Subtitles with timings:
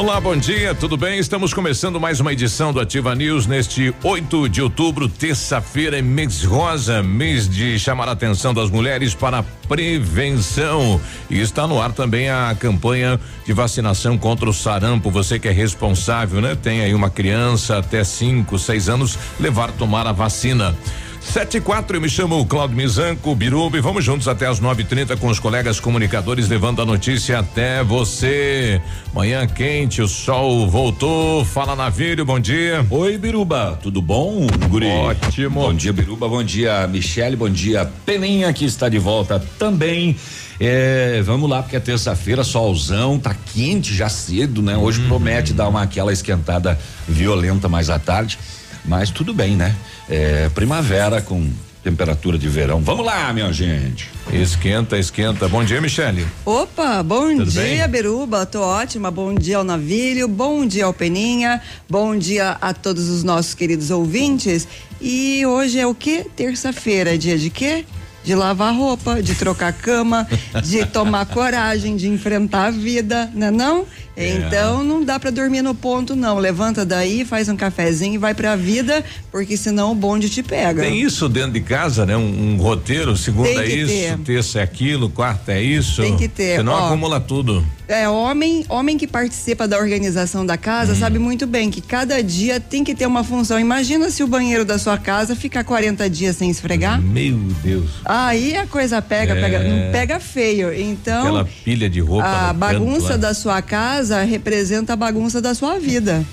[0.00, 1.18] Olá, bom dia, tudo bem?
[1.18, 6.42] Estamos começando mais uma edição do Ativa News neste 8 de outubro, terça-feira, é mês
[6.42, 10.98] rosa, mês de chamar a atenção das mulheres para a prevenção.
[11.28, 15.10] E está no ar também a campanha de vacinação contra o sarampo.
[15.10, 16.56] Você que é responsável, né?
[16.56, 20.74] Tem aí uma criança até 5, 6 anos, levar tomar a vacina.
[21.20, 24.82] Sete e quatro, eu me chamo Claudio Mizanco, Biruba e vamos juntos até as nove
[24.82, 28.80] e trinta com os colegas comunicadores levando a notícia até você.
[29.14, 32.84] Manhã quente, o sol voltou, fala Navírio, bom dia.
[32.90, 34.86] Oi Biruba, tudo bom, guri?
[34.86, 35.60] Ótimo.
[35.60, 40.16] Bom dia Biruba, bom dia Michele, bom dia Peninha que está de volta também.
[40.58, 44.76] É, vamos lá, porque é terça-feira, solzão, tá quente já cedo, né?
[44.76, 45.08] Hoje hum.
[45.08, 48.38] promete dar uma aquela esquentada violenta mais à tarde.
[48.84, 49.74] Mas tudo bem, né?
[50.08, 51.50] É, primavera com
[51.82, 52.80] temperatura de verão.
[52.80, 54.10] Vamos lá, minha gente.
[54.32, 55.48] Esquenta, esquenta.
[55.48, 56.26] Bom dia, Michele.
[56.44, 57.88] Opa, bom Tudo dia, bem?
[57.88, 58.44] Beruba.
[58.44, 59.10] Tô ótima.
[59.10, 63.90] Bom dia ao Navilho, bom dia ao Peninha, bom dia a todos os nossos queridos
[63.90, 64.68] ouvintes.
[65.00, 66.26] E hoje é o quê?
[66.36, 67.84] Terça-feira, dia de quê?
[68.22, 70.28] de lavar roupa, de trocar cama,
[70.62, 73.86] de tomar coragem, de enfrentar a vida, né não?
[74.20, 74.34] É.
[74.34, 76.38] Então não dá para dormir no ponto não.
[76.38, 80.42] Levanta daí, faz um cafezinho e vai para a vida, porque senão o bonde te
[80.42, 80.82] pega.
[80.82, 82.16] Tem isso dentro de casa, né?
[82.16, 84.18] Um, um roteiro, segunda é isso, ter.
[84.18, 86.02] terça é aquilo, quarta é isso.
[86.02, 86.58] Tem que ter.
[86.58, 87.64] Senão Ó, acumula tudo.
[87.88, 90.96] É, homem, homem que participa da organização da casa hum.
[90.96, 93.58] sabe muito bem que cada dia tem que ter uma função.
[93.58, 97.00] Imagina se o banheiro da sua casa ficar 40 dias sem esfregar.
[97.00, 97.90] Meu Deus.
[98.04, 99.40] Aí a coisa pega, é.
[99.40, 100.72] pega, não pega feio.
[100.72, 102.26] Então, aquela pilha de roupa.
[102.26, 106.24] A bagunça da sua casa casa representa a bagunça da sua vida.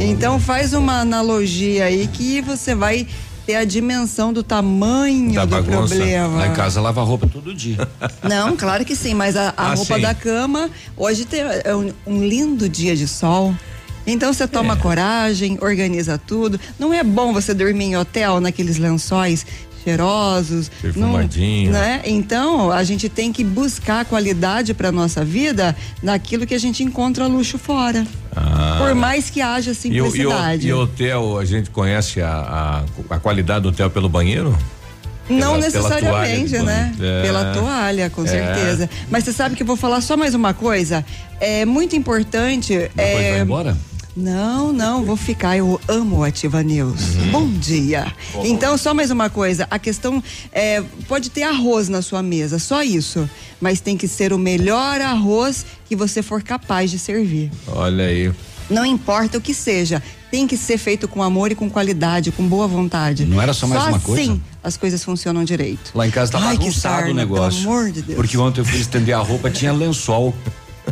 [0.00, 3.06] Então faz uma analogia aí que você vai
[3.44, 5.94] ter a dimensão do tamanho da do bagunça.
[5.94, 6.38] problema.
[6.38, 7.76] Lá em casa lava roupa todo dia.
[8.24, 10.00] Não, claro que sim, mas a, a ah, roupa sim.
[10.00, 13.54] da cama, hoje tem é um, um, lindo dia de sol.
[14.06, 14.76] Então você toma é.
[14.76, 16.58] coragem, organiza tudo.
[16.78, 19.44] Não é bom você dormir em hotel naqueles lençóis
[19.86, 22.02] cheirosos, perfumadinho, né?
[22.04, 27.28] Então a gente tem que buscar qualidade para nossa vida naquilo que a gente encontra
[27.28, 28.04] luxo fora.
[28.34, 28.78] Ah.
[28.80, 30.66] Por mais que haja simplicidade.
[30.66, 34.56] E, o, hotel, a gente conhece a, a, a qualidade do hotel pelo banheiro?
[35.28, 36.94] Não pela, necessariamente, pela né?
[37.00, 37.22] É.
[37.22, 38.26] Pela toalha, com é.
[38.26, 38.90] certeza.
[39.10, 41.04] Mas você sabe que eu vou falar só mais uma coisa.
[41.40, 42.74] É muito importante.
[42.76, 43.76] Depois é, vai embora?
[44.16, 45.58] Não, não, vou ficar.
[45.58, 47.16] Eu amo Ativa News.
[47.16, 47.30] Uhum.
[47.30, 48.10] Bom dia.
[48.44, 49.66] Então, só mais uma coisa.
[49.70, 53.28] A questão é, pode ter arroz na sua mesa, só isso.
[53.60, 57.50] Mas tem que ser o melhor arroz que você for capaz de servir.
[57.66, 58.32] Olha aí.
[58.70, 62.42] Não importa o que seja, tem que ser feito com amor e com qualidade, com
[62.42, 63.24] boa vontade.
[63.26, 64.22] Não era só mais só uma coisa?
[64.24, 65.92] Sim, as coisas funcionam direito.
[65.94, 67.60] Lá em casa tá Ai, bagunçado o negócio.
[67.62, 68.16] Pelo amor de Deus.
[68.16, 70.34] Porque ontem eu fui estender a roupa, tinha lençol.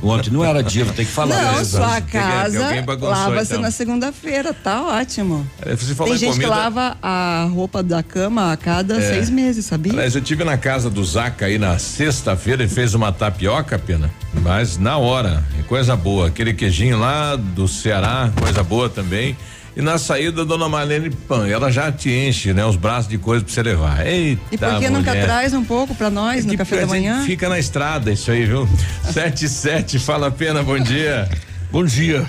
[0.02, 1.36] Ontem não era dia, vou ter que falar.
[1.36, 1.64] Não, né?
[1.64, 3.62] sua casa lava-se então.
[3.62, 5.46] na segunda-feira, tá ótimo.
[5.60, 6.44] É, Tem gente comida...
[6.44, 9.14] que lava a roupa da cama a cada é.
[9.14, 9.92] seis meses, sabia?
[9.92, 14.10] Aliás, eu tive na casa do Zaca aí na sexta-feira e fez uma tapioca, pena,
[14.42, 19.36] mas na hora, coisa boa, aquele queijinho lá do Ceará, coisa boa também.
[19.76, 22.64] E na saída, dona Marlene Pan, ela já te enche, né?
[22.64, 24.06] Os braços de coisa pra você levar.
[24.06, 27.24] Eita, e por que nunca traz um pouco pra nós é no café da manhã?
[27.24, 28.68] Fica na estrada isso aí, viu?
[29.12, 31.28] sete sete, fala a pena, bom dia.
[31.72, 32.24] bom dia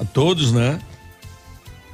[0.00, 0.80] a todos, né?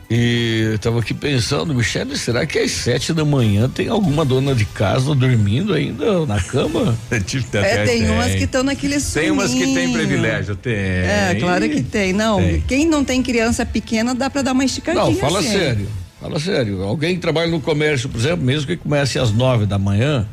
[0.09, 4.55] E eu tava aqui pensando, Michele, será que às sete da manhã tem alguma dona
[4.55, 6.97] de casa dormindo ainda na cama?
[7.11, 9.22] é, tem, tem umas que estão naquele soninho.
[9.22, 10.75] Tem umas que tem privilégio, tem.
[10.75, 12.12] É, claro que tem.
[12.12, 12.61] Não, tem.
[12.61, 15.05] quem não tem criança pequena dá para dar uma esticadinha.
[15.05, 15.53] Não, fala assim.
[15.53, 15.89] sério.
[16.21, 16.83] Fala sério.
[16.83, 20.27] Alguém que trabalha no comércio, por exemplo, mesmo que comece às nove da manhã,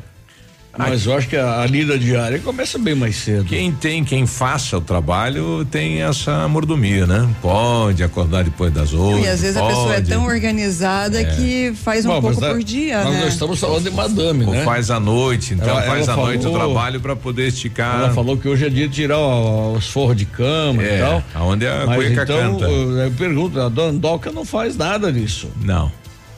[0.76, 3.44] mas eu acho que a, a, lida diária começa bem mais cedo.
[3.44, 7.28] Quem tem, quem faça o trabalho tem essa mordomia, né?
[7.40, 9.24] Pode acordar depois das oito.
[9.24, 9.72] E às vezes pode.
[9.72, 11.24] a pessoa é tão organizada é.
[11.24, 13.20] que faz um Bom, pouco por dia, nós né?
[13.24, 14.58] Nós estamos falando de madame, né?
[14.58, 18.00] Ou faz à noite, então ela, faz à noite o trabalho para poder esticar.
[18.00, 21.22] Ela falou que hoje é dia de tirar os forros de cama é, e tal.
[21.34, 22.64] Aonde a Mas cueca então, canta.
[22.64, 25.48] Eu pergunto, a dona Doca não faz nada disso.
[25.62, 25.90] Não.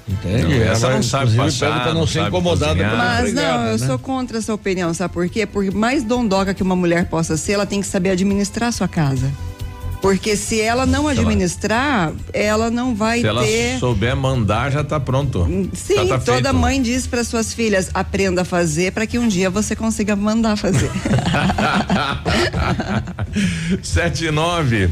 [0.09, 0.59] Entende?
[0.59, 3.87] Não, essa não sabe passar, para não, ser incomodada Mas não, eu né?
[3.87, 5.45] sou contra essa opinião, sabe por quê?
[5.45, 8.87] Por mais dondoca que uma mulher possa ser, ela tem que saber administrar a sua
[8.87, 9.33] casa.
[10.01, 13.45] Porque se ela não administrar, ela não vai se ter.
[13.45, 15.47] Se ela souber mandar, já está pronto.
[15.73, 19.51] Sim, tá toda mãe diz para suas filhas: aprenda a fazer para que um dia
[19.51, 20.91] você consiga mandar fazer.
[23.83, 24.91] Sete e nove.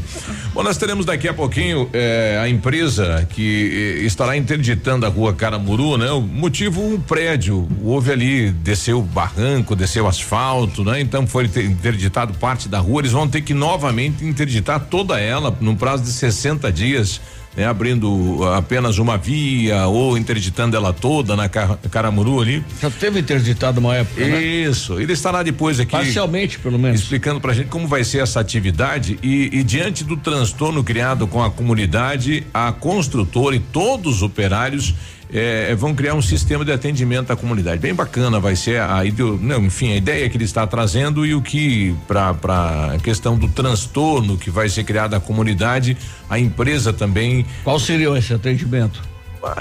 [0.53, 5.33] Bom, nós teremos daqui a pouquinho eh, a empresa que eh, estará interditando a rua
[5.33, 6.11] Caramuru, né?
[6.11, 11.01] O motivo um prédio, houve ali, desceu o barranco, desceu o asfalto, né?
[11.01, 15.75] Então foi interditado parte da rua, eles vão ter que novamente interditar toda ela num
[15.75, 17.19] prazo de 60 dias
[17.53, 22.63] né, abrindo apenas uma via ou interditando ela toda na Caramuru ali.
[22.81, 24.41] Já teve interditado uma época, né?
[24.41, 24.95] Isso.
[24.95, 25.03] Né?
[25.03, 25.91] Ele estará depois aqui.
[25.91, 27.01] Parcialmente, pelo menos.
[27.01, 31.43] Explicando pra gente como vai ser essa atividade e, e diante do transtorno criado com
[31.43, 34.93] a comunidade, a construtora e todos os operários
[35.33, 37.79] é, vão criar um sistema de atendimento à comunidade.
[37.79, 39.01] Bem bacana vai ser a,
[39.41, 43.47] não, enfim, a ideia que ele está trazendo e o que para a questão do
[43.47, 45.97] transtorno que vai ser criado à comunidade,
[46.29, 47.45] a empresa também.
[47.63, 49.01] Qual seria esse atendimento?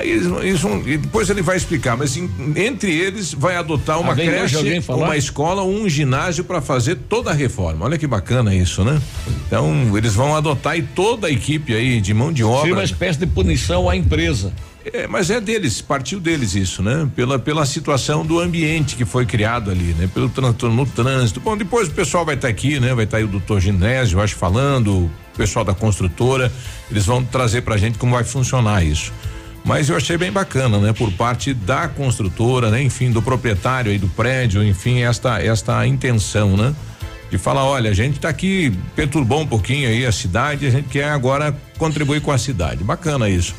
[0.01, 4.17] Eles, eles vão, depois ele vai explicar, mas em, entre eles vai adotar uma ah,
[4.17, 4.57] creche,
[4.89, 7.85] uma escola, um ginásio para fazer toda a reforma.
[7.85, 9.01] Olha que bacana isso, né?
[9.47, 12.61] Então eles vão adotar e toda a equipe aí de mão de obra.
[12.61, 14.53] Seria uma espécie de punição à empresa.
[14.93, 17.09] É, mas é deles, partiu deles isso, né?
[17.17, 20.09] Pela, pela situação do ambiente que foi criado ali, né?
[20.13, 21.41] Pelo transtorno no trânsito.
[21.41, 22.95] Bom, depois o pessoal vai estar tá aqui, né?
[22.95, 26.53] Vai estar tá aí o doutor Ginésio, acho, falando, o pessoal da construtora,
[26.91, 29.11] eles vão trazer pra gente como vai funcionar isso.
[29.65, 30.93] Mas eu achei bem bacana, né?
[30.93, 32.83] Por parte da construtora, né?
[32.83, 36.75] Enfim, do proprietário aí do prédio, enfim, esta, esta intenção, né?
[37.31, 40.91] De falar, olha, a gente está aqui, perturbou um pouquinho aí a cidade, a gente
[40.91, 42.85] quer agora contribuir com a cidade.
[42.85, 43.55] Bacana isso.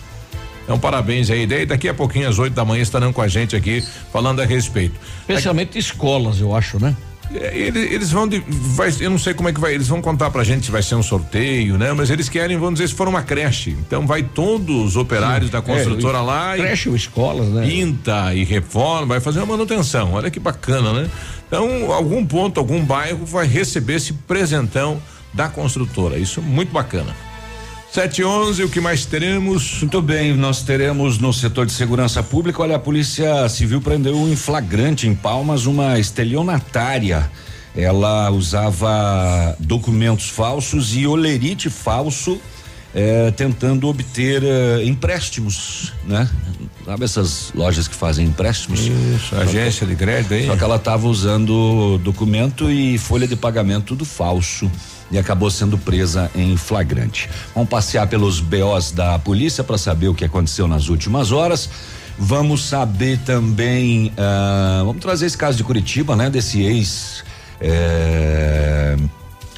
[0.65, 1.47] Então, parabéns aí.
[1.47, 4.45] Daí, daqui a pouquinho, às 8 da manhã, estarão com a gente aqui falando a
[4.45, 4.99] respeito.
[5.21, 5.79] Especialmente daqui...
[5.79, 6.95] escolas, eu acho, né?
[7.33, 10.01] É, eles, eles, vão de, vai, eu não sei como é que vai, eles vão
[10.01, 11.91] contar pra gente se vai ser um sorteio, né?
[11.93, 13.71] Mas eles querem, vamos dizer, se for uma creche.
[13.71, 17.65] Então vai todos os operários Sim, da construtora é, lá creche ou escolas, né?
[17.65, 20.13] Pinta e reforma, vai fazer uma manutenção.
[20.13, 21.09] Olha que bacana, né?
[21.47, 25.01] Então, algum ponto, algum bairro vai receber esse presentão
[25.33, 26.17] da construtora.
[26.17, 27.15] Isso é muito bacana.
[27.95, 29.79] Sete onze, o que mais teremos?
[29.79, 34.35] Muito bem, nós teremos no setor de segurança pública, olha, a Polícia Civil prendeu em
[34.35, 37.31] flagrante em Palmas uma estelionatária.
[37.73, 42.37] Ela usava documentos falsos e olerite falso
[42.93, 46.29] eh, tentando obter eh, empréstimos, né?
[46.83, 48.81] Sabe essas lojas que fazem empréstimos?
[48.81, 50.47] Isso, agência de crédito aí.
[50.47, 54.69] Só que ela estava usando documento e folha de pagamento tudo falso
[55.11, 57.29] e acabou sendo presa em flagrante.
[57.53, 61.69] Vamos passear pelos BOs da polícia para saber o que aconteceu nas últimas horas.
[62.17, 66.29] Vamos saber também, uh, vamos trazer esse caso de Curitiba, né?
[66.29, 67.23] Desse ex,
[67.59, 68.95] é,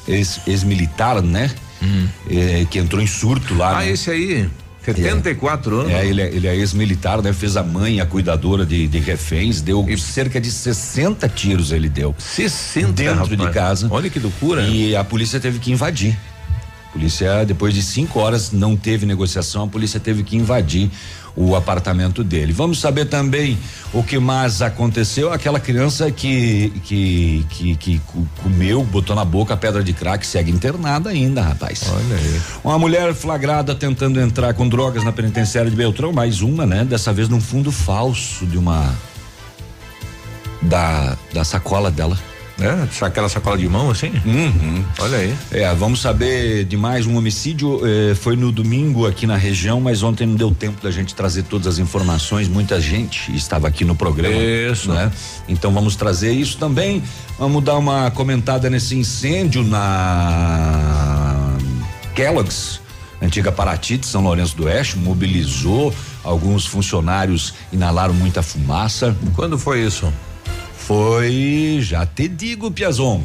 [0.08, 1.52] ex, ex-militar, né?
[1.80, 2.08] Hum.
[2.28, 3.78] É, que entrou em surto lá.
[3.78, 3.90] Ah, né?
[3.90, 4.50] esse aí.
[4.94, 5.92] 74 é, anos.
[5.92, 7.32] É, ele é, ele é ex-militar, né?
[7.32, 11.88] Fez a mãe, a cuidadora de, de reféns, deu e cerca de 60 tiros ele
[11.88, 12.14] deu.
[12.18, 13.38] 60 Dentro rapaz.
[13.38, 13.88] de casa.
[13.90, 14.62] Olha que loucura.
[14.62, 16.16] E a polícia teve que invadir.
[16.98, 20.90] Polícia, depois de cinco horas, não teve negociação, a polícia teve que invadir
[21.36, 22.52] o apartamento dele.
[22.52, 23.56] Vamos saber também
[23.92, 25.32] o que mais aconteceu.
[25.32, 28.00] Aquela criança que que que, que
[28.42, 31.84] comeu, botou na boca a pedra de crack, segue internada ainda, rapaz.
[31.88, 32.40] Olha aí.
[32.64, 36.84] Uma mulher flagrada tentando entrar com drogas na penitenciária de Beltrão, mais uma, né?
[36.84, 38.92] Dessa vez num fundo falso de uma
[40.60, 42.18] da da sacola dela.
[42.60, 44.12] É, aquela sacola de mão assim?
[44.24, 44.84] Uhum.
[44.98, 45.34] Olha aí.
[45.52, 47.80] É, vamos saber de mais um homicídio.
[47.86, 51.44] Eh, foi no domingo aqui na região, mas ontem não deu tempo da gente trazer
[51.44, 52.48] todas as informações.
[52.48, 54.34] Muita gente estava aqui no programa.
[54.34, 54.92] Isso.
[54.92, 55.12] Né?
[55.48, 57.02] Então vamos trazer isso também.
[57.38, 61.56] Vamos dar uma comentada nesse incêndio na
[62.16, 62.80] Kellogg's
[63.20, 65.92] antiga Paraty de São Lourenço do Oeste, mobilizou,
[66.22, 69.16] alguns funcionários inalaram muita fumaça.
[69.34, 70.12] Quando foi isso?
[70.88, 73.20] Foi, já te digo, Piazon.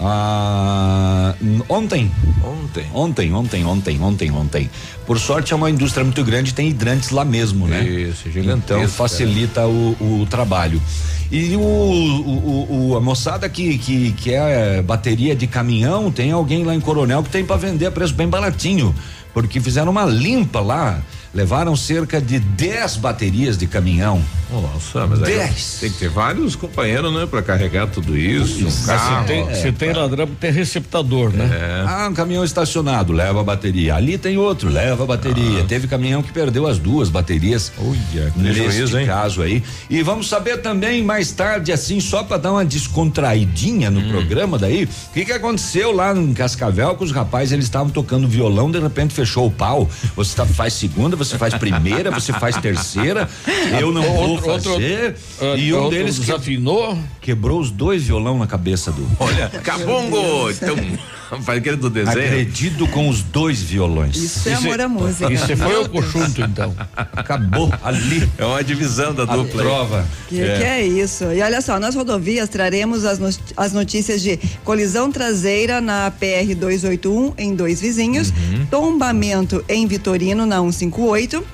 [0.00, 1.32] Ah,
[1.68, 2.10] ontem.
[2.42, 2.86] Ontem.
[2.92, 4.70] Ontem, ontem, ontem, ontem, ontem.
[5.06, 7.84] Por sorte é uma indústria muito grande, tem hidrantes lá mesmo, né?
[7.84, 8.82] Isso, gigantesco.
[8.82, 10.82] Então facilita o, o, trabalho.
[11.30, 16.64] E o, o, o, a moçada que, que, que é bateria de caminhão, tem alguém
[16.64, 18.92] lá em Coronel que tem para vender a preço bem baratinho.
[19.32, 21.00] Porque fizeram uma limpa lá
[21.34, 24.22] levaram cerca de 10 baterias de caminhão.
[24.50, 25.78] Nossa, mas 10.
[25.80, 28.66] tem que ter vários companheiros, né, para carregar tudo isso.
[28.66, 31.50] Um carro, se tem, é, se tem ladrão, tem receptador, né?
[31.52, 31.84] É.
[31.86, 33.96] Ah, um caminhão estacionado, leva a bateria.
[33.96, 35.62] Ali tem outro, leva a bateria.
[35.62, 35.66] Ah.
[35.66, 37.72] Teve caminhão que perdeu as duas baterias.
[37.78, 39.06] Olha, neste hein?
[39.06, 39.62] caso aí.
[39.90, 44.08] E vamos saber também mais tarde, assim, só para dar uma descontraidinha no hum.
[44.08, 48.28] programa daí, o que que aconteceu lá em Cascavel com os rapazes, eles estavam tocando
[48.28, 49.88] violão, de repente fechou o pau.
[50.14, 53.28] Você tá, faz segunda, você faz primeira, você faz terceira,
[53.80, 55.16] eu não vou fazer.
[55.40, 59.06] Outro, e um deles desafinou, quebrou os dois violão na cabeça do.
[59.18, 60.50] Olha, cabongo!
[60.50, 60.76] Então.
[61.42, 62.18] Faz aquele do desenho.
[62.18, 64.16] Agredido com os dois violões.
[64.16, 65.32] Isso é amor à música.
[65.32, 66.74] Isso foi o conjunto, então.
[66.96, 68.28] Acabou ali.
[68.38, 69.62] É uma divisão da A dupla.
[69.62, 70.06] prova.
[70.28, 71.24] Que, que é isso?
[71.32, 77.54] E olha só, nas rodovias traremos as notícias de colisão traseira na PR 281 em
[77.54, 78.66] dois vizinhos, Uhum.
[78.66, 81.44] tombamento em Vitorino na 158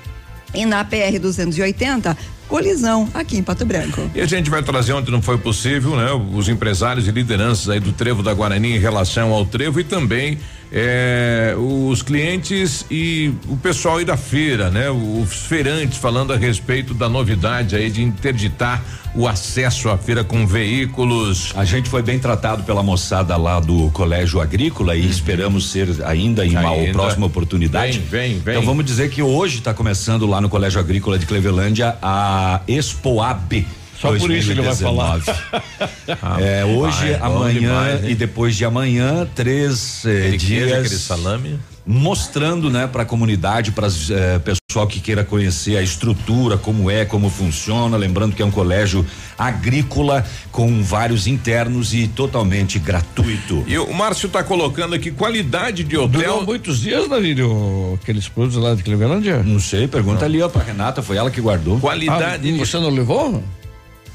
[0.55, 2.17] e na PR 280
[2.51, 4.11] colisão aqui em Pato Branco.
[4.13, 6.11] E a gente vai trazer onde não foi possível, né?
[6.35, 10.37] Os empresários e lideranças aí do Trevo da Guarani em relação ao Trevo e também
[10.73, 14.89] eh, os clientes e o pessoal aí da feira, né?
[14.91, 20.47] Os feirantes falando a respeito da novidade aí de interditar o acesso à feira com
[20.47, 21.53] veículos.
[21.57, 26.47] A gente foi bem tratado pela moçada lá do Colégio Agrícola e esperamos ser ainda
[26.47, 26.81] em uma Uhum.
[26.81, 26.93] Ainda.
[26.93, 27.99] próxima oportunidade.
[27.99, 28.55] Vem, vem, vem.
[28.55, 33.67] Então vamos dizer que hoje está começando lá no Colégio Agrícola de Clevelândia a Expoab.
[34.01, 35.19] Só por isso ele vai falar.
[35.19, 36.43] 2019.
[36.43, 41.59] é, hoje, bom amanhã demais, e depois de amanhã, três eh, dias aquele salame.
[41.87, 47.05] mostrando, né, para a comunidade, para eh, pessoal que queira conhecer a estrutura, como é,
[47.05, 49.05] como funciona, lembrando que é um colégio
[49.37, 53.65] agrícola com vários internos e totalmente gratuito.
[53.67, 56.43] E o Márcio está colocando aqui qualidade de Durou hotel.
[56.47, 59.43] muitos dias, Navírio, aqueles produtos lá de Clevelândia?
[59.43, 61.79] Não sei, pergunta ali ó pra Renata, foi ela que guardou.
[61.81, 62.53] Qualidade Ah, de.
[62.53, 63.43] você não levou?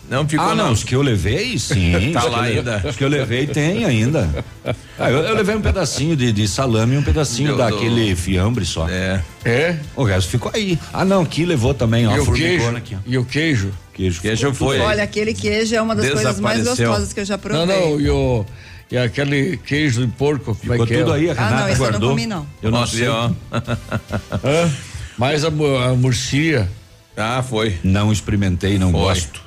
[0.09, 0.71] Não ficou ah, não, não.
[0.71, 2.11] os que eu levei, sim.
[2.13, 2.83] Tá os lá que eu- ainda.
[2.87, 4.29] Os que eu levei tem ainda.
[4.97, 8.63] Ah, eu, eu levei um pedacinho de, de salame e um pedacinho Do- daquele fiambre
[8.65, 8.87] só.
[8.89, 9.21] É.
[9.43, 9.77] É.
[9.93, 10.79] O resto ficou aí.
[10.93, 12.41] Ah, não, aqui levou também, ó, e a o queijo?
[12.63, 12.99] formigona aqui, ó.
[13.05, 13.71] E o queijo?
[13.93, 14.21] Queijo.
[14.21, 14.79] Queijo foi.
[14.79, 17.65] Olha, aquele queijo é uma das coisas mais gostosas que eu já provei.
[17.65, 18.45] Não, não, e, o,
[18.89, 20.99] e aquele queijo de porco, como Ficou é que é?
[20.99, 22.09] tudo aí, a Ah, Renata não, esse eu não guardou.
[22.11, 22.47] comi, não.
[22.63, 23.07] Eu não Nossa, sei.
[23.09, 23.29] ó.
[24.43, 24.71] Hã?
[25.17, 26.69] Mais a, a murcia.
[27.17, 27.75] Ah, foi.
[27.83, 28.99] Não experimentei, não Foi.
[29.01, 29.41] gosto.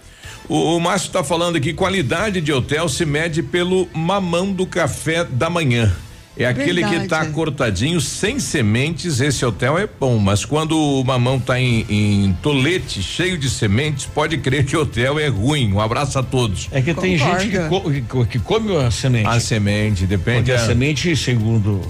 [0.49, 5.25] O, o Márcio está falando aqui, qualidade de hotel se mede pelo mamão do café
[5.25, 5.95] da manhã.
[6.41, 7.09] É aquele que Verdade.
[7.09, 12.33] tá cortadinho, sem sementes, esse hotel é bom, mas quando o mamão tá em, em
[12.41, 15.73] tolete, cheio de sementes, pode crer que o hotel é ruim.
[15.73, 16.69] Um abraço a todos.
[16.71, 17.41] É que tem Concorda.
[17.41, 19.27] gente que, co- que co- que come a semente.
[19.27, 20.39] A semente, depende.
[20.39, 21.83] Porque a a- semente, segundo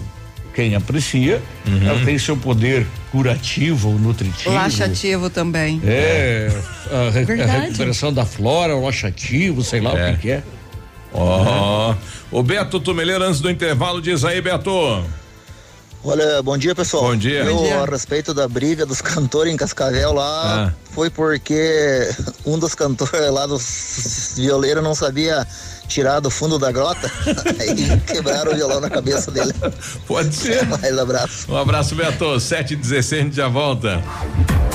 [0.59, 1.89] quem aprecia, Uhum.
[1.89, 4.53] ela tem seu poder curativo, nutritivo.
[4.53, 5.81] Laxativo também.
[5.87, 6.51] É,
[6.91, 10.11] a, re- a recuperação da flora, o laxativo, sei lá É.
[10.11, 10.43] o que, que é.
[11.13, 11.95] Ó,
[12.33, 15.05] o Beto Tumeleiro, antes do intervalo, diz aí, Beto.
[16.03, 17.05] Olha, bom dia pessoal.
[17.05, 17.45] Bom dia.
[17.45, 17.81] Eu, Bom dia.
[17.81, 20.73] a respeito da briga dos cantores em Cascavel lá, Ah.
[20.93, 22.09] foi porque
[22.45, 25.47] um dos cantores lá dos violeiros não sabia
[25.89, 27.11] tirar do fundo da grota,
[27.59, 29.53] aí quebraram o violão na cabeça dele.
[30.07, 30.65] Pode ser.
[30.69, 31.51] Mais abraço.
[31.51, 32.39] Um abraço, Beto.
[32.39, 34.03] 7 e 16 a gente já volta.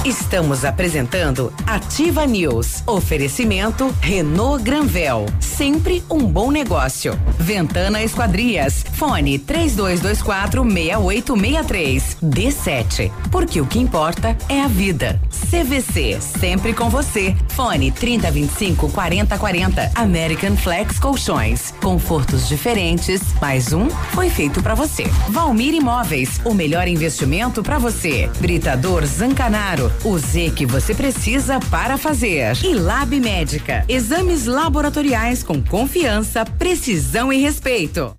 [0.06, 2.84] Estamos apresentando Ativa News.
[2.86, 5.26] Oferecimento Renault Granvel.
[5.40, 7.18] Sempre um bom negócio.
[7.40, 8.84] Ventana Esquadrias.
[8.96, 12.18] Fone 3224 6863.
[12.22, 13.12] D7.
[13.32, 15.22] Porque o que importa é a vida.
[15.50, 16.20] CVC.
[16.20, 17.34] Sempre com você.
[17.50, 19.92] Fone 3025 4040.
[19.96, 21.74] American Flex Colchões.
[21.82, 23.22] Confortos diferentes.
[23.42, 25.04] Mais um foi feito pra você.
[25.28, 26.40] Valmir Imóveis.
[26.46, 28.32] O melhor investimento pra você.
[28.40, 29.92] Britador Zancanaro.
[30.06, 32.56] O Z que você precisa para fazer.
[32.64, 33.84] E Lab Médica.
[33.90, 38.16] Exames laboratoriais com confiança, precisão e respeito.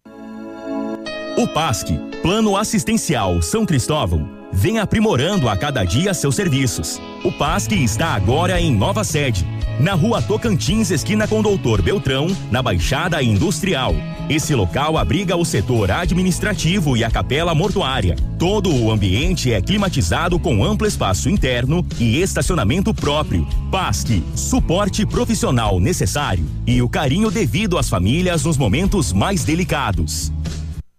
[1.38, 1.88] O PASC,
[2.20, 7.00] Plano Assistencial São Cristóvão, vem aprimorando a cada dia seus serviços.
[7.24, 9.46] O PASC está agora em nova sede,
[9.80, 13.94] na rua Tocantins, esquina com Doutor Beltrão, na Baixada Industrial.
[14.28, 18.14] Esse local abriga o setor administrativo e a capela mortuária.
[18.38, 23.48] Todo o ambiente é climatizado com amplo espaço interno e estacionamento próprio.
[23.70, 30.30] PASC, suporte profissional necessário e o carinho devido às famílias nos momentos mais delicados.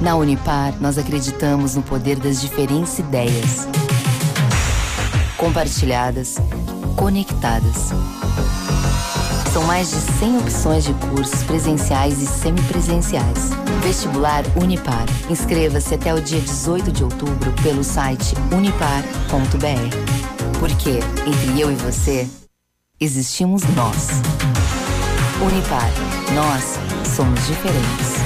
[0.00, 3.66] Na Unipar, nós acreditamos no poder das diferentes ideias.
[5.36, 6.36] Compartilhadas,
[6.96, 7.90] conectadas.
[9.52, 13.50] São mais de 100 opções de cursos presenciais e semipresenciais.
[13.82, 15.06] Vestibular Unipar.
[15.30, 20.58] Inscreva-se até o dia 18 de outubro pelo site unipar.br.
[20.60, 22.28] Porque entre eu e você,
[23.00, 24.08] existimos nós.
[25.40, 25.90] Unipar.
[26.34, 26.78] Nós
[27.16, 28.25] somos diferentes.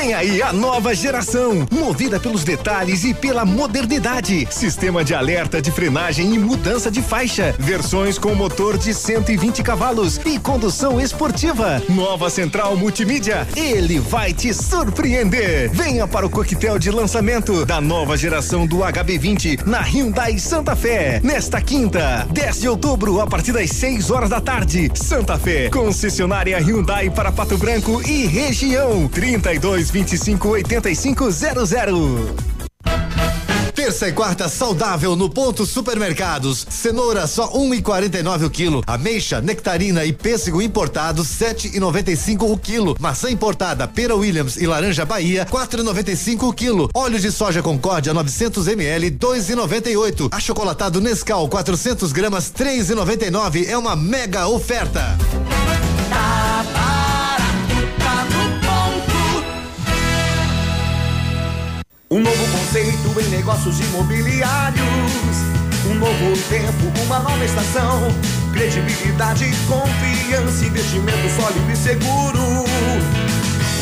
[0.01, 4.47] Vem aí a nova geração, movida pelos detalhes e pela modernidade.
[4.49, 7.53] Sistema de alerta de frenagem e mudança de faixa.
[7.59, 11.83] Versões com motor de 120 cavalos e condução esportiva.
[11.87, 13.47] Nova central multimídia.
[13.55, 15.69] Ele vai te surpreender.
[15.69, 21.21] Venha para o coquetel de lançamento da nova geração do HB20 na Hyundai Santa Fé.
[21.23, 24.89] Nesta quinta, 10 de outubro, a partir das 6 horas da tarde.
[24.95, 29.07] Santa Fé, concessionária Hyundai para Pato Branco e região.
[29.07, 32.51] 32 3225 8500.
[33.75, 36.65] Terça e quarta saudável no ponto supermercados.
[36.69, 38.83] Cenoura só um e quarenta e nove o quilo.
[38.87, 42.95] Ameixa, nectarina e pêssego importados sete e noventa e cinco o quilo.
[42.99, 46.89] Maçã importada, pera Williams e laranja Bahia quatro e noventa e cinco o quilo.
[46.93, 49.95] Óleo de soja Concórdia 900 ml dois e noventa e.
[50.31, 55.17] Achocolatado Nescau 400 gramas três e noventa e nove é uma mega oferta.
[62.11, 64.83] Um novo conceito em negócios imobiliários.
[65.89, 68.01] Um novo tempo, uma nova estação.
[68.51, 72.65] Credibilidade, confiança, investimento sólido e seguro.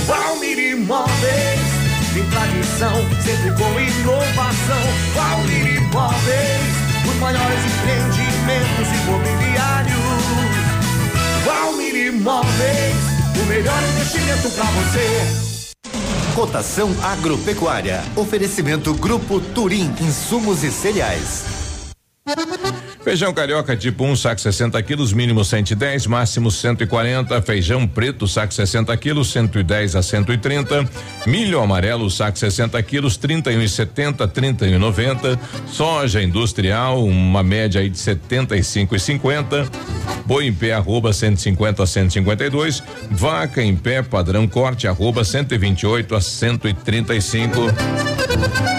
[0.06, 1.60] Valmir Imóveis,
[2.14, 2.94] tem tradição,
[3.24, 4.84] sempre com inovação.
[5.16, 6.76] Valmir Imóveis,
[7.10, 9.98] os maiores empreendimentos imobiliários.
[11.46, 12.96] Valmir Imóveis,
[13.42, 15.49] o melhor investimento para você.
[16.40, 18.02] Cotação agropecuária.
[18.16, 21.69] Oferecimento Grupo Turim, insumos e cereais.
[23.04, 27.42] Feijão carioca tipo 1, um, saco 60 quilos, mínimo 110, máximo 140.
[27.42, 30.88] Feijão preto, saco 60 quilos, 110 a 130.
[31.26, 35.40] Milho amarelo, saco 60 quilos, 31,70, 31,90.
[35.68, 39.68] Soja industrial, uma média aí de 75 e 50.
[40.26, 42.84] Boi em pé, arroba 150 a 152.
[43.10, 48.79] Vaca em pé, padrão corte, arroba 128 a 135.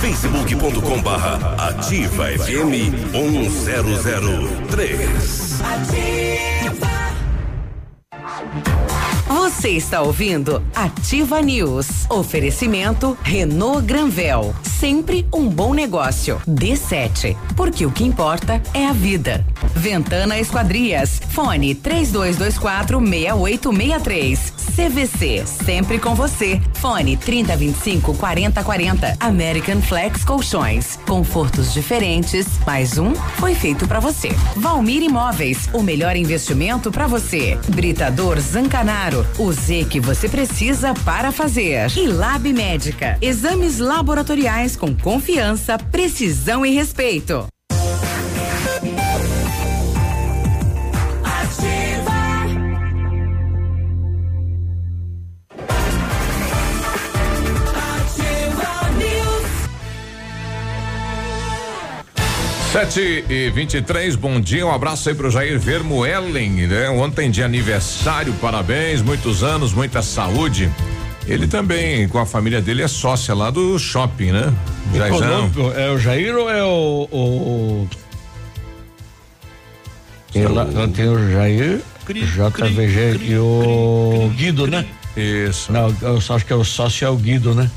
[0.00, 2.72] facebook.com barra ativa FM
[3.12, 5.60] 1003.
[5.62, 6.90] Ativa.
[9.50, 12.06] Você está ouvindo Ativa News.
[12.08, 14.54] Oferecimento Renault Granvel.
[14.62, 16.40] Sempre um bom negócio.
[16.48, 17.36] D7.
[17.56, 19.44] Porque o que importa é a vida.
[19.74, 21.20] Ventana Esquadrias.
[21.30, 24.52] Fone 3224 6863.
[24.76, 25.44] CVC.
[25.46, 26.60] Sempre com você.
[26.74, 29.16] Fone 3025 4040.
[29.18, 30.98] American Flex Colchões.
[31.06, 32.46] Confortos diferentes.
[32.64, 34.30] Mais um foi feito para você.
[34.56, 35.68] Valmir Imóveis.
[35.74, 37.58] O melhor investimento para você.
[37.68, 39.26] Britador Zancanaro.
[39.40, 41.90] O Z que você precisa para fazer.
[41.96, 43.16] E Lab Médica.
[43.22, 47.46] Exames laboratoriais com confiança, precisão e respeito.
[62.72, 66.88] Sete e vinte e três, bom dia, um abraço aí pro Jair Vermoellen, né?
[66.88, 70.70] Ontem de aniversário, parabéns, muitos anos, muita saúde.
[71.26, 74.54] Ele também, com a família dele, é sócia lá do shopping, né?
[74.94, 75.50] Jairzão.
[75.74, 77.08] É o Jair ou é o.
[77.10, 77.88] o...
[80.32, 84.86] Tem, lá, tem o Jair, JVG e o Guido, né?
[85.16, 85.72] Isso.
[85.72, 87.68] Não, eu só acho que é o sócio é o Guido, né?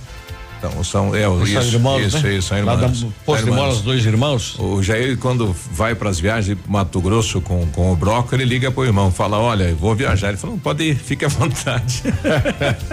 [0.66, 2.36] Então, são, é, São isso, irmãos, isso, né?
[2.36, 3.14] isso, são Lá da irmãos.
[3.26, 3.66] Poço São de irmãos.
[3.66, 4.56] Molas, dois irmãos.
[4.58, 8.46] O Jair, quando vai para as viagens pro Mato Grosso com, com o Broco, ele
[8.46, 10.30] liga pro irmão, fala, olha, eu vou viajar.
[10.30, 12.02] Ele falou, pode ir, fique à vontade.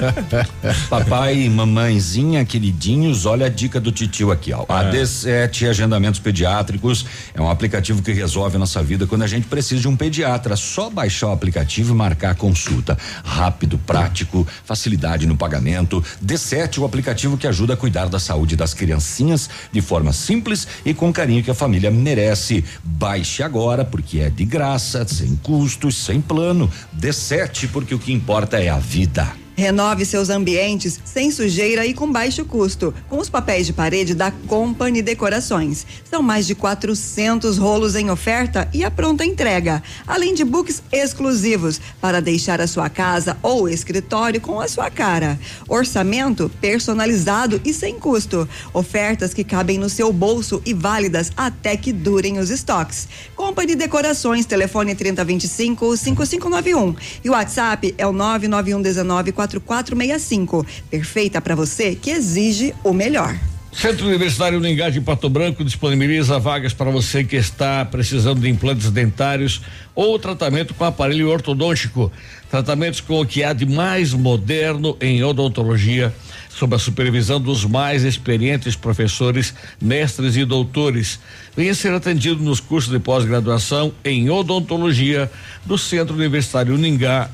[0.90, 4.64] Papai mamãezinha queridinhos, olha a dica do titio aqui, ó.
[4.68, 9.46] A D7 Agendamentos Pediátricos é um aplicativo que resolve a nossa vida quando a gente
[9.46, 10.56] precisa de um pediatra.
[10.56, 12.98] Só baixar o aplicativo e marcar a consulta.
[13.24, 16.02] Rápido, prático, facilidade no pagamento.
[16.24, 20.94] D7, o aplicativo que ajuda a cuidar da saúde das criancinhas de forma simples e
[20.94, 22.64] com carinho que a família merece.
[22.82, 26.70] Baixe agora, porque é de graça, sem custos, sem plano.
[26.98, 29.30] D7, porque o que importa é a vida.
[29.60, 34.30] Renove seus ambientes sem sujeira e com baixo custo, com os papéis de parede da
[34.30, 35.86] Company Decorações.
[36.08, 41.78] São mais de 400 rolos em oferta e a pronta entrega, além de books exclusivos
[42.00, 45.38] para deixar a sua casa ou escritório com a sua cara.
[45.68, 48.48] Orçamento personalizado e sem custo.
[48.72, 53.06] Ofertas que cabem no seu bolso e válidas até que durem os estoques.
[53.40, 60.66] Company Decorações, telefone 3025 5591 e o WhatsApp é o 991 19 4465.
[60.90, 63.34] Perfeita para você que exige o melhor.
[63.72, 68.90] Centro Universitário Uningá de Pato Branco disponibiliza vagas para você que está precisando de implantes
[68.90, 69.62] dentários
[69.94, 72.12] ou tratamento com aparelho ortodôntico.
[72.50, 76.12] Tratamentos com o que há de mais moderno em odontologia,
[76.50, 81.18] sob a supervisão dos mais experientes professores, mestres e doutores.
[81.56, 85.30] Venha ser atendido nos cursos de pós-graduação em odontologia
[85.64, 87.30] do Centro Universitário Uningá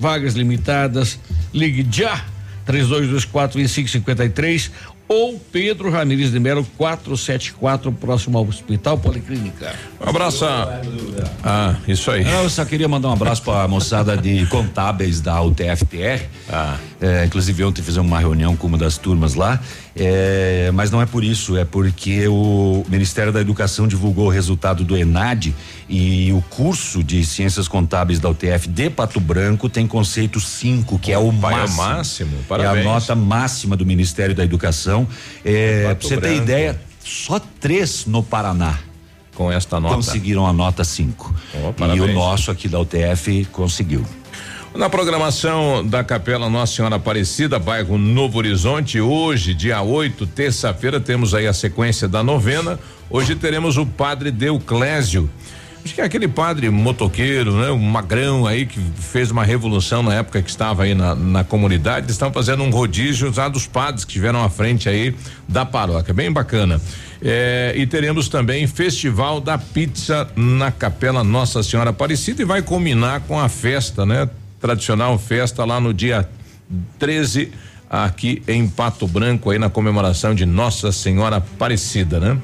[0.00, 1.20] vagas limitadas.
[1.52, 2.24] Ligue já
[2.66, 4.70] 3224-2553
[5.06, 9.74] ou Pedro Ramires de Melo 474, próximo ao Hospital Policlínica.
[10.00, 10.44] Um abraço.
[11.42, 12.24] Ah, isso aí.
[12.24, 16.28] Eu só queria mandar um abraço para a moçada de contábeis da UTFPR.
[17.02, 19.58] É, inclusive ontem fizemos uma reunião com uma das turmas lá.
[19.96, 24.84] É, mas não é por isso, é porque o Ministério da Educação divulgou o resultado
[24.84, 25.54] do ENAD
[25.88, 31.10] e o curso de Ciências Contábeis da UTF de Pato Branco tem conceito 5, que
[31.10, 31.76] é o é máximo.
[31.82, 32.84] máximo, É a parabéns.
[32.84, 35.08] nota máxima do Ministério da Educação.
[35.44, 36.36] É, pra você ter Branco.
[36.42, 38.78] ideia, só três no Paraná
[39.34, 39.94] Com esta nota.
[39.96, 41.34] conseguiram a nota 5.
[41.54, 42.10] Oh, e parabéns.
[42.10, 44.04] o nosso aqui da UTF conseguiu.
[44.74, 51.34] Na programação da Capela Nossa Senhora Aparecida, bairro Novo Horizonte, hoje, dia 8, terça-feira, temos
[51.34, 52.78] aí a sequência da novena.
[53.10, 55.28] Hoje teremos o padre Deuclésio.
[55.84, 57.70] Acho que é aquele padre motoqueiro, né?
[57.70, 62.10] Um magrão aí que fez uma revolução na época que estava aí na, na comunidade.
[62.10, 65.14] Estão fazendo um rodízio já dos padres que estiveram à frente aí
[65.48, 66.14] da paróquia.
[66.14, 66.80] Bem bacana.
[67.22, 73.20] É, e teremos também Festival da Pizza na Capela Nossa Senhora Aparecida e vai combinar
[73.22, 74.28] com a festa, né?
[74.60, 76.28] Tradicional festa lá no dia
[76.98, 77.50] 13
[77.88, 82.38] aqui em Pato Branco aí na comemoração de Nossa Senhora Aparecida, né?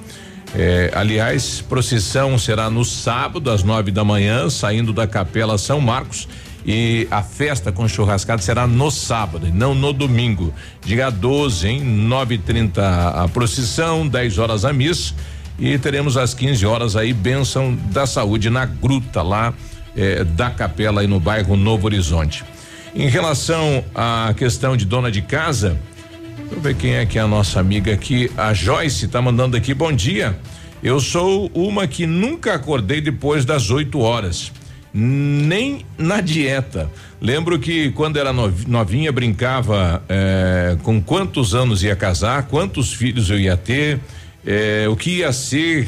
[0.54, 6.26] É, aliás, procissão será no sábado às nove da manhã, saindo da Capela São Marcos
[6.64, 10.54] e a festa com churrascada será no sábado não no domingo.
[10.84, 11.80] Dia 12, hein?
[11.80, 15.14] Nove e trinta a procissão, 10 horas a missa
[15.58, 19.52] e teremos às 15 horas aí bênção da saúde na gruta lá
[19.96, 22.44] eh, da capela aí no bairro Novo Horizonte.
[22.94, 25.78] Em relação à questão de dona de casa,
[26.38, 28.30] deixa eu ver quem é que é a nossa amiga aqui.
[28.36, 30.38] A Joyce tá mandando aqui, bom dia.
[30.82, 34.52] Eu sou uma que nunca acordei depois das 8 horas.
[34.98, 36.90] Nem na dieta.
[37.20, 43.28] Lembro que quando era novi- novinha brincava eh, com quantos anos ia casar, quantos filhos
[43.28, 44.00] eu ia ter,
[44.46, 45.86] eh, o que ia ser.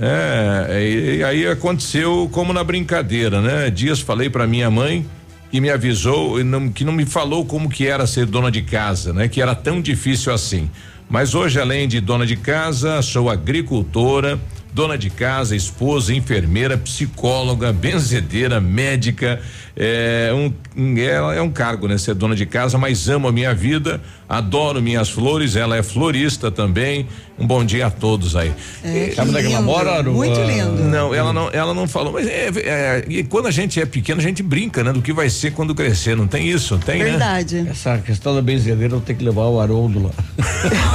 [0.00, 3.70] É, e, e aí aconteceu como na brincadeira, né?
[3.70, 5.06] Dias falei para minha mãe
[5.50, 8.62] que me avisou e não- que não me falou como que era ser dona de
[8.62, 9.28] casa, né?
[9.28, 10.70] Que era tão difícil assim.
[11.10, 14.38] Mas hoje, além de dona de casa, sou agricultora,
[14.72, 19.40] dona de casa, esposa, enfermeira, psicóloga, benzedeira, médica.
[19.74, 20.52] É um,
[20.98, 21.96] é, é um cargo, né?
[21.96, 26.50] Ser dona de casa, mas amo a minha vida, adoro minhas flores, ela é florista
[26.50, 27.06] também.
[27.38, 28.52] Um bom dia a todos aí.
[28.84, 30.02] É, Sabe onde é que ela mora?
[30.02, 30.84] Muito Ah, lindo.
[30.84, 34.20] Não, ela não, ela não falou, mas é, é, e quando a gente é pequeno,
[34.20, 34.92] a gente brinca, né?
[34.92, 36.78] Do que vai ser quando crescer, não tem isso?
[36.78, 37.04] Tem, né?
[37.10, 37.66] Verdade.
[37.68, 40.10] Essa questão da benzedeira eu tenho que levar o Haroldo lá.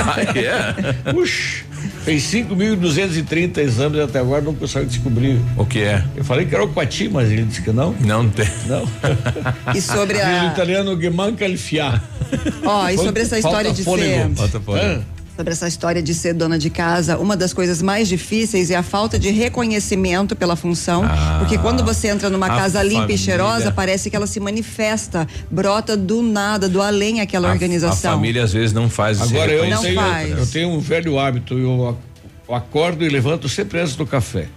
[0.08, 1.12] Ah, é?
[1.12, 1.64] Puxa,
[2.08, 5.42] fez 5.230 exames até agora não conseguiu descobrir.
[5.58, 6.02] O que é?
[6.16, 7.92] Eu falei que era o Quati, mas ele disse que não.
[8.00, 8.48] Não tem.
[8.66, 8.88] Não.
[9.76, 10.46] E sobre Diz o a.
[10.46, 12.02] italiano Gemanca Elfiar.
[12.64, 14.30] Ó, e sobre essa história de ser.
[14.30, 15.06] Bota fora.
[15.38, 18.82] Sobre essa história de ser dona de casa, uma das coisas mais difíceis é a
[18.82, 23.16] falta de reconhecimento pela função, Ah, porque quando você entra numa casa limpa família.
[23.16, 28.12] e cheirosa, parece que ela se manifesta, brota do nada, do além aquela A- organização.
[28.12, 30.42] A família às vezes não faz Agora eu reconhecimento, tenho, né?
[30.42, 31.96] eu tenho um velho hábito, eu
[32.50, 34.48] acordo e levanto sempre antes do café.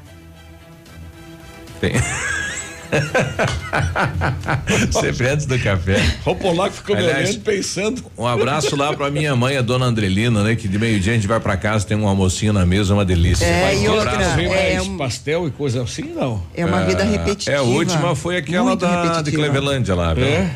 [1.79, 1.93] Tem.
[4.93, 5.97] Sempre antes do café.
[6.25, 8.03] O polaco ficou me olhando pensando.
[8.17, 10.57] Um abraço lá pra minha mãe, a dona Andrelina, né?
[10.57, 13.45] Que de meio-dia a gente vai pra casa, tem um almocinho na mesa, uma delícia.
[13.45, 14.41] É, Mas e um outra, abraço.
[14.41, 16.43] É mais um- pastel e coisa assim, não.
[16.55, 17.57] É uma vida Ah, repetitiva.
[17.57, 19.33] É, a última foi aquela da, de.
[19.33, 20.15] Clevelândia lá.
[20.15, 20.25] viu?
[20.25, 20.51] É?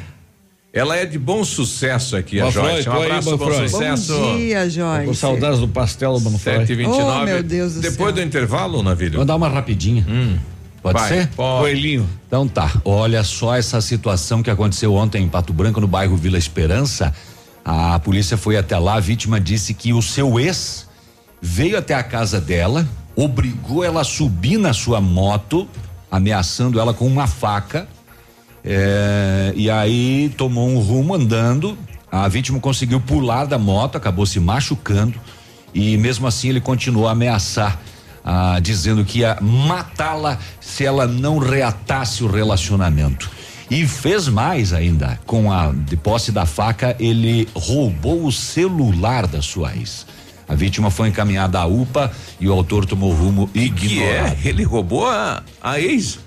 [0.72, 2.88] Ela é de bom sucesso aqui, a Manfroy, Joyce.
[2.88, 3.68] Um tô aí, abraço, bom Manfroy.
[3.68, 4.12] sucesso.
[4.18, 4.70] Bom dia, Tô com
[5.04, 5.14] Joyce.
[5.20, 6.36] saudades do pastel, mano.
[6.36, 7.20] 7h29.
[7.22, 8.12] Oh, meu Deus do Depois céu.
[8.12, 9.14] do intervalo, Navilho?
[9.16, 10.04] Vou dar uma rapidinha.
[10.84, 11.28] Pode Vai, ser?
[11.28, 11.60] pode.
[11.62, 12.06] Coelhinho.
[12.26, 12.70] Então tá.
[12.84, 17.14] Olha só essa situação que aconteceu ontem em Pato Branco, no bairro Vila Esperança.
[17.64, 20.86] A polícia foi até lá, a vítima disse que o seu ex
[21.40, 25.66] veio até a casa dela, obrigou ela a subir na sua moto,
[26.10, 27.88] ameaçando ela com uma faca.
[28.62, 31.78] É, e aí tomou um rumo andando.
[32.12, 35.18] A vítima conseguiu pular da moto, acabou se machucando.
[35.72, 37.80] E mesmo assim ele continuou a ameaçar,
[38.24, 43.30] ah, dizendo que ia matá-la se ela não reatasse o relacionamento.
[43.70, 45.18] E fez mais ainda.
[45.26, 50.06] Com a de posse da faca, ele roubou o celular da sua ex.
[50.46, 54.36] A vítima foi encaminhada à UPA e o autor tomou rumo Que ignorado.
[54.44, 54.48] é?
[54.48, 56.18] Ele roubou a, a ex?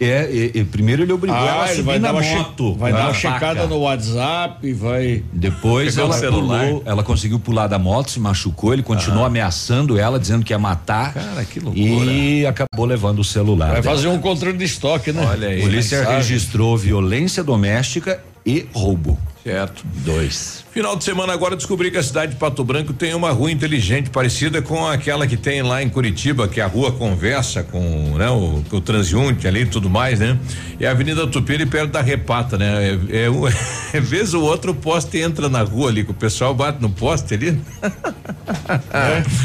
[0.00, 2.74] É, primeiro ele obrigou ela a Ah, subir vai na dar uma, che- moto.
[2.74, 5.22] vai dar uma checada no WhatsApp, vai.
[5.32, 10.44] Depois ela pulou, ela conseguiu pular da moto, se machucou, ele continuou ameaçando ela, dizendo
[10.44, 11.14] que ia matar.
[11.14, 11.84] Cara, que loucura.
[12.10, 13.70] E acabou levando o celular.
[13.70, 13.94] Vai dela.
[13.94, 15.24] fazer um controle de estoque, né?
[15.30, 15.60] Olha aí.
[15.60, 19.16] A polícia registrou violência doméstica e roubo.
[19.44, 19.84] Certo.
[20.06, 20.64] Dois.
[20.72, 24.08] Final de semana agora descobri que a cidade de Pato Branco tem uma rua inteligente
[24.08, 28.30] parecida com aquela que tem lá em Curitiba, que é a rua conversa com, né,
[28.30, 30.38] o, o transeunte ali e tudo mais, né?
[30.80, 32.98] É a Avenida Tupira perto da Repata, né?
[33.10, 33.46] É, é, um-
[33.92, 36.88] é vez o outro o poste entra na rua ali, que o pessoal bate no
[36.88, 37.60] poste ali.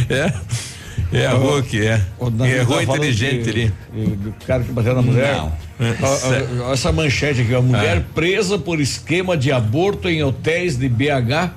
[0.08, 0.34] É.
[1.12, 2.00] É, a rua que é.
[2.20, 3.74] O É a rua tá inteligente ali.
[3.92, 5.38] Do cara que bateu na mulher.
[5.38, 5.69] Não.
[5.80, 10.90] Ó, ó, Essa manchete aqui, a mulher presa por esquema de aborto em hotéis de
[10.90, 11.52] BH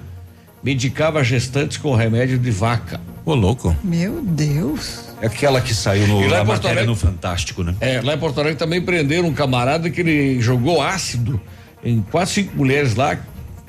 [0.62, 3.00] medicava gestantes com remédio de vaca.
[3.24, 3.76] Ô, louco.
[3.82, 5.00] Meu Deus.
[5.20, 7.74] É aquela que saiu no, E lá na em Porto matéria Alegre- no Fantástico, né?
[7.80, 11.40] É, lá em Porto Alegre também prenderam um camarada que ele jogou ácido
[11.84, 13.16] em quatro, cinco mulheres lá,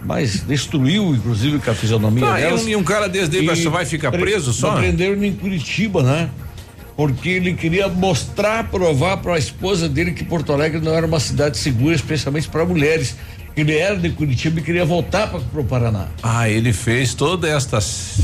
[0.03, 2.63] mas destruiu, inclusive, com a fisionomia Tá, e delas.
[2.63, 4.75] um, e um cara desse daí vai- E só vai ficar pre- preso só?
[4.75, 6.29] Prenderam em Curitiba, né?
[6.95, 11.19] Porque ele queria mostrar, provar para a esposa dele que Porto Alegre não era uma
[11.19, 13.15] cidade segura, especialmente para mulheres.
[13.55, 16.07] Ele era de Curitiba e queria voltar para o Paraná.
[16.23, 17.77] Ah, ele fez toda esta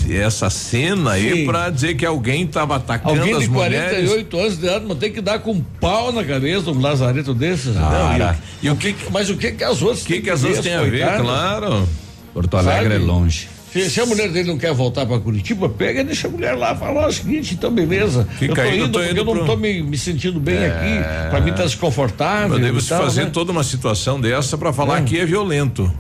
[0.10, 1.46] essa cena aí Sim.
[1.46, 4.10] pra dizer que alguém tava atacando Alguém as de mulheres.
[4.10, 6.82] 48 anos de idade não tem que dar com um pau na cabeça de um
[6.82, 7.78] lazareto desses.
[7.78, 10.30] Ah, não, e e o que, mas o que que as outras O que que
[10.32, 11.88] as outras têm a ver, claro.
[12.34, 12.96] Porto Alegre Sabe?
[12.96, 13.48] é longe.
[13.72, 16.56] Se, se a mulher dele não quer voltar pra Curitiba, pega e deixa a mulher
[16.56, 16.76] lá.
[16.76, 18.28] Fala ó, o seguinte, então beleza.
[18.38, 20.40] Fica eu tô aí, eu indo tô porque indo eu não tô me, me sentindo
[20.40, 21.30] bem aqui.
[21.30, 22.50] Pra mim tá desconfortável.
[22.50, 23.30] Mas daí e você tal, fazer né?
[23.32, 25.06] toda uma situação dessa pra falar Não.
[25.06, 25.92] que é violento.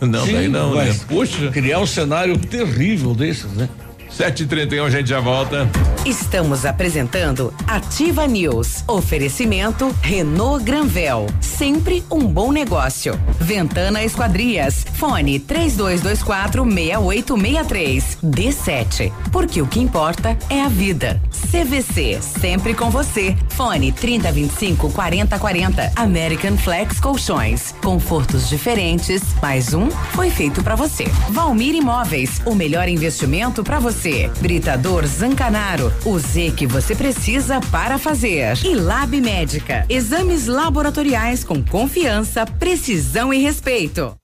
[0.00, 1.04] Não, Sim, daí não, mas né?
[1.08, 3.68] Puxa, criar um cenário terrível desses, né?
[4.16, 5.68] 7h31 a gente já volta.
[6.04, 8.84] Estamos apresentando Ativa News.
[8.86, 11.26] Oferecimento Renault Granvel.
[11.40, 13.18] Sempre um bom negócio.
[13.38, 14.84] Ventana Esquadrias.
[14.94, 18.18] Fone 3224 6863.
[18.22, 19.12] D7.
[19.30, 21.20] Porque o que importa é a vida.
[21.50, 22.18] CVC.
[22.20, 23.36] Sempre com você.
[23.60, 25.92] Fone 3025 4040.
[25.94, 27.74] American Flex Colchões.
[27.82, 29.20] Confortos diferentes.
[29.42, 31.04] Mais um foi feito pra você.
[31.28, 32.40] Valmir Imóveis.
[32.46, 34.30] O melhor investimento pra você.
[34.40, 35.92] Britador Zancanaro.
[36.06, 38.56] O Z que você precisa para fazer.
[38.64, 39.84] E Lab Médica.
[39.90, 44.19] Exames laboratoriais com confiança, precisão e respeito.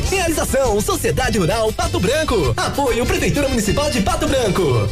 [0.00, 2.54] Realização Sociedade Rural Pato Branco.
[2.56, 4.88] Apoio Prefeitura Municipal de Pato Branco.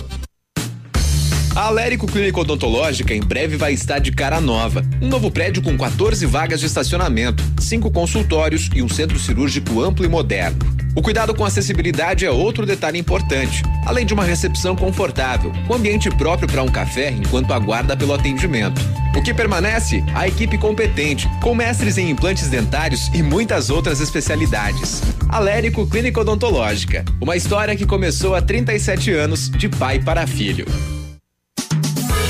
[1.55, 4.85] A Alérico Clínica Odontológica em breve vai estar de cara nova.
[5.01, 10.05] Um novo prédio com 14 vagas de estacionamento, cinco consultórios e um centro cirúrgico amplo
[10.05, 10.59] e moderno.
[10.97, 16.11] O cuidado com acessibilidade é outro detalhe importante, além de uma recepção confortável, um ambiente
[16.11, 18.81] próprio para um café enquanto aguarda pelo atendimento.
[19.17, 20.03] O que permanece?
[20.13, 25.03] A equipe competente, com mestres em implantes dentários e muitas outras especialidades.
[25.29, 30.67] Alérico Clínica Odontológica, uma história que começou há 37 anos, de pai para filho.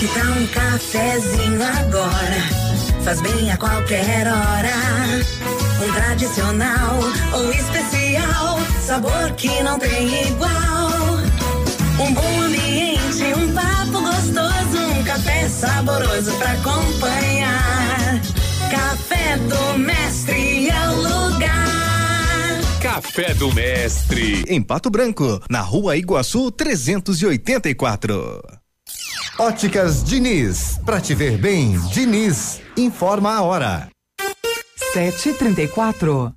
[0.04, 2.42] Que tal um cafezinho agora?
[3.04, 4.74] Faz bem a qualquer hora.
[5.82, 6.98] Um tradicional
[7.32, 10.90] ou especial, sabor que não tem igual.
[11.98, 18.20] Um bom ambiente, um papo gostoso, um café saboroso pra acompanhar.
[18.70, 22.60] Café do Mestre é o lugar.
[22.82, 24.44] Café do Mestre.
[24.48, 28.63] Em Pato Branco, na rua Iguaçu 384.
[29.38, 30.78] Óticas Diniz.
[30.84, 32.60] Pra te ver bem, Diniz.
[32.76, 33.88] Informa a hora.
[34.92, 36.32] Sete trinta e quatro.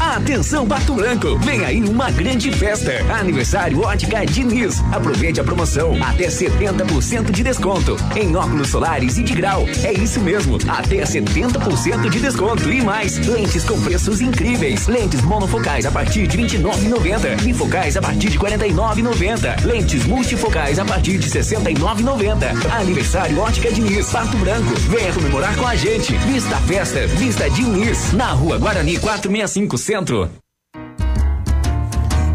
[0.00, 2.92] Atenção Pato Branco, vem aí uma grande festa.
[3.12, 4.80] Aniversário Ótica Diniz.
[4.92, 9.66] Aproveite a promoção, até 70% de desconto em óculos solares e de grau.
[9.82, 13.18] É isso mesmo, até 70% de desconto e mais.
[13.26, 14.86] Lentes com preços incríveis.
[14.86, 17.42] Lentes monofocais a partir de 29,90.
[17.42, 19.64] Bifocais a partir de 49,90.
[19.64, 22.72] Lentes multifocais a partir de 69,90.
[22.72, 24.74] Aniversário Ótica Diniz, Pato Branco.
[24.88, 26.14] Venha comemorar com a gente.
[26.18, 30.30] Vista festa, vista Diniz, na Rua Guarani 465 Centro.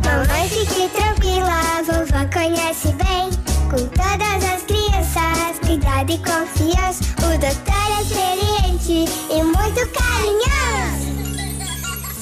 [0.05, 3.31] Mamãe, fique tranquila, a vovó conhece bem.
[3.69, 7.03] Com todas as crianças, cuidado e confiança.
[7.17, 11.13] O doutor é experiente e muito carinhoso.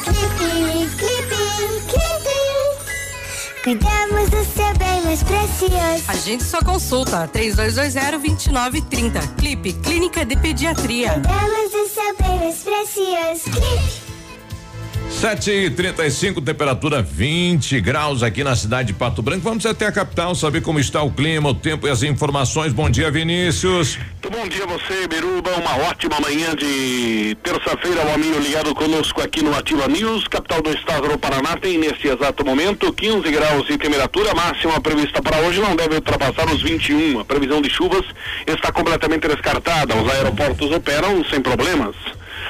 [0.05, 1.41] Clipe, clipe,
[1.89, 2.37] clipe.
[3.63, 6.03] Cuidamos do seu bem mais precioso.
[6.07, 9.35] Agende sua consulta, 3220-2930.
[9.35, 11.13] Clipe, Clínica de Pediatria.
[11.13, 13.43] Cuidamos do seu bem mais precioso.
[13.51, 14.10] Clipe.
[15.11, 19.41] 7 e 35 temperatura 20 graus aqui na cidade de Pato Branco.
[19.41, 22.73] Vamos até a capital saber como está o clima, o tempo e as informações.
[22.73, 23.99] Bom dia, Vinícius.
[24.23, 25.51] Bom dia a você, Beruba.
[25.51, 28.03] Uma ótima manhã de terça-feira.
[28.03, 31.55] O amigo ligado conosco aqui no Ativa News, capital do estado do Paraná.
[31.55, 34.33] Tem nesse exato momento 15 graus de temperatura.
[34.33, 37.19] Máxima prevista para hoje não deve ultrapassar os 21.
[37.19, 38.05] A previsão de chuvas
[38.47, 39.95] está completamente descartada.
[39.95, 41.95] Os aeroportos operam sem problemas.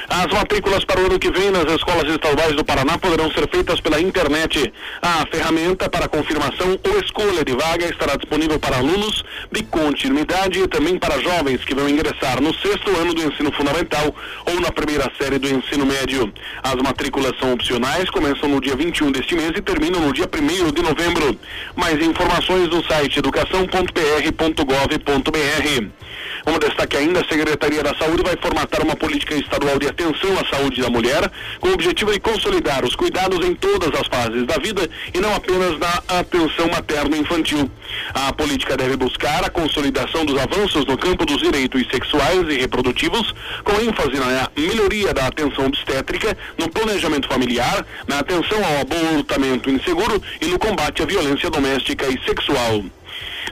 [0.08, 3.80] As matrículas para o ano que vem nas escolas estaduais do Paraná poderão ser feitas
[3.80, 4.72] pela internet.
[5.00, 10.68] A ferramenta para confirmação ou escolha de vaga estará disponível para alunos de continuidade e
[10.68, 14.14] também para jovens que vão ingressar no sexto ano do ensino fundamental
[14.46, 16.32] ou na primeira série do ensino médio.
[16.62, 20.72] As matrículas são opcionais, começam no dia 21 deste mês e terminam no dia 1
[20.72, 21.38] de novembro.
[21.76, 26.11] Mais informações no site educação.pr.gov.br.
[26.46, 30.44] Um destaque ainda, a Secretaria da Saúde vai formatar uma política estadual de atenção à
[30.48, 34.58] saúde da mulher, com o objetivo de consolidar os cuidados em todas as fases da
[34.58, 37.70] vida e não apenas na atenção materno-infantil.
[38.14, 43.32] A política deve buscar a consolidação dos avanços no campo dos direitos sexuais e reprodutivos,
[43.62, 50.20] com ênfase na melhoria da atenção obstétrica, no planejamento familiar, na atenção ao abortamento inseguro
[50.40, 52.82] e no combate à violência doméstica e sexual.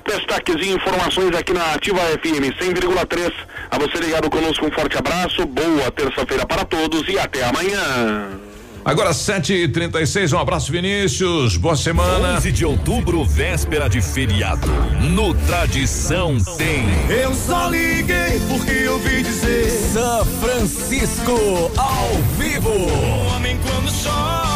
[0.07, 3.33] Destaques e informações aqui na Ativa FM 100,3.
[3.71, 8.41] A você ligado conosco, um forte abraço, boa terça-feira para todos e até amanhã.
[8.83, 12.37] Agora 7 e 36 um abraço Vinícius, boa semana.
[12.37, 14.67] 11 de outubro, véspera de feriado.
[15.15, 16.87] No Tradição tem.
[17.11, 19.71] Eu só liguei porque eu ouvi dizer.
[19.93, 22.71] São Francisco ao vivo.
[22.71, 24.50] O homem quando chora,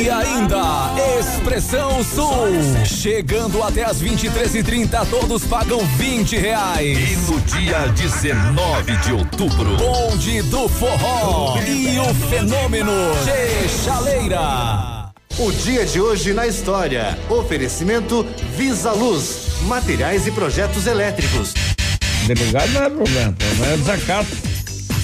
[0.00, 2.48] E ainda, Expressão Sul.
[2.86, 6.98] Chegando até as 23h30, todos pagam 20 reais.
[6.98, 12.90] E no dia 19 de outubro, Bonde do Forró e o fenômeno
[13.26, 15.12] de Chaleira.
[15.38, 17.18] O dia de hoje na história.
[17.28, 21.52] Oferecimento Visa Luz, materiais e projetos elétricos.
[22.26, 24.49] Delegado não é problema, não é desacato.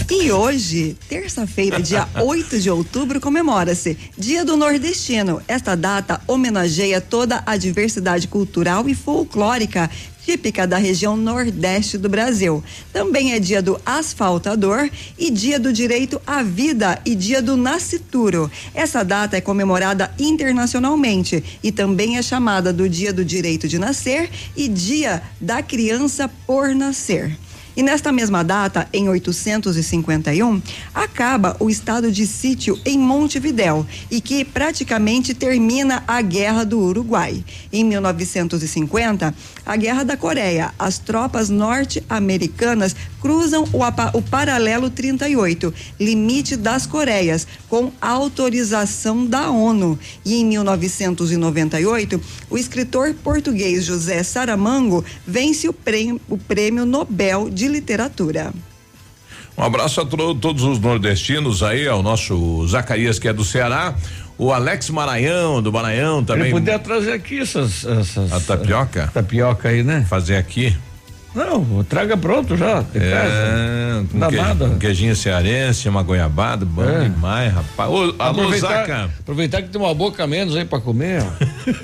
[0.09, 5.43] E hoje, terça-feira, dia 8 de outubro, comemora-se Dia do Nordestino.
[5.49, 9.91] Esta data homenageia toda a diversidade cultural e folclórica
[10.25, 12.63] típica da região nordeste do Brasil.
[12.93, 14.89] Também é dia do asfaltador
[15.19, 18.51] e dia do direito à vida e dia do nascituro.
[18.75, 24.31] Essa data é comemorada internacionalmente e também é chamada do dia do direito de nascer
[24.57, 27.37] e dia da criança por nascer.
[27.77, 30.63] E nesta mesma data, em 851,
[30.95, 37.45] acaba o estado de sítio em Montevidéu e que praticamente termina a Guerra do Uruguai.
[37.71, 39.35] Em 1950,
[39.67, 47.45] a Guerra da Coreia, as tropas norte-americanas cruzam o, o paralelo 38, limite das Coreias,
[47.69, 49.99] com autorização da ONU.
[50.25, 57.67] E em 1998, o escritor português José Saramango vence o prêmio, o prêmio Nobel de
[57.67, 58.53] Literatura.
[59.59, 63.97] Um abraço a todos os nordestinos aí, ao nosso Zacarias que é do Ceará,
[64.39, 66.45] o Alex Maranhão, do Maranhão também.
[66.45, 69.11] Ele podia trazer aqui essas, essas a tapioca?
[69.13, 70.07] tapioca aí, né?
[70.09, 70.77] Fazer aqui.
[71.37, 72.83] Não, traga pronto já.
[72.95, 74.69] É, com, Dá nada.
[74.71, 77.05] com queijinho cearense, uma goiabada, bom é.
[77.11, 77.91] demais, rapaz.
[77.91, 81.23] Ô, aproveitar, aproveitar que tem uma boca menos aí pra comer.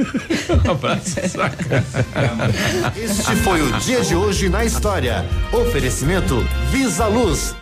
[0.68, 1.84] abraço, Saca.
[2.96, 5.22] Este foi o dia de hoje na história.
[5.52, 7.61] Oferecimento Visa Luz.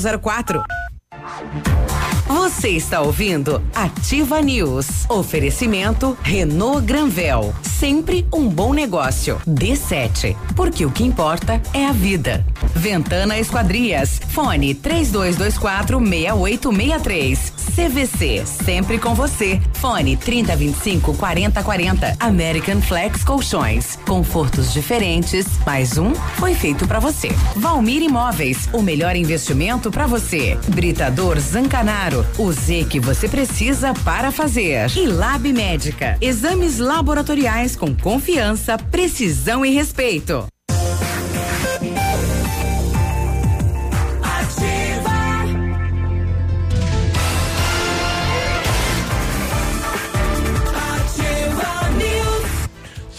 [0.19, 0.63] quatro.
[2.31, 4.87] Você está ouvindo Ativa News.
[5.09, 7.53] Oferecimento Renault Granvel.
[7.61, 9.37] Sempre um bom negócio.
[9.45, 10.37] D7.
[10.55, 12.45] Porque o que importa é a vida.
[12.73, 14.21] Ventana Esquadrias.
[14.29, 17.53] Fone 3224 6863.
[17.75, 18.45] CVC.
[18.45, 19.59] Sempre com você.
[19.73, 22.15] Fone 3025 4040.
[22.17, 23.97] American Flex Colchões.
[24.07, 25.47] Confortos diferentes.
[25.65, 27.29] Mais um foi feito para você.
[27.57, 28.69] Valmir Imóveis.
[28.71, 30.57] O melhor investimento para você.
[30.69, 34.89] Britador Zancanaro o Z que você precisa para fazer.
[34.95, 36.17] E Lab Médica.
[36.21, 40.50] Exames laboratoriais com confiança, precisão e respeito.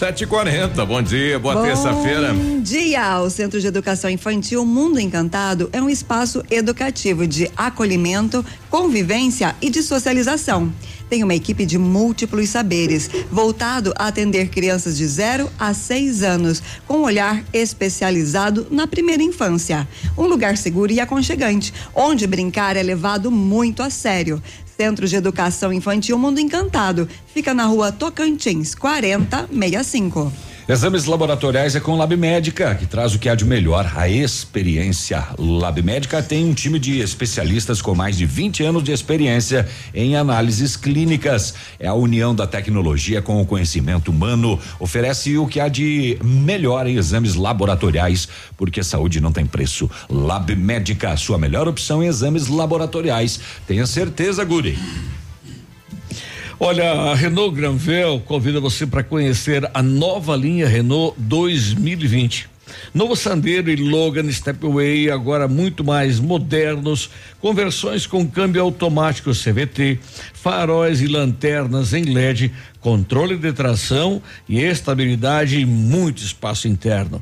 [0.03, 2.35] Sete e quarenta, bom dia, boa terça-feira.
[2.35, 8.45] Bom dia, o Centro de Educação Infantil Mundo Encantado é um espaço educativo de acolhimento,
[8.69, 10.73] convivência e de socialização.
[11.09, 16.61] Tem uma equipe de múltiplos saberes, voltado a atender crianças de 0 a 6 anos,
[16.85, 19.87] com um olhar especializado na primeira infância.
[20.19, 24.43] Um lugar seguro e aconchegante, onde brincar é levado muito a sério.
[24.83, 27.09] Centro de Educação Infantil Mundo Encantado.
[27.33, 30.52] Fica na rua Tocantins, 4065.
[30.73, 35.23] Exames laboratoriais é com Lab Médica, que traz o que há de melhor, a experiência.
[35.39, 40.17] Lab Médica tem um time de especialistas com mais de 20 anos de experiência em
[40.17, 41.53] análises clínicas.
[41.79, 44.59] É a união da tecnologia com o conhecimento humano.
[44.81, 49.91] Oferece o que há de melhor em exames laboratoriais, porque saúde não tem preço.
[50.09, 53.39] Lab Médica, sua melhor opção em exames laboratoriais.
[53.67, 54.79] Tenha certeza, Guri.
[56.65, 62.49] Olha, a Renault Granvel convida você para conhecer a nova linha Renault 2020.
[62.95, 67.11] Novo Sandero e Logan Stepway, agora muito mais modernos,
[67.41, 69.99] com versões com câmbio automático CVT,
[70.33, 77.21] faróis e lanternas em LED, controle de tração e estabilidade e muito espaço interno.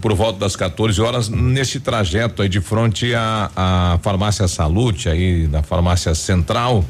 [0.00, 5.46] por volta das 14 horas, nesse trajeto aí de frente à, à farmácia Salute, aí
[5.46, 6.84] da farmácia Central,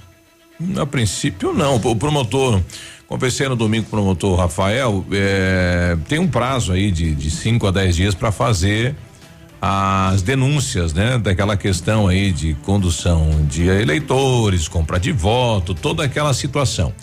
[0.81, 1.75] A princípio, não.
[1.75, 2.61] O promotor,
[3.07, 7.71] conversei no domingo com o promotor Rafael, é, tem um prazo aí de 5 a
[7.71, 8.95] 10 dias para fazer
[9.61, 11.17] as denúncias, né?
[11.17, 16.93] Daquela questão aí de condução de eleitores, compra de voto, toda aquela situação.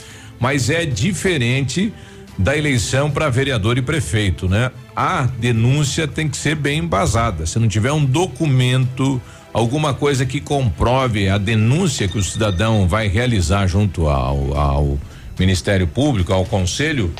[0.41, 1.93] Mas é diferente
[2.37, 4.71] da eleição para vereador e prefeito, né?
[4.95, 7.47] A denúncia tem que ser bem embasada.
[7.47, 9.21] Se não tiver um documento,
[9.53, 14.99] alguma coisa que comprove a denúncia que o cidadão vai realizar junto ao, ao
[15.39, 17.13] Ministério Público, ao Conselho,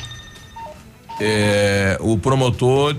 [1.19, 2.95] é, o promotor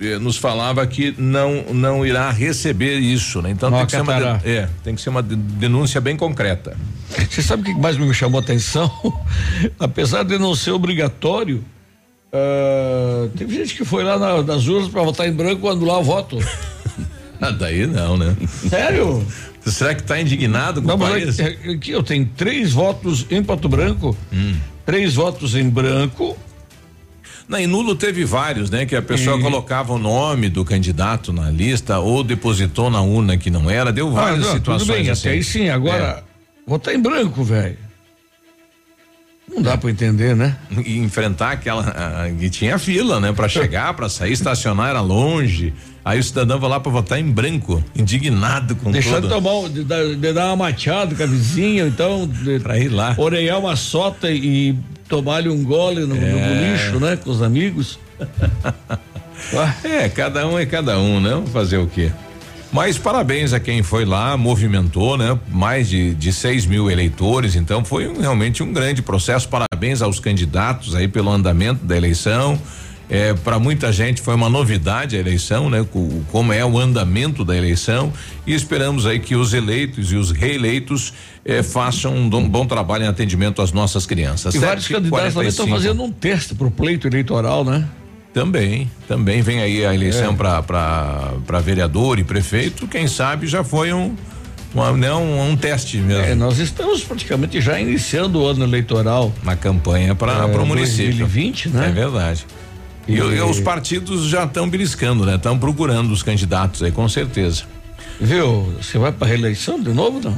[0.00, 3.50] eh, nos falava que não não irá receber isso, né?
[3.50, 6.76] Então Não tem que, ser uma, é, tem que ser uma de- denúncia bem concreta.
[7.30, 8.90] Você sabe o que mais me chamou a atenção?
[9.80, 11.64] Apesar de não ser obrigatório,
[12.32, 16.02] ah, teve gente que foi lá na- nas urnas para votar em branco anular o
[16.04, 16.38] voto.
[17.38, 18.34] Ah, daí não, né?
[18.66, 19.22] Sério?
[19.66, 21.38] Será que está indignado com Não, o país?
[21.38, 24.16] é- é- aqui eu tenho três votos em Pato Branco,
[24.86, 26.34] três votos em branco.
[27.48, 28.84] Na em nulo teve vários, né?
[28.86, 33.36] Que a pessoa E- colocava o nome do candidato na lista ou depositou na urna
[33.36, 35.28] que não era, deu várias Ah, não, situações Tudo bem, assim.
[35.28, 35.68] até aí sim.
[35.68, 36.24] Agora,
[36.66, 37.78] votar em branco, velho.
[39.48, 40.56] Não dá para entender, né?
[40.84, 43.32] E enfrentar aquela ah, que tinha fila, né?
[43.32, 45.72] Para chegar, para sair, estacionar era longe.
[46.06, 49.42] Aí o cidadão vai lá para votar em branco, indignado com Deixar de tudo.
[49.42, 52.28] tomar, de, dar- de dar uma mateada com a vizinha, então.
[52.28, 53.12] De, pra ir lá.
[53.18, 54.76] Oreiar uma sota e
[55.08, 56.70] tomar-lhe um gole no, no É.
[56.72, 57.16] lixo, né?
[57.16, 57.98] Com os amigos.
[59.84, 61.30] É, cada um é cada um, né?
[61.30, 62.10] Vamos Fazer o quê?
[62.72, 65.38] Mas parabéns a quem foi lá, movimentou, né?
[65.50, 69.48] Mais de, de 6 mil eleitores, então foi um- realmente um grande processo.
[69.48, 72.58] Parabéns aos candidatos aí pelo andamento da eleição.
[73.08, 75.86] É, para muita gente foi uma novidade a eleição, né?
[75.92, 78.12] Co- Como é o andamento da eleição
[78.44, 81.12] e esperamos aí que os eleitos e os reeleitos
[81.44, 84.54] eh, façam um dom- bom trabalho em atendimento às nossas crianças.
[84.56, 84.92] E vários 7h45.
[84.94, 87.86] candidatos também estão fazendo um teste pro pleito eleitoral, né?
[88.34, 90.36] Também, também vem aí a eleição É.
[90.36, 94.14] para para vereador e prefeito, quem sabe já foi um
[94.74, 96.22] uma, né, um, um teste mesmo.
[96.22, 99.32] É, nós estamos praticamente já iniciando o ano eleitoral.
[99.42, 101.06] Uma campanha para É, o município.
[101.26, 101.86] 2020, né?
[101.88, 102.44] É verdade.
[103.08, 105.36] E, E- os partidos já estão beliscando, né?
[105.36, 107.62] Estão procurando os candidatos aí, com certeza.
[108.20, 108.72] Viu?
[108.80, 110.36] Você vai para reeleição de novo, não?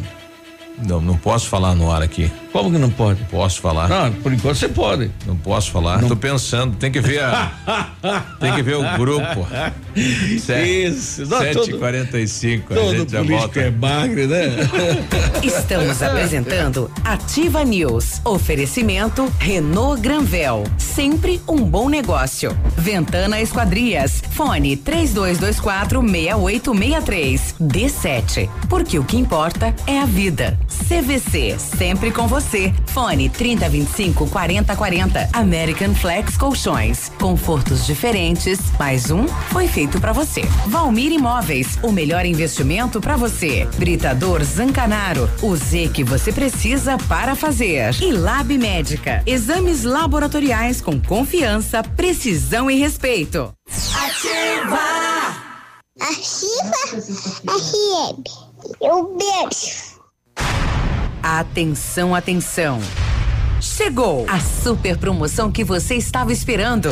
[0.86, 2.30] Não, não posso falar no ar aqui.
[2.52, 3.22] Como que não pode?
[3.24, 3.88] Posso falar.
[3.88, 5.10] Não, por enquanto você pode.
[5.26, 6.00] Não posso falar.
[6.04, 7.52] Tô pensando, tem que ver a.
[8.40, 9.46] tem que ver o grupo.
[9.94, 12.62] Isso, não, todo- 7h45.
[12.70, 13.60] a Todo gente já político volta.
[13.60, 14.46] é bagre, né?
[15.42, 18.20] Estamos apresentando Ativa News.
[18.24, 20.64] Oferecimento Renault Granvel.
[20.78, 22.56] Sempre um bom negócio.
[22.76, 24.22] Ventana Esquadrias.
[24.30, 27.54] Fone 3224 6863.
[27.60, 28.48] D7.
[28.68, 30.58] Porque o que importa é a vida.
[30.68, 31.58] CVC.
[31.58, 32.72] Sempre com você.
[32.86, 35.28] Fone 3025 4040.
[35.32, 37.10] American Flex Colchões.
[37.18, 38.58] Confortos diferentes.
[38.78, 40.42] Mais um foi feito pra você.
[40.66, 41.78] Valmir Imóveis.
[41.82, 43.66] O melhor investimento pra você.
[43.76, 45.28] Britador Zancanaro.
[45.42, 47.94] O Z que você precisa para fazer.
[48.00, 49.22] E Lab Médica.
[49.26, 53.52] Exames laboratoriais com confiança, precisão e respeito.
[53.68, 54.78] Ativa!
[56.00, 57.02] Ativa
[57.58, 58.22] FM.
[58.80, 59.97] Eu beijo.
[61.30, 62.80] Atenção, atenção.
[63.60, 66.90] Chegou a super promoção que você estava esperando.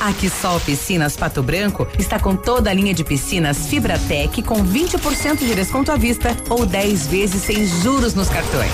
[0.00, 5.38] A Quissol Piscinas Pato Branco está com toda a linha de piscinas Fibratec com 20%
[5.38, 8.70] de desconto à vista ou 10 vezes sem juros nos cartões.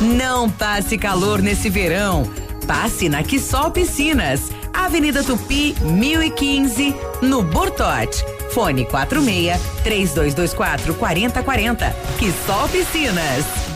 [0.00, 2.28] Não passe calor nesse verão.
[2.66, 8.24] Passe na Quissol Piscinas, Avenida Tupi, 1015, no Bortote.
[8.50, 11.96] Fone 46 3224 4040.
[12.18, 13.75] Quissol Piscinas.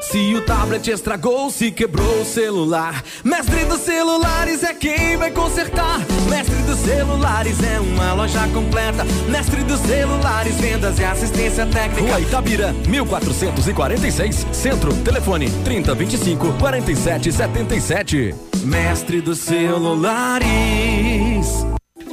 [0.00, 6.00] Se o tablet estragou, se quebrou o celular, Mestre dos Celulares é quem vai consertar.
[6.28, 9.04] Mestre dos Celulares é uma loja completa.
[9.28, 12.02] Mestre dos Celulares, vendas e assistência técnica.
[12.02, 14.94] Rua Itabira, 1446, Centro.
[15.02, 18.34] Telefone 3025 4777.
[18.64, 20.46] Mestre dos Celulares.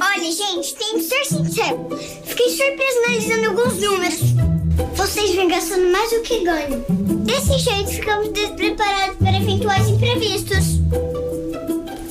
[0.00, 1.88] Olha, gente, tem que ser sincero.
[2.24, 4.63] Fiquei surpreso analisando alguns números.
[4.96, 6.84] Vocês vêm gastando mais do que ganham.
[7.24, 10.80] Desse jeito, ficamos despreparados para eventuais imprevistos.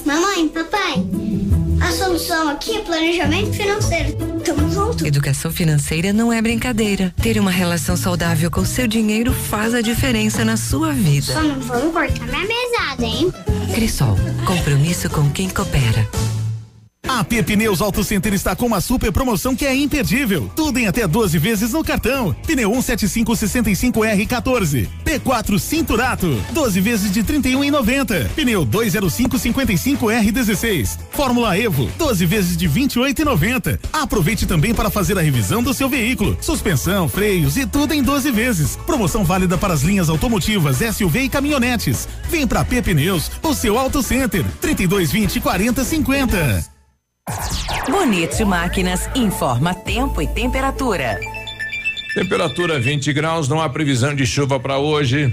[0.06, 1.04] Mamãe, papai,
[1.82, 4.16] a solução aqui é planejamento financeiro.
[4.44, 5.06] Tamo junto.
[5.06, 7.14] Educação financeira não é brincadeira.
[7.22, 11.34] Ter uma relação saudável com seu dinheiro faz a diferença na sua vida.
[11.34, 13.34] Só não vamos cortar minha mesada, hein?
[13.74, 16.08] Crisol, compromisso com quem coopera.
[17.08, 20.50] A P Pneus Auto Center está com uma super promoção que é imperdível.
[20.56, 22.36] Tudo em até 12 vezes no cartão.
[22.48, 24.88] Pneu 17565R14.
[25.06, 26.44] P4 Cinturato.
[26.54, 28.30] 12 vezes de 31,90.
[28.30, 30.98] Pneu 20555R16.
[31.12, 31.88] Fórmula Evo.
[32.00, 33.80] 12 vezes de 28,90.
[33.94, 36.36] Aproveite também para fazer a revisão do seu veículo.
[36.42, 38.76] Suspensão, freios e tudo em 12 vezes.
[38.76, 42.08] Promoção válida para as linhas automotivas, SUV e caminhonetes.
[42.28, 44.44] Vem pra P Pneus, o seu Auto Center.
[44.62, 46.73] 3220 4050.
[47.90, 51.20] Bonito Máquinas informa tempo e temperatura.
[52.14, 55.32] Temperatura 20 graus, não há previsão de chuva para hoje.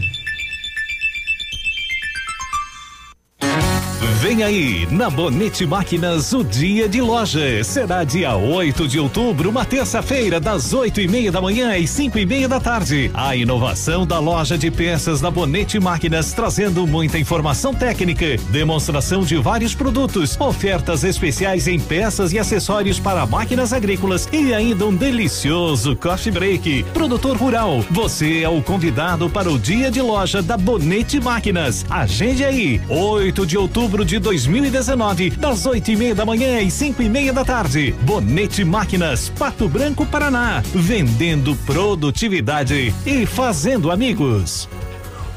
[4.20, 7.64] Vem aí, na Bonete Máquinas, o dia de loja.
[7.64, 12.18] Será dia 8 de outubro, uma terça-feira, das oito e meia da manhã às cinco
[12.18, 13.10] e meia da tarde.
[13.14, 19.38] A inovação da loja de peças da Bonete Máquinas, trazendo muita informação técnica, demonstração de
[19.38, 25.96] vários produtos, ofertas especiais em peças e acessórios para máquinas agrícolas e ainda um delicioso
[25.96, 26.84] coffee break.
[26.92, 31.86] Produtor rural, você é o convidado para o dia de loja da Bonete Máquinas.
[31.88, 37.02] Agende aí, 8 de outubro de 2019, das oito e meia da manhã às cinco
[37.02, 37.94] e meia da tarde.
[38.02, 40.62] Bonete Máquinas, Pato Branco, Paraná.
[40.74, 44.68] Vendendo produtividade e fazendo amigos.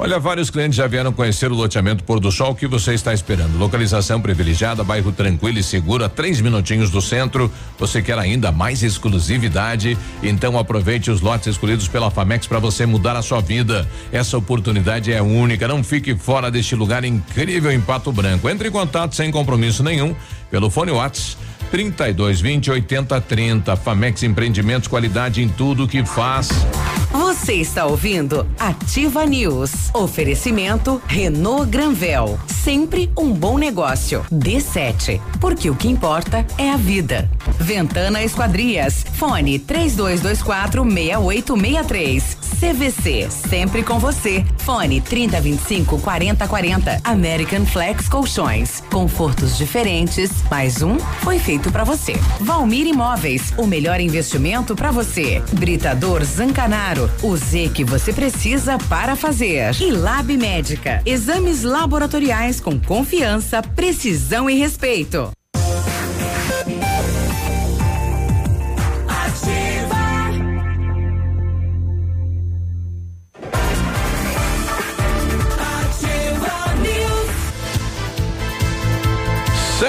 [0.03, 2.51] Olha, vários clientes já vieram conhecer o loteamento Pôr do Sol.
[2.51, 3.57] O que você está esperando?
[3.57, 7.49] Localização privilegiada, bairro tranquilo e seguro, a três minutinhos do centro.
[7.79, 9.97] Você quer ainda mais exclusividade?
[10.21, 13.87] Então aproveite os lotes escolhidos pela Famex para você mudar a sua vida.
[14.11, 15.69] Essa oportunidade é única.
[15.69, 18.49] Não fique fora deste lugar incrível em Pato Branco.
[18.49, 20.13] Entre em contato sem compromisso nenhum
[20.51, 21.37] pelo fone WhatsApp
[21.73, 23.75] 32 20 80 30.
[23.75, 26.49] Famex Empreendimentos, qualidade em tudo que faz.
[27.11, 29.89] Você está ouvindo Ativa News.
[29.93, 32.39] Oferecimento Renault Granvel.
[32.47, 34.23] Sempre um bom negócio.
[34.31, 35.19] D7.
[35.39, 37.29] Porque o que importa é a vida.
[37.59, 39.05] Ventana Esquadrias.
[39.13, 42.37] Fone 3224 6863.
[42.59, 43.29] CVC.
[43.29, 44.45] Sempre com você.
[44.59, 47.01] Fone 3025 4040.
[47.03, 48.81] American Flex Colchões.
[48.89, 50.31] Confortos diferentes.
[50.49, 52.13] Mais um foi feito para você.
[52.39, 53.53] Valmir Imóveis.
[53.57, 55.41] O melhor investimento para você.
[55.53, 57.09] Britador Zancanaro.
[57.21, 59.75] O Z que você precisa para fazer.
[59.81, 61.01] E Lab Médica.
[61.05, 65.31] Exames laboratoriais com confiança, precisão e respeito.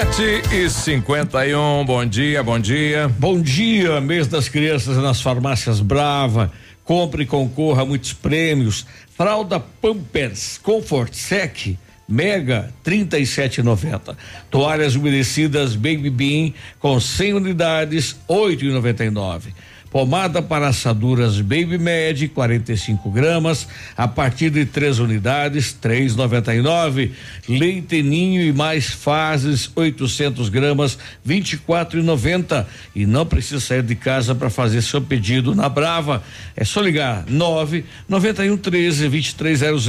[0.05, 3.09] Sete e cinquenta e um, bom dia, bom dia.
[3.09, 6.53] Bom dia, mês das crianças nas farmácias Brava.
[6.85, 8.87] Compre e concorra a muitos prêmios.
[9.17, 14.15] Fralda Pampers Comfort Sec Mega 37,90.
[14.51, 19.55] Toalhas umedecidas Baby Bean com 100 unidades 8,99.
[19.95, 27.13] Pomada para assaduras Baby Med 45 gramas a partir de três unidades 3,99.
[27.49, 34.51] Leite Ninho e mais fases 800 gramas 24,90 e não precisa sair de casa para
[34.51, 36.25] fazer seu pedido na Brava.
[36.57, 39.89] É só ligar 9 91 13 2300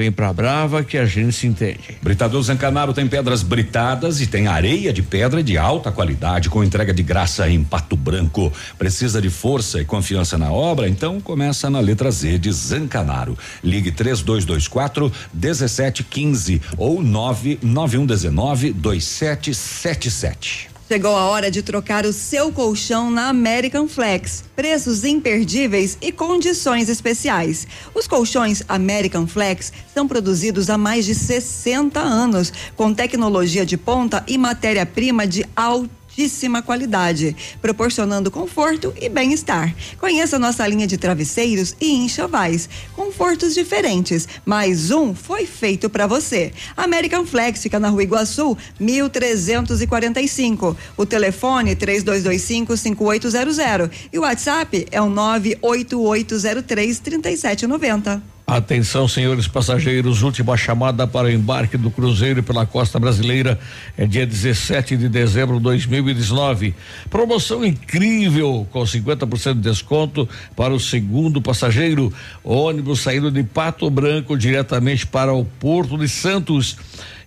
[0.00, 1.98] Vem pra Brava que a gente se entende.
[2.00, 6.90] Britador Zancanaro tem pedras britadas e tem areia de pedra de alta qualidade com entrega
[6.90, 8.50] de graça em Pato Branco.
[8.78, 10.88] Precisa de força e confiança na obra?
[10.88, 13.36] Então começa na letra Z de Zancanaro.
[13.62, 20.79] Ligue 3224 1715 ou 99119 2777.
[20.90, 24.42] Chegou a hora de trocar o seu colchão na American Flex.
[24.56, 27.64] Preços imperdíveis e condições especiais.
[27.94, 34.24] Os colchões American Flex são produzidos há mais de 60 anos, com tecnologia de ponta
[34.26, 39.74] e matéria-prima de altíssimo altíssima qualidade, proporcionando conforto e bem-estar.
[39.98, 46.52] Conheça nossa linha de travesseiros e enxovais, confortos diferentes, mas um foi feito para você.
[46.76, 50.76] American Flex fica na Rua Iguaçu, 1345.
[50.96, 58.39] O telefone 3225 5800 e o WhatsApp é o 98803 3790.
[58.50, 63.56] Atenção, senhores passageiros, última chamada para o embarque do cruzeiro pela costa brasileira
[63.96, 66.74] é dia 17 de dezembro de 2019.
[67.08, 72.12] Promoção incrível com 50% de desconto para o segundo passageiro.
[72.42, 76.76] Ônibus saindo de Pato Branco diretamente para o Porto de Santos.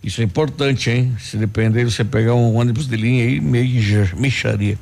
[0.03, 1.15] Isso é importante, hein?
[1.17, 4.77] Se depender, você pegar um ônibus de linha aí, micharia.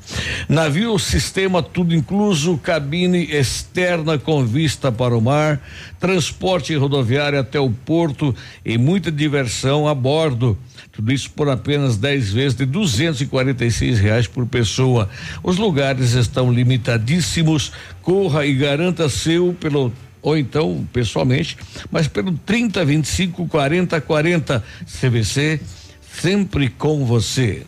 [0.49, 5.61] Navio, sistema tudo incluso, cabine externa com vista para o mar,
[5.99, 10.57] transporte rodoviário até o porto e muita diversão a bordo.
[10.91, 15.07] Tudo isso por apenas 10 vezes de 246 reais por pessoa.
[15.43, 17.72] Os lugares estão limitadíssimos.
[18.01, 21.57] Corra e garanta seu pelo ou então pessoalmente,
[21.89, 25.59] mas pelo 30 25 40 40 CVC
[26.22, 27.63] sempre com você.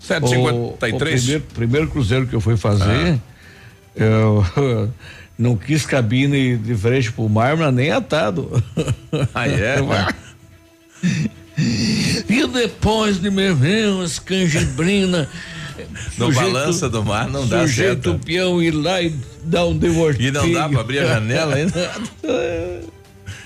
[0.00, 0.52] 753.
[0.52, 3.18] O, o primeiro, primeiro cruzeiro que eu fui fazer, ah.
[3.96, 4.44] eu
[5.38, 8.62] não quis cabine de frente pro mar, mas nem atado.
[9.32, 9.76] Ah, é?
[12.28, 15.28] e depois de me ver umas canjibrina
[16.18, 18.12] no sujeito, balança do mar não dá certo.
[18.12, 20.22] o peão ir lá e dar um devortigo.
[20.22, 21.90] E não dá pra abrir a janela ainda?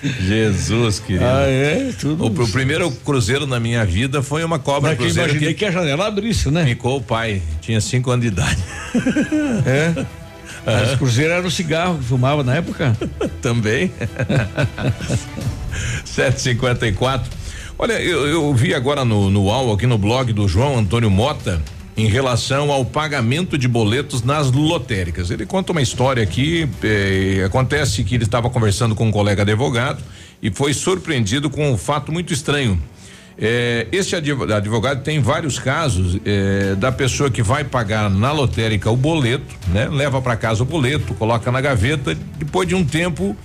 [0.01, 1.25] Jesus, querido.
[1.25, 1.91] Ah, é?
[1.99, 5.29] Tudo o, o, primeiro cruzeiro na minha vida foi uma cobra Mas cruzeiro.
[5.29, 6.65] imaginei que, que a janela abrisse, né?
[6.65, 8.63] Ficou o pai, tinha cinco anos de idade.
[9.65, 10.05] É?
[10.65, 12.95] Mas cruzeiro era o cigarro que fumava na época?
[13.41, 13.91] Também.
[16.05, 17.31] 754.
[17.77, 21.61] Olha, eu, eu vi agora no, no UAU, aqui no blog do João Antônio Mota,
[21.99, 25.29] em relação ao pagamento de boletos nas lotéricas.
[25.29, 26.67] Ele conta uma história aqui.
[26.81, 30.01] Eh, acontece que ele estava conversando com um colega advogado
[30.41, 32.81] e foi surpreendido com um fato muito estranho.
[33.37, 38.95] Eh, este advogado tem vários casos eh, da pessoa que vai pagar na lotérica o
[38.95, 39.89] boleto, né?
[39.89, 43.35] Leva para casa o boleto, coloca na gaveta, depois de um tempo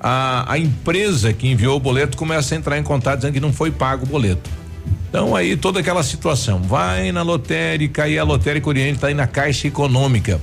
[0.00, 3.52] a, a empresa que enviou o boleto começa a entrar em contato dizendo que não
[3.52, 4.50] foi pago o boleto.
[5.08, 9.26] Então aí toda aquela situação, vai na lotérica e a lotérica Oriente está aí na
[9.26, 10.40] Caixa Econômica.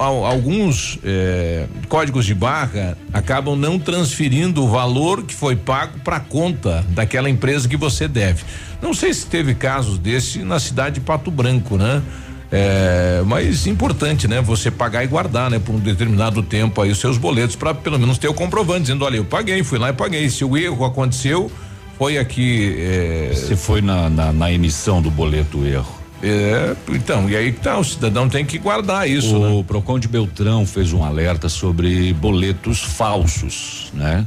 [0.00, 6.20] Alguns eh, códigos de barra acabam não transferindo o valor que foi pago para a
[6.20, 8.44] conta daquela empresa que você deve.
[8.80, 12.02] Não sei se teve casos desse na cidade de Pato Branco, né?
[12.50, 14.40] É, mas importante, né?
[14.40, 15.58] Você pagar e guardar, né?
[15.58, 19.04] Por um determinado tempo aí os seus boletos para pelo menos ter o comprovante dizendo,
[19.04, 20.30] olha, eu paguei, fui lá e paguei.
[20.30, 21.50] Se o erro aconteceu,
[21.98, 22.76] foi aqui.
[22.78, 23.34] É...
[23.34, 25.98] Se foi na, na, na, emissão do boleto erro.
[26.22, 29.36] É, então, e aí tá, o cidadão tem que guardar isso.
[29.36, 29.64] O né?
[29.66, 34.26] Procon de Beltrão fez um alerta sobre boletos falsos, né?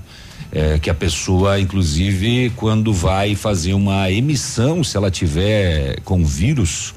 [0.53, 6.93] É, que a pessoa, inclusive, quando vai fazer uma emissão, se ela tiver com vírus,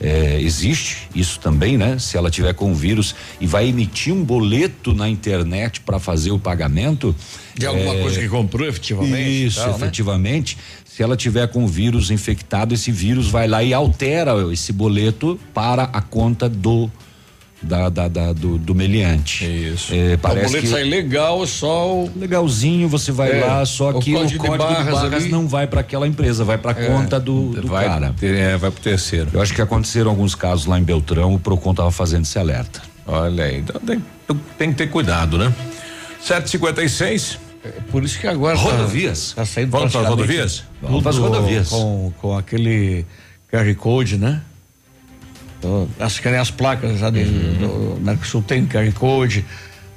[0.00, 1.98] é, existe isso também, né?
[1.98, 6.38] Se ela tiver com vírus e vai emitir um boleto na internet para fazer o
[6.38, 7.14] pagamento.
[7.60, 9.46] De alguma é, coisa que comprou efetivamente.
[9.46, 9.76] Isso, tal, né?
[9.76, 10.56] efetivamente.
[10.56, 10.62] Né?
[10.84, 15.84] Se ela tiver com vírus infectado, esse vírus vai lá e altera esse boleto para
[15.84, 16.90] a conta do
[17.62, 19.44] da, da, da do, do meliante.
[19.44, 19.92] Isso.
[19.94, 22.10] É, parece o boleto que sai legal, só o...
[22.16, 25.26] legalzinho, você vai é, lá, só que o código, o código de barras, de barras
[25.30, 28.14] não vai para aquela empresa, vai para é, conta do, do vai, cara.
[28.18, 29.30] Ter, é, vai pro terceiro.
[29.32, 32.80] Eu acho que aconteceram alguns casos lá em Beltrão, o Procon tava fazendo esse alerta.
[33.06, 34.02] Olha aí, então tem,
[34.56, 35.52] tem que ter cuidado, né?
[36.20, 37.49] 756 é
[37.90, 39.30] por isso que agora tá- rodovias.
[39.30, 40.64] Tá, tá saindo Vamos para as rodovias?
[40.80, 41.68] Vamos para as rodovias.
[41.68, 43.04] Com, com aquele
[43.50, 44.40] QR Code, né?
[46.22, 47.96] Que nem as placas já de, uhum.
[47.96, 49.44] do Mercosul tem QR Code.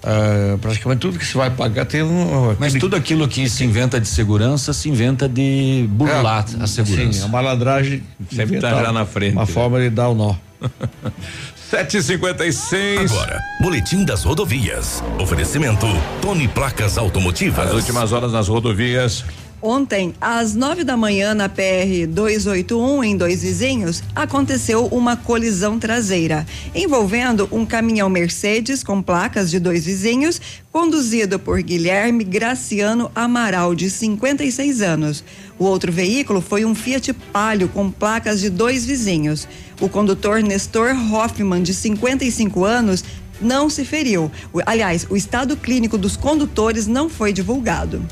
[0.03, 2.57] Uh, praticamente tudo que se vai pagar tem um.
[2.59, 7.19] Mas tudo aquilo que se inventa de segurança se inventa de burlar é, a segurança.
[7.19, 9.33] Sim, a malandragem sempre está já na frente.
[9.33, 10.35] Uma forma de dar o nó.
[11.73, 13.11] 756.
[13.11, 15.03] Agora, Boletim das Rodovias.
[15.17, 15.87] Oferecimento
[16.21, 17.69] Tony Placas Automotivas.
[17.69, 19.25] As últimas horas nas rodovias.
[19.65, 26.45] Ontem, às nove da manhã, na PR 281, em Dois Vizinhos, aconteceu uma colisão traseira,
[26.75, 33.89] envolvendo um caminhão Mercedes com placas de dois vizinhos, conduzido por Guilherme Graciano Amaral, de
[33.89, 35.23] 56 anos.
[35.57, 39.47] O outro veículo foi um Fiat Palio com placas de dois vizinhos.
[39.79, 43.01] O condutor Nestor Hoffman, de 55 anos,
[43.39, 44.29] não se feriu.
[44.65, 48.05] Aliás, o estado clínico dos condutores não foi divulgado.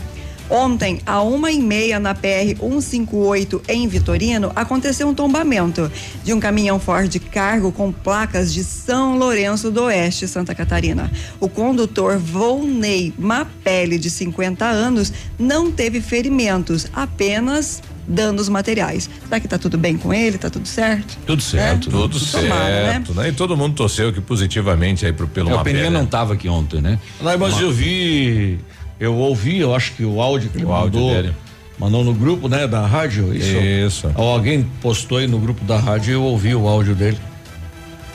[0.55, 5.89] Ontem, a uma e meia na PR 158 em Vitorino, aconteceu um tombamento
[6.25, 11.09] de um caminhão Ford Cargo com placas de São Lourenço do Oeste, Santa Catarina.
[11.39, 19.09] O condutor Volney Mapelli, de 50 anos, não teve ferimentos, apenas danos materiais.
[19.23, 20.37] Será que tá tudo bem com ele?
[20.37, 21.17] Tá tudo certo?
[21.25, 21.91] Tudo certo, É?
[21.91, 23.29] tudo Tomara, certo, né?
[23.29, 25.97] E todo mundo torceu que positivamente aí pro, pelo É, o Peninha né?
[25.97, 26.99] não tava aqui ontem, né?
[27.21, 28.59] Mas Uma- eu vi,
[29.01, 31.35] eu ouvi, eu acho que o áudio que ele O áudio mandou, dele.
[31.79, 33.57] mandou no grupo, né, da rádio, isso.
[33.57, 34.11] Isso.
[34.15, 37.17] Ou alguém postou aí no grupo da rádio e eu ouvi o áudio dele.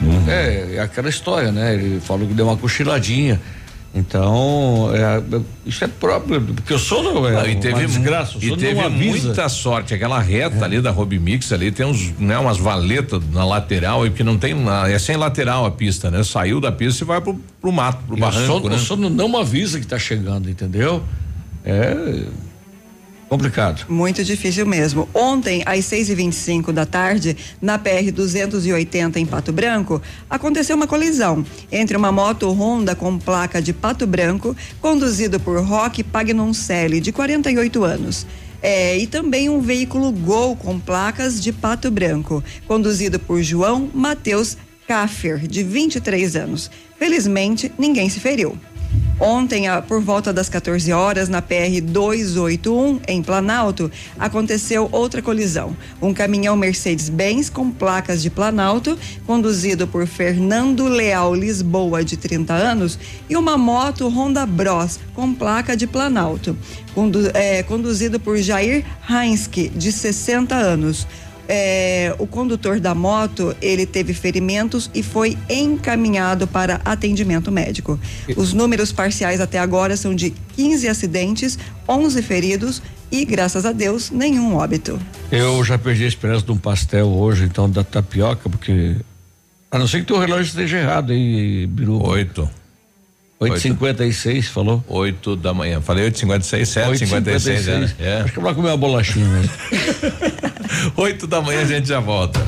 [0.01, 0.29] Uhum.
[0.29, 1.75] É, é aquela história, né?
[1.75, 3.41] Ele falou que deu uma cochiladinha.
[3.99, 5.23] Então, é,
[5.65, 8.89] isso é próprio, porque o sono é Não, e uma teve, desgraça, o e teve
[8.91, 9.95] muita sorte.
[9.95, 14.11] Aquela reta ali da Robi Mix ali tem uns, né, umas valetas na lateral e
[14.11, 16.23] que não tem na- é sem lateral a pista, né?
[16.23, 18.77] Saiu da pista e vai pro, pro mato, pro E barranco, o sono, né?
[18.77, 21.03] o sono não avisa que tá chegando, entendeu?
[21.65, 22.23] É
[23.29, 23.85] complicado.
[23.89, 25.09] Muito difícil mesmo.
[25.13, 30.87] Ontem, às 6 e 25 da tarde, na PR 280 em Pato Branco, aconteceu uma
[30.87, 37.13] colisão entre uma moto Honda com placa de Pato Branco, conduzido por Roque Pagnoncelli, de
[37.13, 38.27] 48 anos.
[38.63, 44.57] É, e também um veículo Gol com placas de Pato Branco, conduzido por João Matheus
[44.89, 46.71] Kaffer, de 23 anos.
[46.99, 48.57] Felizmente, ninguém se feriu.
[49.19, 55.75] Ontem, por volta das 14 horas, na PR 281, em Planalto, aconteceu outra colisão.
[56.03, 62.99] Um caminhão Mercedes-Benz com placas de Planalto, conduzido por Fernando Leal Lisboa, de 30 anos,
[63.29, 66.55] e uma moto Honda Bros com placa de Planalto,
[66.95, 71.07] condu- eh, conduzido por Jair Heinske, de 60 anos.
[71.49, 77.99] É, o condutor da moto ele teve ferimentos e foi encaminhado para atendimento médico.
[78.37, 84.11] Os números parciais até agora são de 15 acidentes, 11 feridos e, graças a Deus,
[84.11, 85.01] nenhum óbito.
[85.31, 88.97] Eu já perdi a esperança de um pastel hoje, então, da tapioca, porque.
[89.71, 92.09] A não ser que teu relógio esteja errado aí, Biruba.
[92.09, 92.49] Oito.
[93.41, 94.83] 8h56, falou?
[94.89, 95.81] 8 da manhã.
[95.81, 97.93] Falei 8h56, 7h56, né?
[97.99, 98.21] É.
[98.23, 99.51] Acho que vai comer uma bolachinha mesmo.
[100.97, 102.41] 8 da manhã a gente já volta.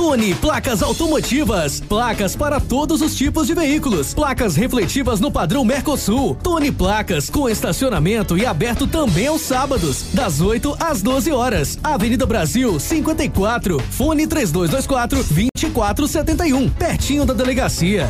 [0.00, 1.78] Tune Placas Automotivas.
[1.78, 4.14] Placas para todos os tipos de veículos.
[4.14, 6.34] Placas refletivas no padrão Mercosul.
[6.42, 11.78] Tune Placas com estacionamento e aberto também aos sábados, das 8 às 12 horas.
[11.84, 13.78] Avenida Brasil 54.
[13.90, 16.70] Fone 3224 2471.
[16.70, 18.08] Pertinho da delegacia.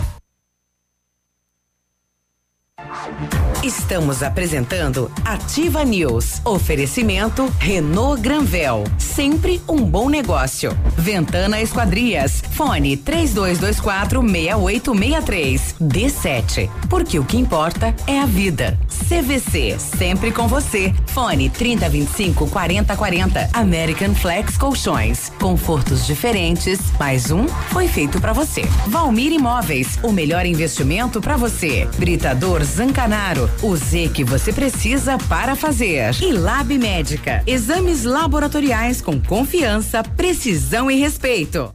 [3.63, 6.41] Estamos apresentando Ativa News.
[6.47, 8.85] Oferecimento Renault Granvel.
[8.97, 10.75] Sempre um bom negócio.
[10.97, 12.43] Ventana Esquadrias.
[12.53, 15.75] Fone 3224 6863.
[15.79, 16.71] D7.
[16.89, 18.79] Porque o que importa é a vida.
[19.07, 19.79] CVC.
[19.79, 20.95] Sempre com você.
[21.09, 23.51] Fone 3025 4040.
[23.53, 25.31] American Flex Colchões.
[25.39, 26.81] Confortos diferentes.
[26.99, 28.63] Mais um foi feito para você.
[28.87, 29.99] Valmir Imóveis.
[30.03, 31.87] O melhor investimento para você.
[31.99, 33.50] Britador Zancanaro.
[33.63, 36.15] O Z que você precisa para fazer.
[36.23, 37.43] E Lab Médica.
[37.47, 41.73] Exames laboratoriais com confiança, precisão e respeito.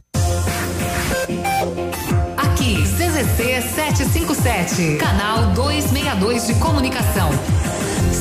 [2.36, 7.30] Aqui, CZC 757, canal 262 de comunicação.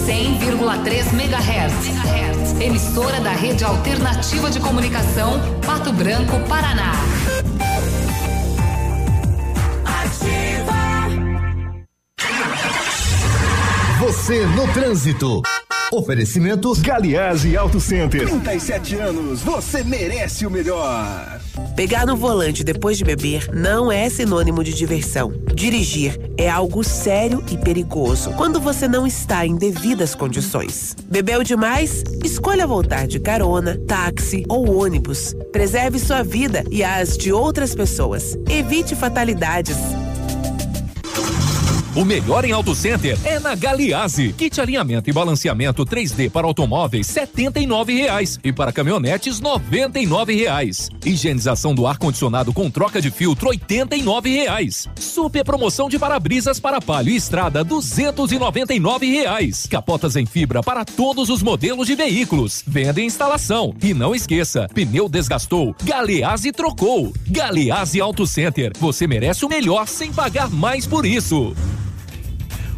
[0.06, 2.62] 100,3 MHz.
[2.62, 6.93] Emissora da Rede Alternativa de Comunicação, Pato Branco, Paraná.
[14.16, 15.41] Você no trânsito.
[15.91, 18.26] Oferecimento Galiase Auto Center.
[18.26, 21.39] 37 anos, você merece o melhor.
[21.76, 25.34] Pegar no volante depois de beber não é sinônimo de diversão.
[25.53, 30.95] Dirigir é algo sério e perigoso quando você não está em devidas condições.
[31.03, 32.01] Bebeu demais?
[32.24, 35.36] Escolha voltar de carona, táxi ou ônibus.
[35.51, 38.38] Preserve sua vida e as de outras pessoas.
[38.49, 39.78] Evite fatalidades.
[41.96, 44.34] O melhor em Auto Center é na Galiase.
[44.34, 50.89] Kit alinhamento e balanceamento 3D para automóveis 79 reais e para caminhonetes 99 reais.
[51.06, 54.89] Higienização do ar condicionado com troca de filtro 89 reais.
[55.00, 59.66] Super promoção de para-brisas para palio e estrada 299 reais.
[59.66, 62.62] Capotas em fibra para todos os modelos de veículos.
[62.68, 63.74] Venda e instalação.
[63.82, 67.14] E não esqueça, pneu desgastou, Galease trocou.
[67.26, 68.74] Galease Auto Center.
[68.82, 71.56] Você merece o melhor sem pagar mais por isso.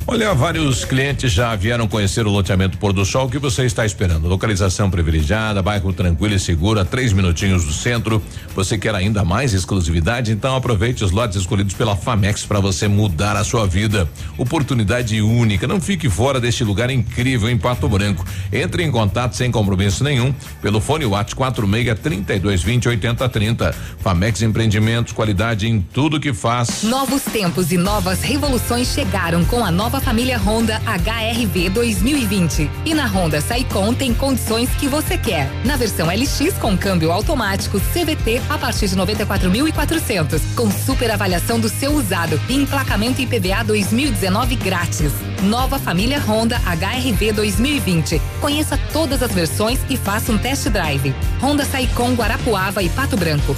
[0.09, 3.29] Olha, vários clientes já vieram conhecer o loteamento Pôr do Sol.
[3.29, 4.25] Que você está esperando?
[4.29, 8.23] Localização privilegiada, bairro tranquilo e seguro, a três minutinhos do centro.
[8.55, 10.31] Você quer ainda mais exclusividade?
[10.31, 14.09] Então aproveite os lotes escolhidos pela Famex para você mudar a sua vida.
[14.37, 15.67] Oportunidade única.
[15.67, 18.25] Não fique fora deste lugar incrível em Pato Branco.
[18.51, 23.75] Entre em contato sem compromisso nenhum pelo fone WhatsApp 46 3220 8030.
[23.99, 26.83] Famex Empreendimentos, qualidade em tudo que faz.
[26.83, 32.69] Novos tempos e novas revoluções chegaram com a nova família Honda HRV 2020.
[32.85, 35.49] E na Honda Saicon tem condições que você quer.
[35.65, 41.69] Na versão LX com câmbio automático CVT a partir de 94.400, com super avaliação do
[41.69, 45.11] seu usado e emplacamento IPVA 2019 grátis.
[45.43, 48.21] Nova família Honda HRV 2020.
[48.41, 51.13] Conheça todas as versões e faça um test drive.
[51.41, 53.55] Honda Saicon Guarapuava e Pato Branco.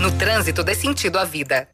[0.00, 1.73] No trânsito dê sentido à vida.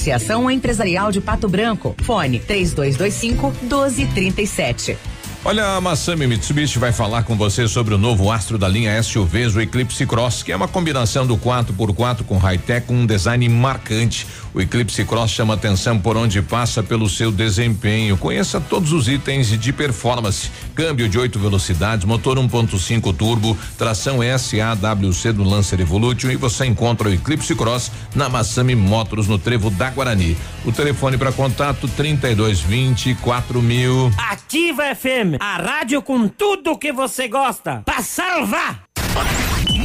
[0.01, 1.95] Associação Empresarial de Pato Branco.
[2.01, 4.97] Fone 3225 1237.
[5.45, 9.55] Olha, a Massami Mitsubishi vai falar com você sobre o novo astro da linha SUVs,
[9.55, 14.25] o Eclipse Cross, que é uma combinação do 4x4 com high-tech com um design marcante.
[14.53, 18.17] O Eclipse Cross chama atenção por onde passa pelo seu desempenho.
[18.17, 25.31] Conheça todos os itens de performance: câmbio de oito velocidades, motor 1.5 turbo, tração SAWC
[25.31, 29.89] do Lancer Evolution e você encontra o Eclipse Cross na Massami Motors no Trevo da
[29.89, 30.35] Guarani.
[30.65, 33.17] O telefone para contato 3220
[33.61, 34.11] mil.
[34.17, 37.81] Ativa FM, a rádio com tudo que você gosta.
[37.85, 38.83] Pra salvar!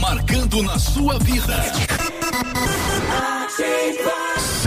[0.00, 1.56] Marcando na sua vida.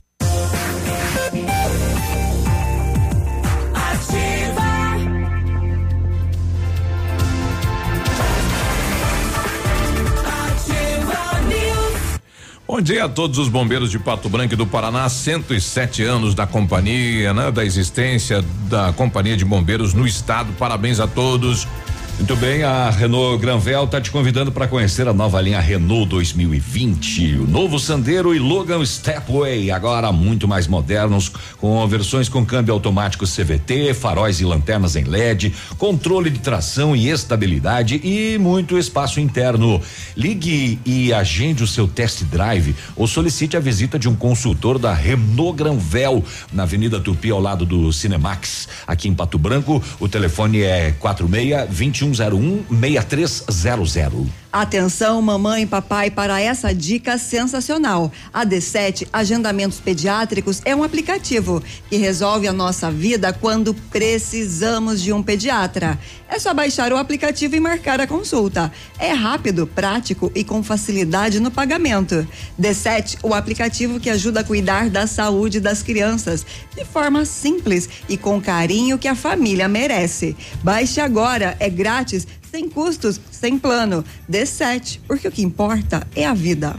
[12.74, 16.47] Bom dia a todos os bombeiros de Pato Branco e do Paraná, 107 anos da
[16.47, 17.51] companhia, né?
[17.51, 20.51] Da existência da companhia de bombeiros no estado.
[20.53, 21.67] Parabéns a todos.
[22.16, 27.39] Muito bem, a Renault Granvel está te convidando para conhecer a nova linha Renault 2020.
[27.39, 33.26] O novo Sandero e Logan Stepway, agora muito mais modernos, com versões com câmbio automático
[33.26, 39.82] CVT, faróis e lanternas em LED, controle de tração e estabilidade e muito espaço interno.
[40.16, 44.93] Ligue e agende o seu test drive ou solicite a visita de um consultor da
[44.93, 49.84] Renault Granvel na Avenida Tupi ao lado do Cinemax, aqui em Pato Branco.
[49.99, 54.43] O telefone é 46 21 2101 6300.
[54.54, 58.12] Atenção, mamãe e papai, para essa dica sensacional.
[58.32, 65.12] A D7 Agendamentos Pediátricos é um aplicativo que resolve a nossa vida quando precisamos de
[65.12, 65.97] um pediatra.
[66.30, 68.72] É só baixar o aplicativo e marcar a consulta.
[68.99, 72.28] É rápido, prático e com facilidade no pagamento.
[72.62, 76.45] D7, o aplicativo que ajuda a cuidar da saúde das crianças
[76.76, 80.38] de forma simples e com carinho que a família merece.
[80.64, 84.06] Baixe agora, é grátis sem custos, sem plano.
[84.30, 86.76] D7, porque o que importa é a vida.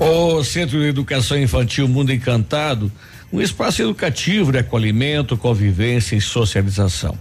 [0.00, 2.90] O Centro de Educação Infantil Mundo Encantado,
[3.32, 7.16] um espaço educativo de acolhimento, convivência e socialização.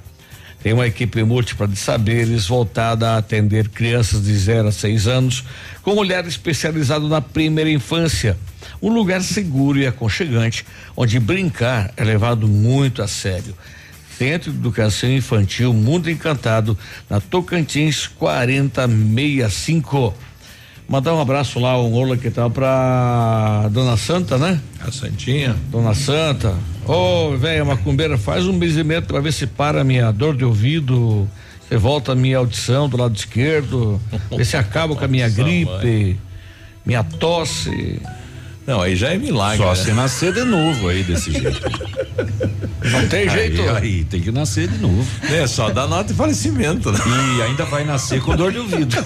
[0.63, 5.43] Tem uma equipe múltipla de saberes voltada a atender crianças de 0 a 6 anos,
[5.83, 8.35] com olhar especializado na primeira infância.
[8.81, 10.65] Um lugar seguro e aconchegante,
[10.97, 13.55] onde brincar é levado muito a sério
[14.17, 16.77] Centro de Educação Infantil Mundo Encantado,
[17.09, 20.13] na Tocantins 4065.
[20.87, 24.61] Mandar um abraço lá, um olá que tal pra Dona Santa, né?
[24.79, 25.55] A Santinha.
[25.69, 26.55] Dona Santa.
[26.87, 30.45] Ô, oh, velha macumbeira, faz um benzimento pra ver se para a minha dor de
[30.45, 31.27] ouvido,
[31.67, 33.99] você volta a minha audição do lado esquerdo,
[34.31, 36.17] ver se acaba com a minha gripe,
[36.85, 37.99] minha tosse.
[38.65, 39.57] Não, aí já é milagre.
[39.57, 39.75] Só né?
[39.75, 41.61] se nascer de novo aí desse jeito.
[42.91, 43.61] Não tem jeito.
[43.61, 45.05] Aí, aí tem que nascer de novo.
[45.23, 46.99] É só dá nota de falecimento, né?
[47.37, 48.95] E ainda vai nascer com dor de ouvido.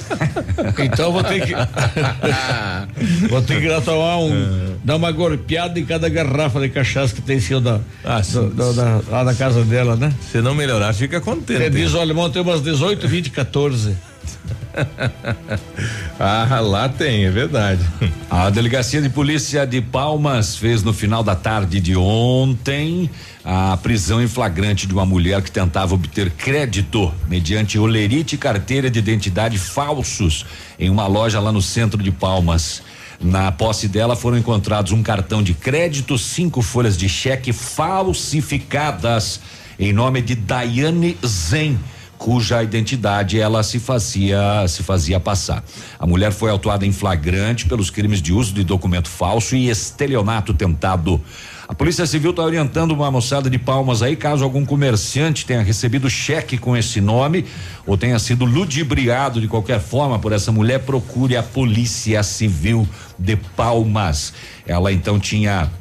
[0.78, 1.54] Então vou ter que
[3.30, 7.14] vou ter que ir lá tomar um dar uma golpeada em cada garrafa de cachaça
[7.16, 10.12] que tem em cima da, Ah, do- do- da- lá na casa dela, né?
[10.32, 11.60] Se não melhorar, fica contente.
[11.60, 13.96] Você diz, olha, irmão, tem umas 18, 20, 14.
[16.20, 17.82] ah, lá tem, é verdade.
[18.30, 23.10] A Delegacia de Polícia de Palmas fez no final da tarde de ontem
[23.44, 28.90] a prisão em flagrante de uma mulher que tentava obter crédito mediante olerite e carteira
[28.90, 30.46] de identidade falsos
[30.78, 32.82] em uma loja lá no centro de Palmas.
[33.22, 39.42] Na posse dela foram encontrados um cartão de crédito, cinco folhas de cheque falsificadas
[39.80, 41.80] em nome de Daiane Zen
[42.20, 45.64] cuja identidade ela se fazia se fazia passar.
[45.98, 50.54] A mulher foi autuada em flagrante pelos crimes de uso de documento falso e estelionato
[50.54, 51.20] tentado.
[51.66, 56.10] A Polícia Civil está orientando uma moçada de palmas aí, caso algum comerciante tenha recebido
[56.10, 57.46] cheque com esse nome
[57.86, 63.38] ou tenha sido ludibriado de qualquer forma por essa mulher, procure a Polícia Civil de
[63.38, 64.34] Palmas.
[64.68, 65.72] Ela então tinha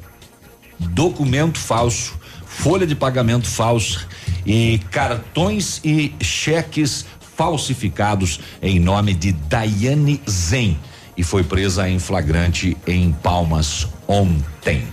[0.79, 2.15] documento falso,
[2.47, 4.07] folha de pagamento falsa
[4.45, 10.79] e cartões e cheques falsificados em nome de Daiane Zen
[11.17, 14.85] e foi presa em flagrante em Palmas ontem.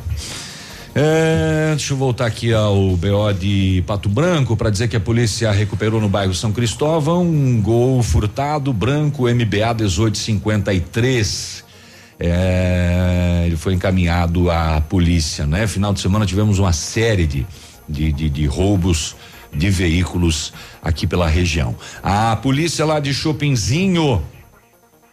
[0.97, 5.51] É, deixa eu voltar aqui ao BO de Pato Branco para dizer que a polícia
[5.51, 11.65] recuperou no bairro São Cristóvão um gol furtado branco MBA 1853.
[12.17, 15.67] É, ele foi encaminhado à polícia, né?
[15.67, 17.45] Final de semana tivemos uma série de,
[17.89, 19.17] de, de, de roubos
[19.55, 21.75] de veículos aqui pela região.
[22.03, 24.21] A polícia lá de Chopinzinho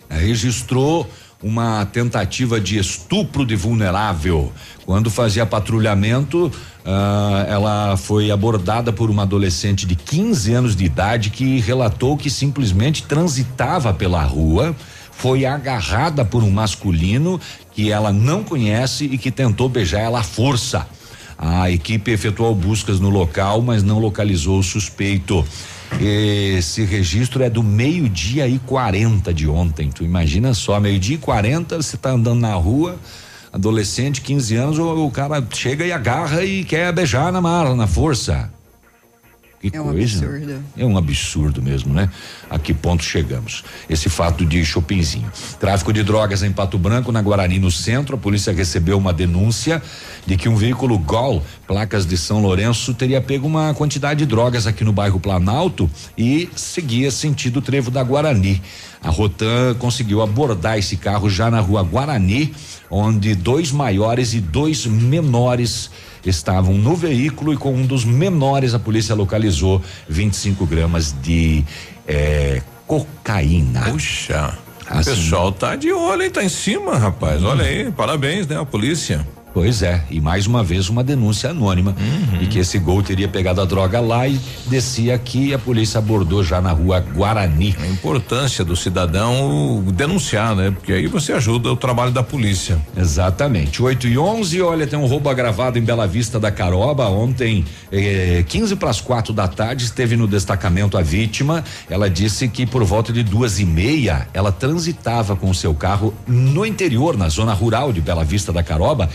[0.09, 1.09] registrou
[1.43, 4.53] uma tentativa de estupro de vulnerável.
[4.87, 6.53] Quando fazia patrulhamento,
[6.85, 12.31] ah, ela foi abordada por uma adolescente de 15 anos de idade que relatou que
[12.31, 14.75] simplesmente transitava pela rua,
[15.11, 17.41] foi agarrada por um masculino
[17.73, 20.87] que ela não conhece e que tentou beijar ela à força.
[21.45, 25.45] A equipe efetuou buscas no local, mas não localizou o suspeito.
[26.01, 29.91] Esse registro é do meio-dia e 40 de ontem.
[29.91, 32.97] Tu imagina só, meio-dia e 40, você tá andando na rua,
[33.53, 37.89] adolescente, 15 anos, o, o cara chega e agarra e quer beijar na mala, na
[37.89, 38.49] força.
[39.63, 40.19] Que É um coisa.
[40.27, 40.65] absurdo.
[40.77, 42.11] É um absurdo mesmo, né?
[42.51, 43.63] A que ponto chegamos?
[43.89, 45.31] Esse fato de Chopinzinho.
[45.61, 48.17] Tráfico de drogas em Pato Branco, na Guarani, no centro.
[48.17, 49.81] A polícia recebeu uma denúncia
[50.27, 54.67] de que um veículo Gol, placas de São Lourenço, teria pego uma quantidade de drogas
[54.67, 55.89] aqui no bairro Planalto
[56.19, 58.61] e seguia sentido trevo da Guarani.
[59.01, 62.53] A Rotan conseguiu abordar esse carro já na rua Guarani,
[62.91, 65.89] onde dois maiores e dois menores
[66.31, 71.65] estavam no veículo e com um dos menores a polícia localizou 25 gramas de
[72.07, 73.83] eh, cocaína.
[73.83, 74.55] Puxa.
[74.91, 75.11] O Assim.
[75.11, 76.31] pessoal tá de olho, hein?
[76.31, 77.43] Tá em cima, rapaz.
[77.43, 78.59] Olha aí, parabéns, né?
[78.61, 79.27] A polícia.
[79.55, 81.95] Pois é, e mais uma vez uma denúncia anônima
[82.39, 85.99] de que esse gol teria pegado a droga lá e descia aqui e a polícia
[85.99, 87.77] abordou já na rua Guarani.
[87.79, 90.71] A importância do cidadão denunciar, né?
[90.71, 92.81] Porque aí você ajuda o trabalho da polícia.
[92.97, 93.83] Exatamente.
[93.83, 97.09] 8 e 11, olha, tem um roubo agravado em Bela Vista da Caroba.
[97.09, 101.63] Ontem, eh, 15 para as quatro da tarde, esteve no destacamento a vítima.
[101.91, 106.15] Ela disse que por volta de duas e meia, ela transitava com o seu carro
[106.27, 109.11] no interior, na zona rural de Bela Vista da Caroba.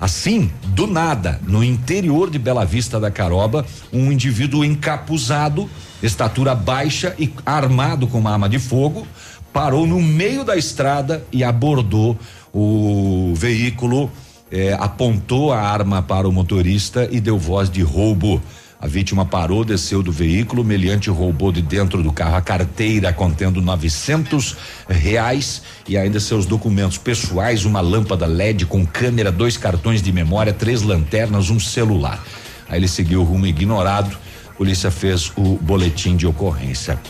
[0.00, 5.68] Assim, do nada, no interior de Bela Vista da Caroba, um indivíduo encapuzado,
[6.00, 9.04] estatura baixa e armado com uma arma de fogo,
[9.52, 12.16] parou no meio da estrada e abordou
[12.54, 14.08] o veículo,
[14.52, 18.40] eh, apontou a arma para o motorista e deu voz de roubo.
[18.80, 23.60] A vítima parou, desceu do veículo, meliante roubou de dentro do carro a carteira contendo
[23.60, 24.56] 900
[24.88, 30.52] reais e ainda seus documentos pessoais, uma lâmpada LED com câmera, dois cartões de memória,
[30.52, 32.24] três lanternas, um celular.
[32.68, 34.16] Aí ele seguiu o rumo ignorado.
[34.48, 37.00] A polícia fez o boletim de ocorrência.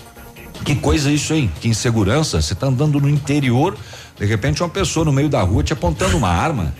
[0.65, 1.51] Que coisa isso, hein?
[1.61, 2.41] Que insegurança.
[2.41, 3.77] Você tá andando no interior,
[4.19, 6.75] de repente uma pessoa no meio da rua te apontando uma arma.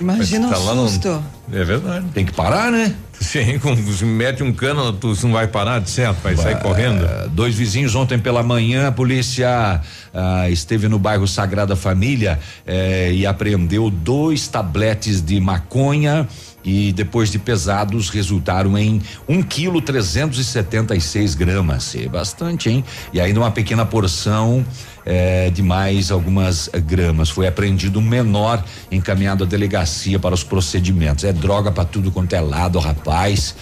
[0.00, 1.22] Imagina Tá um lá no- susto.
[1.52, 2.06] É verdade.
[2.12, 2.94] Tem que parar, né?
[3.18, 7.06] Sim, com, se mete um cano, tu não vai parar, de certo, vai sair correndo.
[7.30, 9.80] Dois vizinhos ontem pela manhã, a polícia
[10.12, 16.28] ah, esteve no bairro Sagrada Família eh, e apreendeu dois tabletes de maconha
[16.62, 22.08] e depois de pesados resultaram em um quilo trezentos e setenta e seis gramas, é
[22.08, 22.84] bastante, hein?
[23.14, 24.66] E ainda uma pequena porção
[25.06, 27.30] eh, de mais algumas gramas.
[27.30, 31.24] Foi apreendido um menor encaminhado à delegacia para os procedimentos.
[31.24, 33.54] É droga para tudo quanto é lado, rapaz.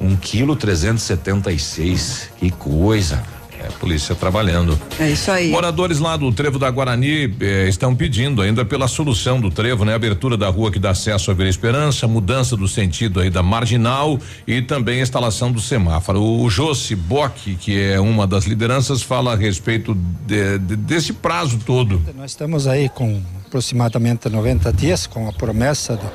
[0.00, 3.22] Um quilo trezentos e setenta e seis, que coisa.
[3.62, 4.80] É, a polícia trabalhando.
[4.98, 5.50] É isso aí.
[5.50, 9.94] Moradores lá do Trevo da Guarani eh, estão pedindo ainda pela solução do trevo, né?
[9.94, 14.18] Abertura da rua que dá acesso à Vila Esperança, mudança do sentido aí da marginal
[14.46, 16.22] e também instalação do semáforo.
[16.22, 19.94] O Josi Bock, que é uma das lideranças, fala a respeito
[20.26, 22.00] de- de- desse prazo todo.
[22.16, 26.10] Nós estamos aí com aproximadamente 90 dias com a promessa do,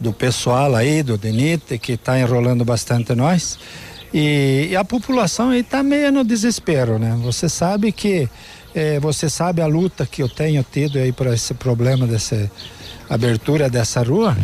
[0.00, 3.58] do pessoal aí, do DENIT, que está enrolando bastante nós.
[4.18, 7.14] E, e a população está meio no desespero, né?
[7.22, 8.26] Você sabe que,
[8.74, 12.50] eh, você sabe a luta que eu tenho tido aí para esse problema dessa
[13.10, 14.34] abertura dessa rua,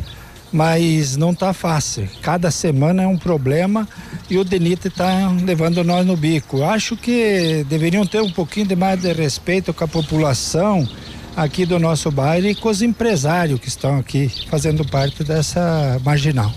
[0.53, 2.07] mas não está fácil.
[2.21, 3.89] Cada semana é um problema
[4.29, 6.63] e o DENIT está levando nós no bico.
[6.63, 10.87] Acho que deveriam ter um pouquinho de mais de respeito com a população
[11.35, 16.53] aqui do nosso bairro e com os empresários que estão aqui fazendo parte dessa marginal.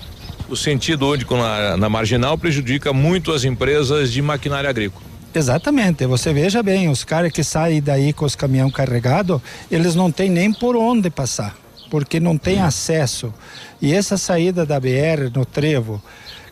[0.50, 5.04] O sentido único na, na marginal prejudica muito as empresas de maquinária agrícola.
[5.34, 10.10] Exatamente, você veja bem, os caras que saem daí com os caminhão carregado, eles não
[10.10, 11.58] têm nem por onde passar,
[11.92, 13.34] porque não tem acesso.
[13.82, 16.02] E essa saída da BR no trevo,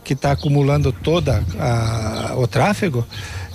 [0.02, 3.06] que está acumulando toda a- o tráfego,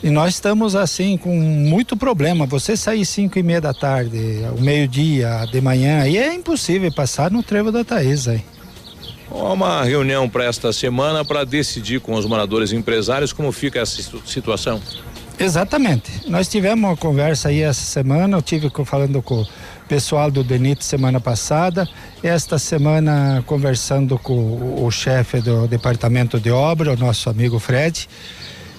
[0.02, 2.48] e nós estamos assim com muito problema.
[2.48, 7.30] Você sair cinco e meia da tarde, ao meio-dia, de manhã, aí é impossível passar
[7.30, 8.41] no trevo da Thaís aí.
[9.31, 14.01] Uma reunião para esta semana para decidir com os moradores e empresários como fica essa
[14.01, 14.81] situ- situação.
[15.39, 16.11] Exatamente.
[16.27, 19.47] Nós tivemos uma conversa aí essa semana, eu tive falando com o
[19.88, 21.88] pessoal do DENIT semana passada,
[22.22, 28.10] esta semana conversando com o, o chefe do departamento de obra, o nosso amigo Fred.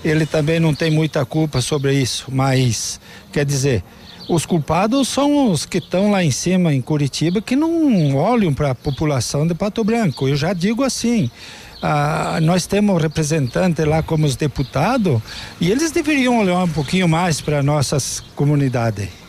[0.04, 3.00] Ele também não tem muita culpa sobre isso, mas
[3.32, 3.82] quer dizer,
[4.30, 8.70] os culpados são os que estão lá em cima em Curitiba que não olham para
[8.70, 10.28] a população de Pato Branco.
[10.28, 11.28] Eu já digo assim,
[11.82, 15.20] ah, nós temos representantes lá como os deputados
[15.60, 19.19] e eles deveriam olhar um pouquinho mais para nossas comunidades.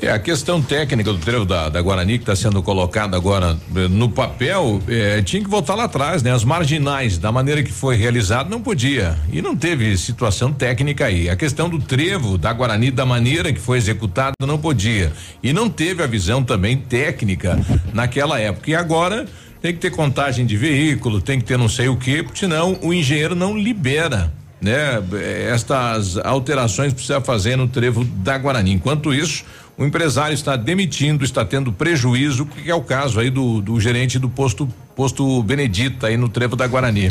[0.00, 3.88] É, a questão técnica do trevo da, da Guarani que está sendo colocada agora eh,
[3.88, 6.32] no papel, eh, tinha que voltar lá atrás, né?
[6.32, 9.18] As marginais, da maneira que foi realizado, não podia.
[9.30, 11.28] E não teve situação técnica aí.
[11.28, 15.12] A questão do trevo da Guarani, da maneira que foi executado, não podia.
[15.42, 17.58] E não teve a visão também técnica
[17.92, 18.70] naquela época.
[18.70, 19.26] E agora
[19.60, 22.78] tem que ter contagem de veículo, tem que ter não sei o quê, porque senão
[22.82, 25.02] o engenheiro não libera né?
[25.50, 28.72] Estas alterações precisa fazer no trevo da Guarani.
[28.72, 29.44] Enquanto isso,
[29.78, 34.18] o empresário está demitindo, está tendo prejuízo, que é o caso aí do, do gerente
[34.18, 37.10] do posto posto Benedita aí no trevo da Guarani.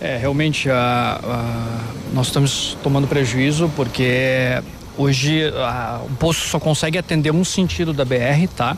[0.00, 1.80] É, realmente a- a-
[2.14, 4.62] nós estamos tomando prejuízo porque
[4.96, 8.76] hoje a- o posto só consegue atender um sentido da BR, tá?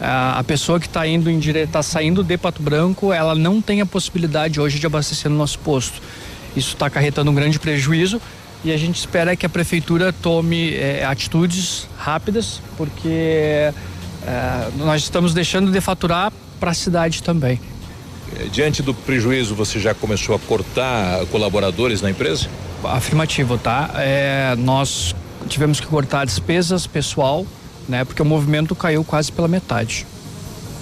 [0.00, 1.38] A, pessoa que está indo em
[1.70, 5.58] tá saindo de Pato Branco, ela não tem a possibilidade hoje de abastecer no nosso
[5.60, 6.02] posto.
[6.56, 8.20] Isso está acarretando um grande prejuízo
[8.64, 15.34] e a gente espera que a prefeitura tome eh, atitudes rápidas, porque eh, nós estamos
[15.34, 17.60] deixando de faturar para a cidade também.
[18.36, 22.48] Eh, Diante do prejuízo, você já começou a cortar colaboradores na empresa?
[22.84, 23.90] Afirmativo, tá?
[23.96, 25.14] É, nós
[25.48, 27.46] tivemos que cortar despesas pessoal,
[27.88, 28.04] né?
[28.04, 30.06] Porque o movimento caiu quase pela metade.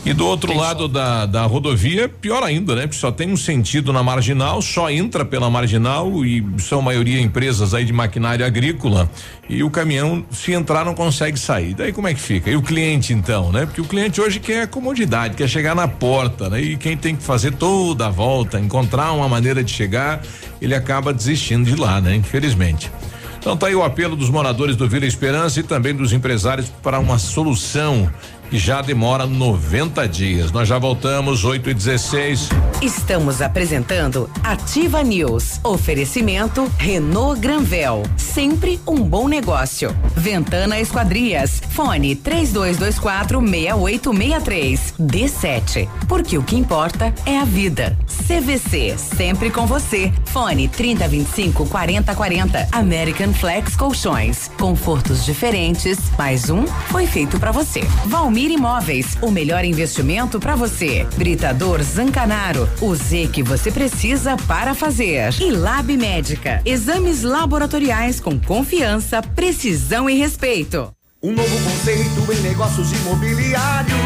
[0.03, 2.83] E do outro lado da, da rodovia, pior ainda, né?
[2.83, 7.21] Porque só tem um sentido na marginal, só entra pela marginal e são a maioria
[7.21, 9.11] empresas aí de maquinária agrícola.
[9.47, 11.75] E o caminhão, se entrar, não consegue sair.
[11.75, 12.51] Daí como é que fica?
[12.51, 13.67] E o cliente então, né?
[13.67, 16.63] Porque o cliente hoje quer comodidade, quer chegar na porta, né?
[16.63, 20.23] E quem tem que fazer toda a volta, encontrar uma maneira de chegar,
[20.63, 22.15] ele acaba desistindo de lá, né?
[22.17, 22.91] Infelizmente.
[23.39, 26.99] Então tá aí o apelo dos moradores do Vila Esperança e também dos empresários para
[26.99, 28.11] uma solução
[28.53, 30.51] já demora 90 dias.
[30.51, 32.49] Nós já voltamos, 8 e 16.
[32.83, 35.61] Estamos apresentando Ativa News.
[35.63, 38.03] Oferecimento Renault Granvel.
[38.17, 39.95] Sempre um bom negócio.
[40.17, 41.63] Ventana Esquadrias.
[41.71, 44.95] Fone 3224 6863.
[44.99, 45.89] D7.
[46.09, 47.97] Porque o que importa é a vida.
[48.27, 48.97] CVC.
[48.99, 50.13] Sempre com você.
[50.27, 52.69] Fone 3025 4040.
[52.73, 54.51] American Flex Colchões.
[54.59, 55.99] Confortos diferentes.
[56.19, 57.81] Mais um foi feito para você.
[58.07, 61.07] Valmir Valmir Imóveis, o melhor investimento para você.
[61.15, 65.35] Britador Zancanaro, o Z que você precisa para fazer.
[65.39, 70.91] E Lab Médica, exames laboratoriais com confiança, precisão e respeito.
[71.23, 73.99] Um novo conceito em negócios imobiliários.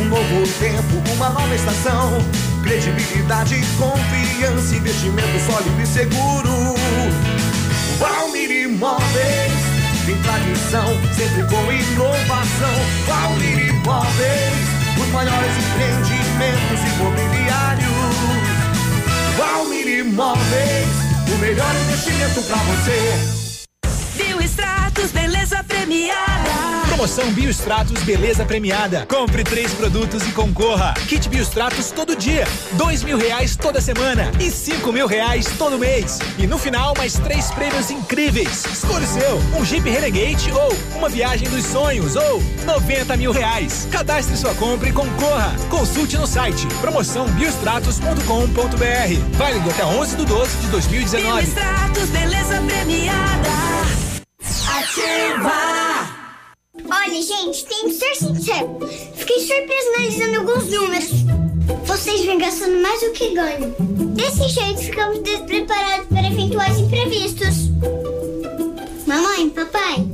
[0.00, 2.10] Um novo tempo, uma nova estação.
[2.64, 6.74] Credibilidade, confiança, investimento sólido e seguro.
[8.00, 9.52] Valmir Imóveis,
[10.08, 12.74] tem tradição, sempre com inovação.
[13.06, 14.54] Valmir Imóveis,
[14.98, 17.88] os maiores empreendimentos imobiliários.
[19.36, 20.88] Valmir Imóveis,
[21.30, 23.37] o melhor investimento para você.
[24.18, 26.50] Biostratos, beleza premiada.
[26.88, 29.06] Promoção Biostratos Beleza Premiada.
[29.06, 30.92] Compre três produtos e concorra.
[31.06, 36.18] Kit Biostratos todo dia, dois mil reais toda semana e cinco mil reais todo mês.
[36.36, 38.64] E no final, mais três prêmios incríveis.
[38.64, 43.86] Escolha o seu, um Jeep Renegade ou uma viagem dos sonhos ou 90 mil reais.
[43.92, 45.54] Cadastre sua compra e concorra.
[45.70, 49.36] Consulte no site promoçãobiostratos.com.br.
[49.36, 51.42] Válido até 11 de 12 de 2019.
[51.42, 53.87] Biostratos, beleza premiada.
[54.68, 56.18] Ativa!
[56.90, 58.78] Olha, gente, tem que ser sincero.
[59.14, 61.10] Fiquei surpresa analisando alguns números.
[61.84, 63.74] Vocês vêm gastando mais do que ganham.
[64.14, 67.68] Desse jeito, ficamos despreparados para eventuais imprevistos.
[69.06, 70.06] Mamãe, papai,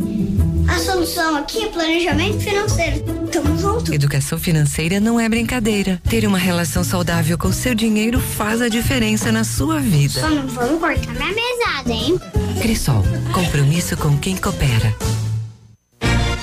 [0.68, 3.13] a solução aqui é planejamento financeiro.
[3.34, 3.92] Tamo junto.
[3.92, 6.00] Educação financeira não é brincadeira.
[6.08, 10.20] Ter uma relação saudável com seu dinheiro faz a diferença na sua vida.
[10.20, 12.16] Só não vamos cortar minha mesada, hein?
[12.62, 13.02] Crisol,
[13.32, 14.94] compromisso com quem coopera.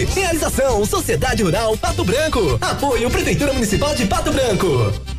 [0.06, 2.58] Realização Sociedade Rural Pato Branco.
[2.62, 5.13] Apoio Prefeitura Municipal de Pato Branco.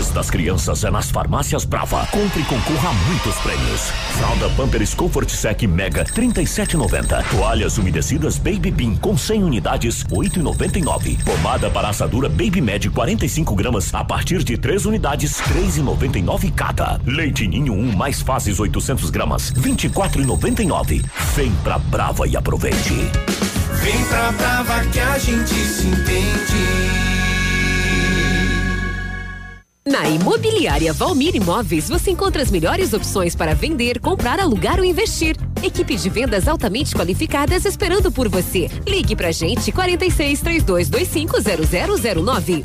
[0.00, 2.06] Mês das crianças é nas farmácias Brava.
[2.06, 3.82] Compre e concorra a muitos prêmios.
[4.16, 7.22] Fralda Pampers Comfort Sec Mega 37,90.
[7.28, 11.22] Toalhas umedecidas Baby Bean com 100 unidades 8,99.
[11.22, 16.98] Pomada para assadura Baby Med 45 gramas a partir de 3 unidades 3,99 cada.
[17.04, 21.04] Leite Ninho 1 mais fases 800 gramas 24,99.
[21.36, 22.94] Vem pra Brava e aproveite.
[23.82, 27.19] Vem pra Brava que a gente se entende.
[29.90, 35.36] Na Imobiliária Valmir Imóveis, você encontra as melhores opções para vender, comprar, alugar ou investir.
[35.64, 38.70] Equipe de vendas altamente qualificadas esperando por você.
[38.86, 42.62] Ligue pra gente 46 3225 0009.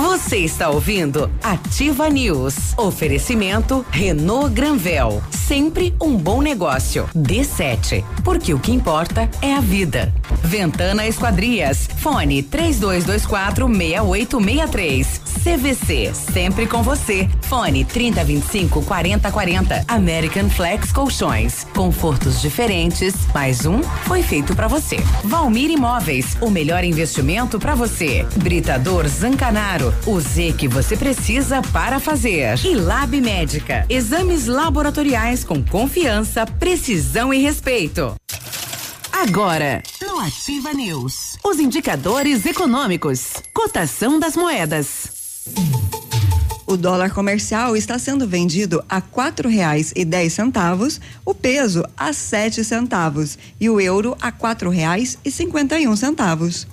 [0.00, 2.72] Você está ouvindo Ativa News.
[2.78, 5.22] Oferecimento Renault Granvel.
[5.30, 7.06] Sempre um bom negócio.
[7.14, 8.02] D7.
[8.24, 10.10] Porque o que importa é a vida.
[10.42, 11.86] Ventana Esquadrias.
[11.98, 15.20] Fone 3224 6863.
[15.44, 16.14] CVC.
[16.14, 17.28] Sempre com você.
[17.42, 19.84] Fone 3025 4040.
[19.86, 21.66] American Flex Colchões.
[21.74, 23.14] Confortos diferentes.
[23.34, 24.96] Mais um foi feito para você.
[25.24, 26.38] Valmir Imóveis.
[26.40, 28.26] O melhor investimento para você.
[28.36, 29.89] Britador Zancanaro.
[30.06, 32.58] O Z que você precisa para fazer.
[32.64, 33.84] E Lab Médica.
[33.88, 38.14] Exames laboratoriais com confiança, precisão e respeito.
[39.12, 45.44] Agora, no Ativa News, os indicadores econômicos, cotação das moedas.
[46.66, 52.12] O dólar comercial está sendo vendido a quatro reais e dez centavos, o peso a
[52.12, 56.66] sete centavos e o euro a quatro reais e cinquenta e um centavos.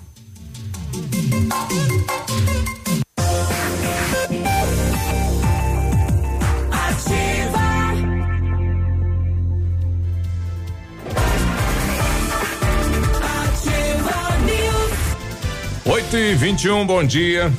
[15.87, 17.49] 8 e 21 bom dia.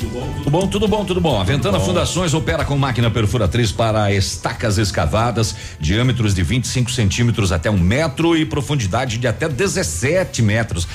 [0.00, 0.05] Tudo
[0.50, 1.40] bom, tudo bom, tudo bom.
[1.40, 7.70] A Ventana Fundações opera com máquina perfuratriz para estacas escavadas, diâmetros de 25 centímetros até
[7.70, 10.86] um metro e profundidade de até 17 metros.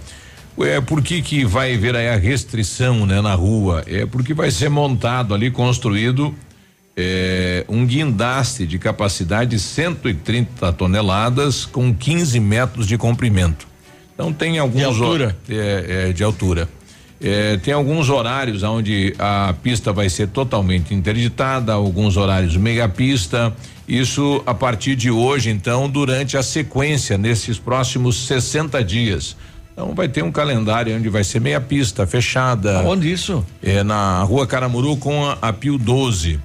[0.60, 3.84] É, por que que vai haver aí a restrição, né, na rua?
[3.86, 6.34] É porque vai ser montado ali, construído
[6.96, 13.68] é, um guindaste de capacidade de 130 toneladas com 15 metros de comprimento.
[14.12, 15.36] Então tem alguns De altura?
[15.48, 16.68] é, é, de altura.
[17.20, 23.52] É, tem alguns horários onde a pista vai ser totalmente interditada, alguns horários meia pista.
[23.88, 29.36] Isso a partir de hoje, então, durante a sequência, nesses próximos 60 dias.
[29.72, 32.80] Então vai ter um calendário onde vai ser meia pista, fechada.
[32.80, 33.46] Onde isso?
[33.62, 36.40] É na rua Caramuru com a, a Pio 12.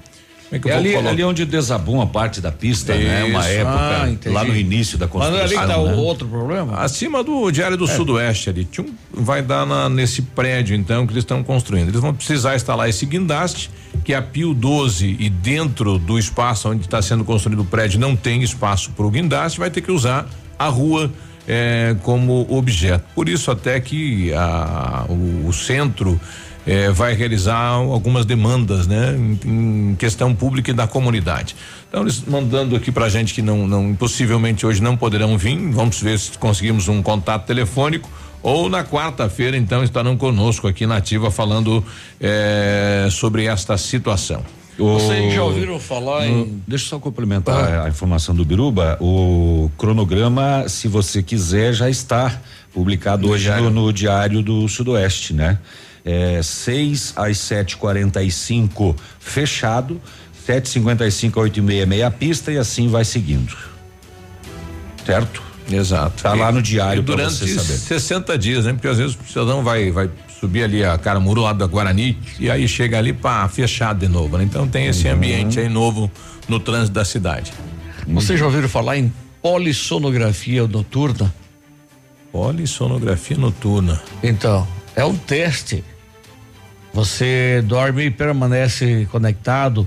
[0.50, 1.08] Como é que eu É vou ali, colocar?
[1.10, 3.24] ali onde desabou uma parte da pista, né?
[3.24, 3.48] Uma Isso.
[3.48, 5.40] época, Ah, lá no início da Mas construção.
[5.44, 5.94] ali que tá né?
[5.94, 6.78] outro problema?
[6.80, 7.88] Acima do Diário do É.
[7.88, 11.88] Sudoeste ali, tinha um- vai dar na- nesse prédio então que eles estão construindo.
[11.88, 13.70] Eles vão precisar instalar esse guindaste,
[14.04, 17.98] que é a Pio 12 e dentro do espaço onde está sendo construído o prédio
[17.98, 21.10] não tem espaço para o guindaste, vai ter que usar a rua
[21.46, 23.04] eh, como objeto.
[23.14, 26.18] Por isso até que a- o, o centro
[26.66, 31.54] eh, vai realizar algumas demandas, né, em, em questão pública e da comunidade.
[31.88, 36.00] Então eles mandando aqui pra gente que não, não possivelmente hoje não poderão vir, vamos
[36.00, 38.08] ver se conseguimos um contato telefônico
[38.42, 41.84] ou na quarta-feira então estarão conosco aqui na Ativa falando
[42.20, 44.42] eh, sobre esta situação.
[44.78, 46.62] O- Vocês já ouviram falar no- em.
[46.66, 48.98] Deixa eu só complementar a informação do Biruba.
[49.00, 52.40] O cronograma, se você quiser, já está
[52.72, 53.70] publicado No hoje diário.
[53.70, 55.58] no, no Diário do Sudoeste, né?
[56.04, 60.00] É, 6 às 7h45 fechado,
[60.46, 63.56] 7h55 a 8 e meia, meia pista e assim vai seguindo.
[65.06, 65.42] Certo?
[65.70, 66.22] Exato.
[66.22, 67.78] Tá lá no diário E para durante você saber.
[67.78, 68.72] 60 dias, né?
[68.74, 72.50] Porque às vezes o cidadão vai vai subir ali a Caramuru lá da Guarani e
[72.50, 74.44] aí chega ali para fechar de novo, né?
[74.44, 75.14] Então tem esse Uhum.
[75.14, 76.10] ambiente aí novo
[76.46, 77.50] no trânsito da cidade.
[78.08, 79.10] Vocês já ouviram falar em
[79.40, 81.32] polissonografia noturna?
[82.30, 84.02] Polissonografia noturna.
[84.22, 85.82] Então, é um teste.
[86.94, 89.86] Você dorme e permanece conectado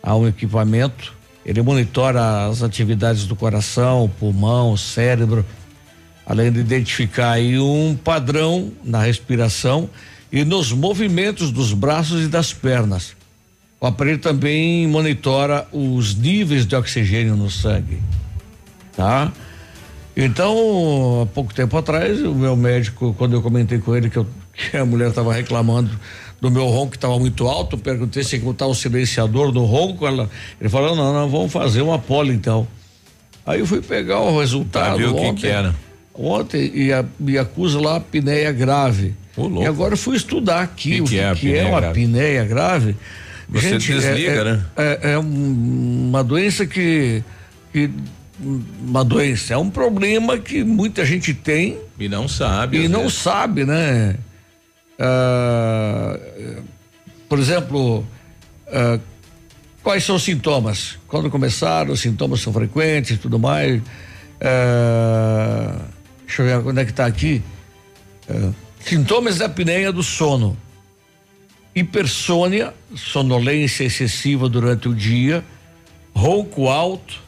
[0.00, 1.12] a um equipamento.
[1.44, 5.44] Ele monitora as atividades do coração, pulmão, cérebro,
[6.24, 9.90] além de identificar aí um padrão na respiração
[10.30, 13.16] e nos movimentos dos braços e das pernas.
[13.80, 17.98] O aparelho também monitora os níveis de oxigênio no sangue,
[18.96, 19.32] tá?
[20.16, 24.26] Então, há pouco tempo atrás, o meu médico, quando eu comentei com ele que eu
[24.70, 25.90] que a mulher estava reclamando
[26.40, 27.76] do meu ronco que estava muito alto.
[27.78, 30.06] Perguntei se ia botar um silenciador no ronco.
[30.06, 30.28] Ela,
[30.60, 32.66] ele falou: não, não, vamos fazer uma pole então.
[33.46, 34.96] Aí eu fui pegar o resultado.
[34.96, 35.74] Pra ver o que era.
[36.14, 39.14] Ontem e a- me acusa lá apneia grave.
[39.36, 39.62] louco.
[39.62, 41.80] E agora eu fui estudar aqui Que o que que, é a que é uma
[41.80, 42.00] grave?
[42.04, 42.96] apneia grave.
[43.48, 44.64] Você desliga, é, é- né?
[44.76, 47.22] É, é um- uma doença que,
[47.72, 47.90] que
[48.40, 52.78] uma doença é um problema que muita gente tem E não sabe.
[52.82, 53.18] e não vezes.
[53.18, 54.16] sabe, né?
[54.98, 56.18] Ah,
[57.28, 58.06] por exemplo,
[58.68, 58.98] ah,
[59.82, 60.98] quais são os sintomas?
[61.06, 63.82] Quando começaram, os sintomas são frequentes e tudo mais.
[64.40, 65.80] Ah,
[66.26, 67.42] deixa eu ver onde é que está aqui.
[68.28, 68.50] Ah,
[68.80, 70.56] sintomas da apneia do sono.
[71.74, 75.44] Hipersônia, sonolência excessiva durante o dia,
[76.14, 77.20] ronco alto,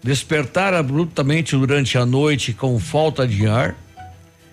[0.00, 3.74] despertar abruptamente durante a noite com falta de ar,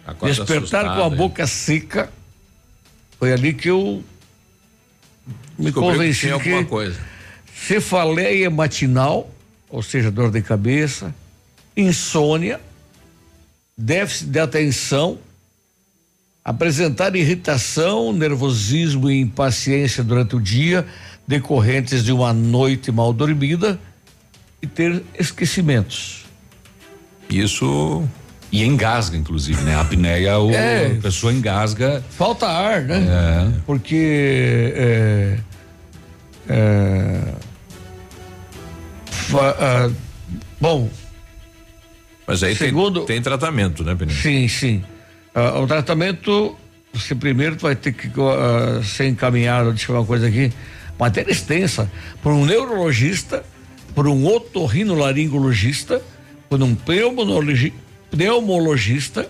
[0.08, 2.10] Acorda despertar com a boca seca.
[3.22, 4.04] Foi ali que eu
[5.56, 7.00] me Descobriu convenci que, alguma coisa.
[7.54, 9.30] cefaleia matinal,
[9.70, 11.14] ou seja, dor de cabeça,
[11.78, 12.60] insônia,
[13.78, 15.20] déficit de atenção,
[16.44, 20.84] apresentar irritação, nervosismo e impaciência durante o dia,
[21.28, 23.80] decorrentes de uma noite mal dormida
[24.60, 26.26] e ter esquecimentos.
[27.30, 28.04] Isso.
[28.52, 29.76] E engasga, inclusive, né?
[29.76, 30.88] A apneia, o, É.
[30.98, 32.04] a pessoa engasga.
[32.10, 33.06] Falta ar, né?
[33.56, 33.60] É.
[33.66, 35.38] Porque é,
[36.50, 37.22] é,
[39.10, 39.90] fa- ah,
[40.60, 40.90] bom,
[42.28, 44.18] Mas aí tem- Segundo- tem, tratamento, né, Peninha?
[44.18, 44.84] sim, sim.
[45.36, 46.56] Ah, o tratamento,
[46.94, 50.52] você primeiro vai ter que ah, ser encaminhado, deixa eu ver uma coisa aqui,
[51.00, 51.90] matéria extensa,
[52.22, 53.44] por um neurologista,
[53.96, 56.02] por um otorrinolaringologista,
[56.50, 57.74] por um pneumologi-
[58.12, 59.28] pneumologista,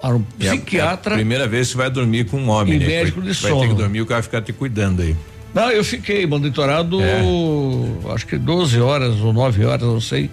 [0.00, 1.12] para um a- psiquiatra.
[1.14, 2.86] É a primeira vez que vai dormir com um homem, E né?
[2.86, 3.68] médico vai, de vai ter sono.
[3.70, 5.16] que dormir, o cara vai ficar te cuidando aí.
[5.54, 7.20] Não, eu fiquei monitorado, É.
[8.14, 10.30] acho que 12 horas ou 9 horas, não sei.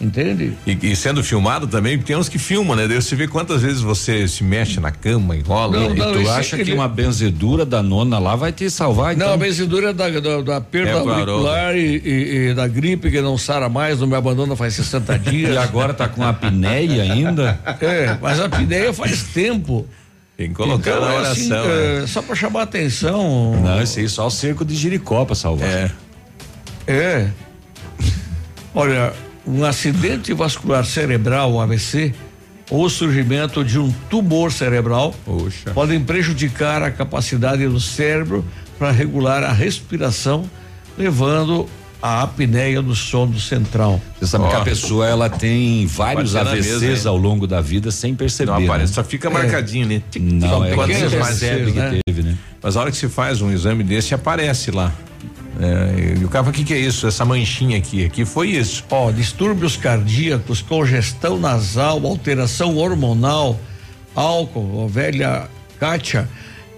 [0.00, 0.52] Entende?
[0.64, 2.86] E, e sendo filmado também, tem uns que filmam, né?
[2.86, 5.76] Daí você vê quantas vezes você se mexe na cama, enrola.
[5.76, 5.94] Não, né?
[5.96, 9.14] não, e tu isso acha é que uma benzedura da nona lá vai te salvar,
[9.16, 9.26] então?
[9.26, 13.20] Não, a benzedura da, da, da perda É, auricular e, e- e da gripe que
[13.20, 15.54] não sara mais, não me abandona faz 60 dias.
[15.54, 17.58] E agora tá com apneia ainda?
[17.80, 19.84] É, mas a apneia faz tempo.
[20.36, 21.68] Tem que colocar Então, na é assim, oração.
[21.74, 22.02] né?
[22.04, 23.60] é, só para chamar a atenção.
[23.60, 25.68] Não, esse aí só o cerco de Jericó pra salvar.
[25.68, 25.90] É.
[26.86, 27.28] É.
[28.72, 29.12] Olha,
[29.48, 32.14] um acidente vascular cerebral, AVC,
[32.70, 35.70] ou o surgimento de um tumor cerebral Poxa.
[35.70, 38.44] podem prejudicar a capacidade do cérebro
[38.78, 40.44] para regular a respiração,
[40.98, 41.66] levando
[42.00, 44.00] à apneia do sono central.
[44.20, 44.58] Você sabe que Ó.
[44.60, 47.06] a pessoa ela tem vários AVCs mesa, hein?
[47.06, 48.52] ao longo da vida sem perceber.
[48.52, 48.66] Não né?
[48.66, 50.02] aparece, só fica marcadinho, né?
[50.10, 52.00] Tic, tic, Não, é que você faz- percebe que né?
[52.06, 52.38] teve, né?
[52.62, 54.92] Mas a hora que se faz um exame desse, aparece lá.
[55.60, 57.06] É, e o cara fala, o que, que é isso?
[57.06, 58.84] Essa manchinha aqui, aqui foi isso.
[58.90, 63.58] Ó, distúrbios cardíacos, congestão nasal, alteração hormonal,
[64.14, 65.48] álcool, a velha
[65.80, 66.28] Kátia,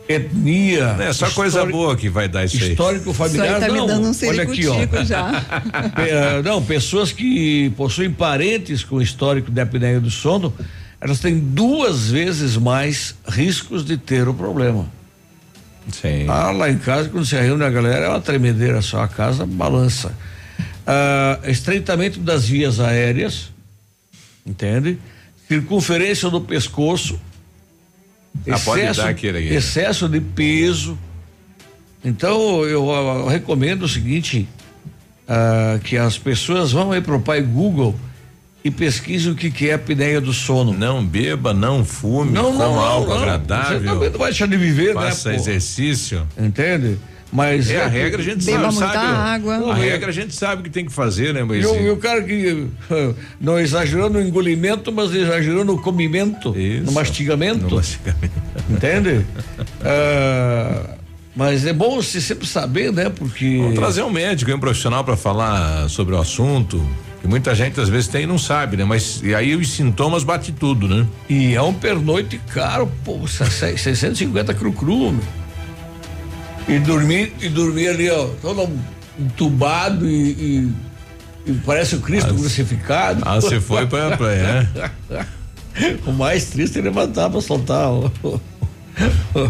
[0.08, 0.96] etnia.
[1.00, 2.70] É só coisa histórico- boa que vai dar isso aí.
[2.70, 3.82] Histórico aí familiar, tá não.
[3.82, 4.74] me dando um olha aqui, ó.
[4.86, 10.52] Pe- não, pessoas que possuem parentes com histórico de apneia do sono,
[11.00, 14.86] elas têm duas vezes mais riscos de ter o problema.
[15.88, 16.26] Sim.
[16.28, 19.46] Ah, lá em casa, quando se reúne a galera, é uma tremedeira só, a casa
[19.46, 20.14] balança.
[20.86, 23.50] Ah, estreitamento das vias aéreas,
[24.46, 24.98] entende?
[25.48, 27.20] Circunferência do pescoço.
[28.48, 28.56] Ah,
[29.36, 29.54] aí.
[29.54, 30.98] excesso de peso.
[32.04, 34.48] Então, eu, ah, recomendo o seguinte:
[35.28, 37.94] ah, que as pessoas vão aí pro pai Google
[38.62, 40.72] e pesquisem o que, que é a apneia do sono.
[40.72, 43.16] Não beba, não fume, Não, coma não, não, algo não.
[43.16, 43.78] Você agradável.
[43.94, 45.34] também não vai deixar de viver, Faça né?
[45.36, 45.40] pô?
[45.42, 46.26] exercício.
[46.38, 46.98] Entende?
[47.32, 48.74] Mas É a regra, a gente Beba sabe.
[48.74, 49.72] muita sabe água.
[49.72, 51.96] A regra a gente sabe o que tem que fazer, né, mas o, e o
[51.96, 52.66] cara que
[53.40, 56.84] não exagerou no engolimento, mas exagerou no comimento, Isso.
[56.86, 57.68] no mastigamento.
[57.68, 58.32] No mastigamento.
[58.68, 59.24] Entende?
[59.82, 60.96] Ah,
[61.34, 63.08] mas é bom você sempre saber, né?
[63.10, 63.58] Porque.
[63.58, 66.84] Vamos trazer um médico, um profissional para falar sobre o assunto.
[67.20, 68.84] Que muita gente às vezes tem e não sabe, né?
[68.84, 71.06] Mas e aí os sintomas bate tudo, né?
[71.28, 75.14] E é um pernoite caro, pô, 650 cru-cru.
[76.66, 78.68] E dormir, e dormir ali, ó, todo
[79.18, 80.72] entubado e, e-
[81.46, 83.22] e parece o Cristo crucificado.
[83.26, 84.66] Ah, você foi pra, pra é.
[86.06, 88.40] o mais triste é levantar pra soltar o,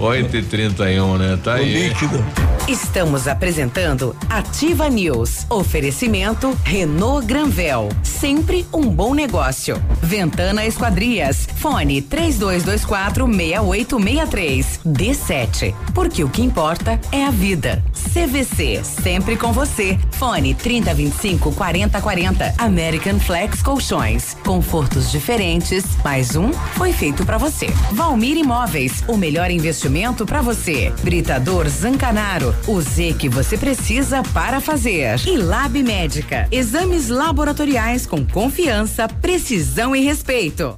[0.00, 1.38] 8 e 31 né?
[1.42, 1.88] Tá o aí.
[1.88, 2.24] líquido.
[2.68, 5.44] Estamos apresentando Ativa News.
[5.50, 7.88] Oferecimento Renault Granvel.
[8.02, 9.82] Sempre um bom negócio.
[10.00, 11.48] Ventana Esquadrias.
[11.56, 14.80] Fone 3224 6863.
[14.86, 15.74] D7.
[15.92, 17.82] Porque o que importa é a vida.
[18.12, 19.98] CVC, sempre com você.
[20.12, 22.54] Fone 3025 4040.
[22.58, 24.36] American Flex Colchões.
[24.44, 25.84] Confortos diferentes.
[26.04, 27.66] Mais um foi feito para você.
[27.92, 30.92] Valmir Imóveis, o melhor investimento para você.
[31.04, 35.20] Britador Zancanaro, o Z que você precisa para fazer.
[35.24, 40.76] E Lab Médica, exames laboratoriais com confiança, precisão e respeito.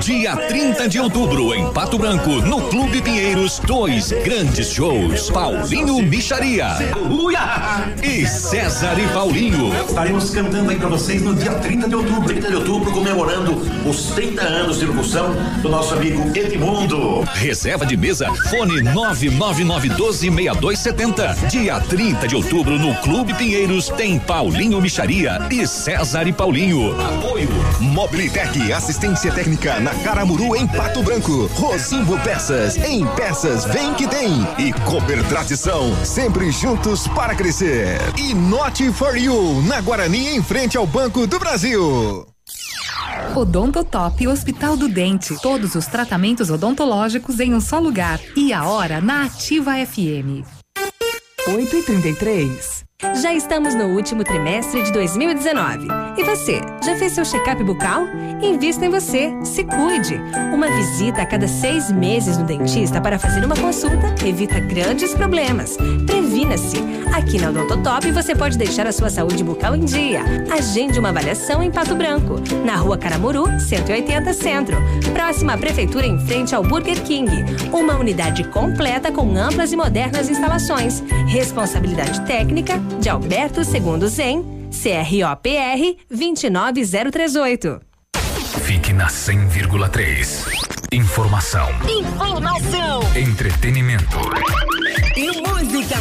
[0.00, 5.28] Dia 30 de outubro, em Pato Branco, no Clube Pinheiros, dois grandes shows.
[5.30, 6.68] Paulinho Micharia.
[8.02, 9.70] E César e Paulinho.
[9.86, 12.28] Estaremos cantando aí pra vocês no dia 30 de outubro.
[12.28, 17.20] 30 de outubro, comemorando os 30 anos de locução do nosso amigo Edmundo.
[17.34, 21.50] Reserva de mesa, fone 999126270.
[21.50, 26.98] Dia 30 de outubro, no Clube Pinheiros, tem Paulinho Micharia e César e Paulinho.
[26.98, 27.50] Apoio.
[27.80, 31.46] Mobilitec, assistência técnica na Caramuru em Pato Branco.
[31.54, 34.46] Rosimbo Peças, em peças vem que tem.
[34.58, 37.98] E Cooper Tradição, sempre juntos para crescer.
[38.16, 42.26] E Not for You, na Guarani em frente ao Banco do Brasil.
[43.34, 45.36] Odontotop Hospital do Dente.
[45.40, 48.20] Todos os tratamentos odontológicos em um só lugar.
[48.36, 50.44] E a hora na Ativa FM.
[51.46, 52.89] 8 e 33
[53.22, 55.88] Já estamos no último trimestre de 2019.
[56.18, 58.06] E você, já fez seu check-up bucal?
[58.42, 60.20] Invista em você, se cuide.
[60.52, 65.78] Uma visita a cada seis meses no dentista para fazer uma consulta evita grandes problemas.
[66.06, 66.78] Previna-se.
[67.14, 70.22] Aqui na Odontotop você pode deixar a sua saúde bucal em dia.
[70.50, 74.76] Agende uma avaliação em Pato Branco, na rua Caramuru, 180 Centro.
[75.12, 77.30] Próxima à Prefeitura em frente ao Burger King.
[77.72, 81.02] Uma unidade completa com amplas e modernas instalações.
[81.26, 87.80] Responsabilidade técnica de Alberto Segundo Zen, CROPR 29038.
[88.64, 90.44] Fique na 100,3.
[90.92, 94.16] Informação, Informação entretenimento.
[95.16, 95.96] e música.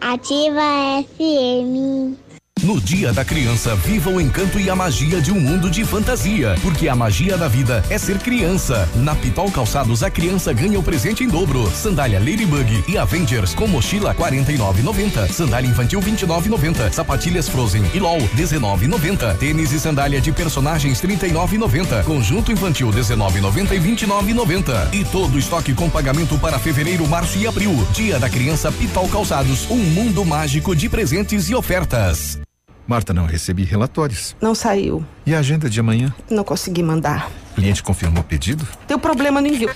[0.00, 2.25] Ativa FM.
[2.66, 6.56] No Dia da Criança, viva o encanto e a magia de um mundo de fantasia,
[6.60, 8.88] porque a magia da vida é ser criança.
[8.96, 11.70] Na Pitol Calçados, a criança ganha o presente em dobro.
[11.70, 15.30] Sandália Ladybug e Avengers com mochila 49,90.
[15.30, 16.90] Sandália infantil 29,90.
[16.90, 19.36] Sapatilhas Frozen e LOL 19,90.
[19.38, 22.02] Tênis e sandália de personagens 39,90.
[22.02, 24.92] Conjunto infantil 19,90 e 29,90.
[24.92, 27.86] E todo estoque com pagamento para fevereiro, março e abril.
[27.92, 32.40] Dia da Criança Pitol Calçados, um mundo mágico de presentes e ofertas.
[32.86, 34.36] Marta, não recebi relatórios.
[34.40, 35.04] Não saiu.
[35.24, 36.14] E a agenda de amanhã?
[36.30, 37.30] Não consegui mandar.
[37.52, 38.66] O cliente confirmou o pedido?
[38.86, 39.70] Deu problema no envio.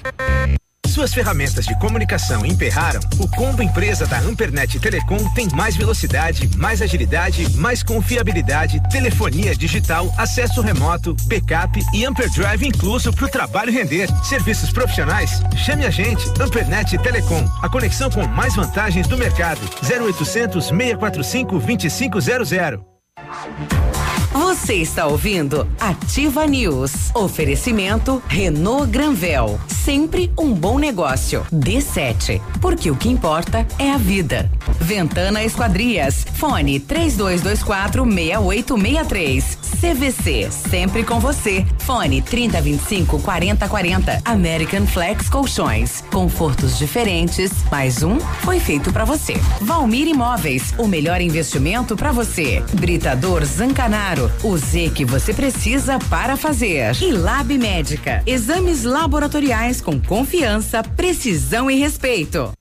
[0.90, 3.00] Suas ferramentas de comunicação emperraram?
[3.20, 10.12] O combo empresa da Ampernet Telecom tem mais velocidade, mais agilidade, mais confiabilidade, telefonia digital,
[10.18, 14.08] acesso remoto, backup e Amperdrive incluso para o trabalho render.
[14.24, 15.40] Serviços profissionais?
[15.56, 17.48] Chame a gente, Ampernet Telecom.
[17.62, 19.60] A conexão com mais vantagens do mercado.
[19.82, 22.89] 0800 645 2500.
[23.32, 23.99] I'll Bye.
[24.32, 27.10] Você está ouvindo Ativa News.
[27.14, 29.58] Oferecimento Renault Granvel.
[29.66, 31.44] Sempre um bom negócio.
[31.52, 32.40] D7.
[32.60, 34.48] Porque o que importa é a vida.
[34.78, 36.24] Ventana Esquadrias.
[36.34, 39.58] Fone 3224 6863.
[39.80, 41.64] CVC, sempre com você.
[41.78, 44.20] Fone 3025 4040.
[44.26, 46.04] American Flex Colchões.
[46.12, 47.50] Confortos diferentes.
[47.70, 49.32] Mais um foi feito para você.
[49.62, 52.62] Valmir Imóveis, o melhor investimento para você.
[52.74, 56.92] Britador Zancanaro, o Z que você precisa para fazer.
[57.00, 62.52] E Lab Médica, exames laboratoriais com confiança, precisão e respeito.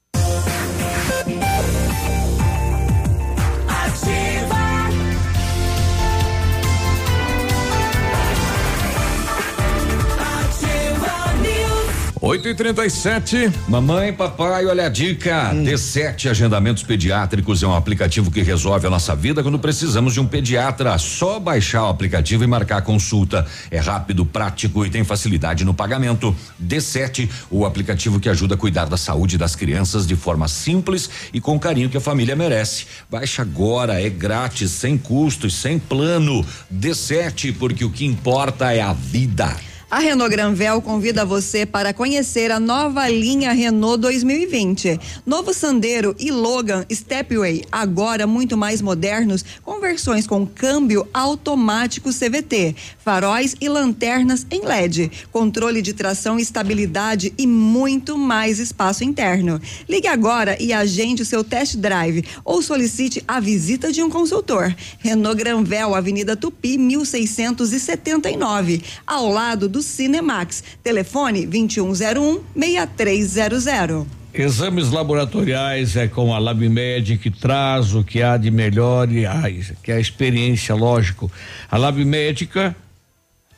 [12.30, 15.52] 8 e 37 Mamãe, papai, olha a dica.
[15.52, 20.28] D7 Agendamentos Pediátricos é um aplicativo que resolve a nossa vida quando precisamos de um
[20.28, 20.96] pediatra.
[21.00, 23.48] Só baixar o aplicativo e marcar a consulta.
[23.72, 26.36] É rápido, prático e tem facilidade no pagamento.
[26.64, 31.42] D7, o aplicativo que ajuda a cuidar da saúde das crianças de forma simples e
[31.42, 32.86] com o carinho que a família merece.
[33.10, 36.46] Baixa agora, é grátis, sem custos, sem plano.
[36.72, 39.69] D7, porque o que importa é a vida.
[39.92, 45.00] A Renault Granvel convida você para conhecer a nova linha Renault 2020.
[45.26, 52.76] Novo Sandero e Logan Stepway, agora muito mais modernos, com versões com câmbio automático CVT,
[53.00, 59.60] faróis e lanternas em LED, controle de tração e estabilidade e muito mais espaço interno.
[59.90, 64.72] Ligue agora e agende o seu test drive ou solicite a visita de um consultor.
[65.00, 70.64] Renault Granvel, Avenida Tupi, 1679, ao lado do Cinemax.
[70.84, 74.06] Telefone 2101 6300.
[74.34, 79.64] Exames laboratoriais é com a LabMed que traz o que há de melhor e ai,
[79.84, 81.32] que é a experiência, lógico.
[81.70, 82.00] A Lab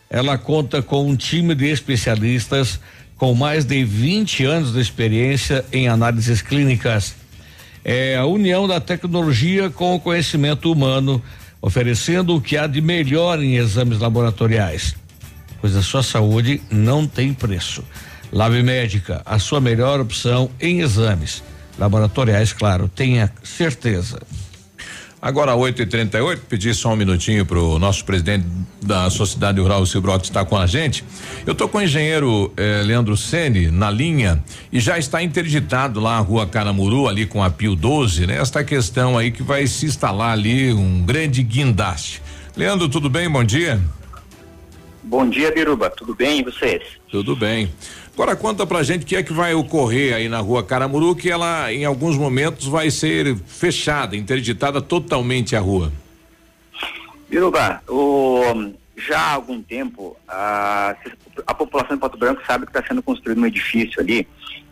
[0.10, 2.80] ela conta com um time de especialistas
[3.16, 7.16] com mais de 20 anos de experiência em análises clínicas.
[7.84, 11.22] É a união da tecnologia com o conhecimento humano,
[11.62, 14.96] oferecendo o que há de melhor em exames laboratoriais.
[15.62, 17.84] Pois a sua saúde não tem preço.
[18.34, 21.44] Lab Médica, a sua melhor opção em exames
[21.78, 24.20] laboratoriais, claro, tenha certeza.
[25.22, 28.46] Agora 8 e 38 pedir só um minutinho para o nosso presidente
[28.82, 31.04] da Sociedade Rural, o Silbro, que está com a gente.
[31.46, 36.18] Eu tô com o engenheiro eh, Leandro Sene na linha e já está interditado lá
[36.18, 38.38] a rua Caramuru, ali com a Pio 12, né?
[38.38, 42.20] Esta questão aí que vai se instalar ali um grande guindaste.
[42.58, 43.30] Leandro, tudo bem?
[43.30, 43.76] Bom dia.
[43.76, 44.01] Bom dia,
[45.04, 45.90] Biruba.
[45.90, 46.84] Tudo bem e vocês?
[47.10, 47.72] Tudo bem.
[48.14, 51.32] Agora conta pra gente o que é que vai ocorrer aí na rua Caramuru, que
[51.32, 55.92] ela em alguns momentos vai ser fechada, interditada totalmente a rua.
[57.30, 60.96] Biruba, o, já há algum tempo a,
[61.48, 64.28] a população de Pato Branco sabe que está sendo construído um edifício ali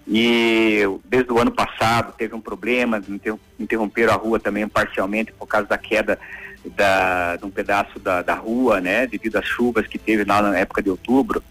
[0.06, 5.48] e desde o ano passado teve um problema, inter- interromperam a rua também parcialmente por
[5.48, 6.20] causa da queda
[6.66, 10.58] da, de um pedaço da, da rua, né, devido às chuvas que teve lá na
[10.58, 11.44] época de outubro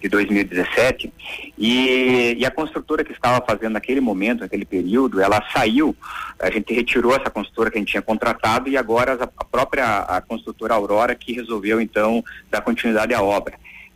[0.00, 1.12] de 2017.
[1.58, 5.96] E, e a construtora que estava fazendo naquele momento, naquele período, ela saiu,
[6.38, 9.98] a gente retirou essa construtora que a gente tinha contratado e agora a, a própria
[10.00, 13.54] a construtora Aurora que resolveu então dar continuidade à obra.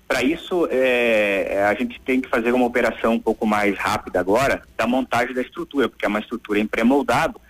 [0.08, 4.60] Para isso, é, a gente tem que fazer uma operação um pouco mais rápida agora
[4.76, 7.40] da montagem da estrutura, porque é uma estrutura em pré-moldado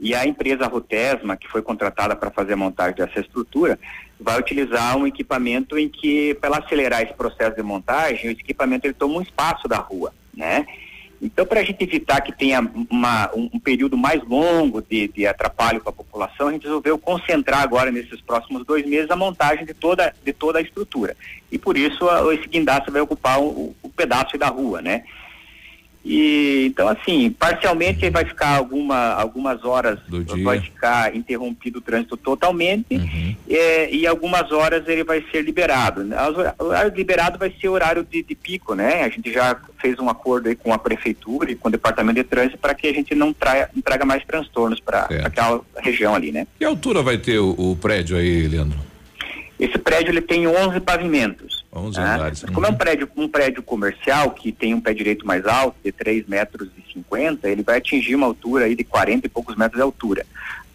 [0.00, 3.78] e a empresa Rotesma, que foi contratada para fazer a montagem dessa estrutura,
[4.20, 8.94] vai utilizar um equipamento em que, para acelerar esse processo de montagem, esse equipamento ele
[8.94, 10.66] toma um espaço da rua, né?
[11.20, 15.26] Então, para a gente evitar que tenha uma- um, um período mais longo de, de
[15.26, 19.64] atrapalho para a população, a gente resolveu concentrar agora, nesses próximos dois meses, a montagem
[19.64, 21.16] de toda, de toda a estrutura.
[21.50, 25.02] E por isso, a, esse guindaste vai ocupar o, o pedaço da rua, né?
[26.08, 29.98] E, então, assim, parcialmente vai ficar alguma, algumas horas,
[30.42, 32.98] vai ficar interrompido o trânsito totalmente,
[33.46, 36.06] é, e algumas horas ele vai ser liberado.
[36.58, 39.02] O horário liberado vai ser o horário de, de pico, né?
[39.02, 42.24] A gente já fez um acordo aí com a prefeitura e com o departamento de
[42.24, 46.32] trânsito para que a gente não traia, não traga mais transtornos para aquela região ali,
[46.32, 46.46] né?
[46.58, 48.78] Que altura vai ter o, o prédio aí, Leandro?
[49.58, 51.64] Esse prédio ele tem 11 pavimentos.
[51.72, 52.14] 11 né?
[52.14, 52.42] andares.
[52.44, 55.76] Mas Como é um prédio, um prédio comercial que tem um pé direito mais alto,
[55.84, 59.56] de 3 metros e 50, ele vai atingir uma altura aí de 40 e poucos
[59.56, 60.26] metros de altura.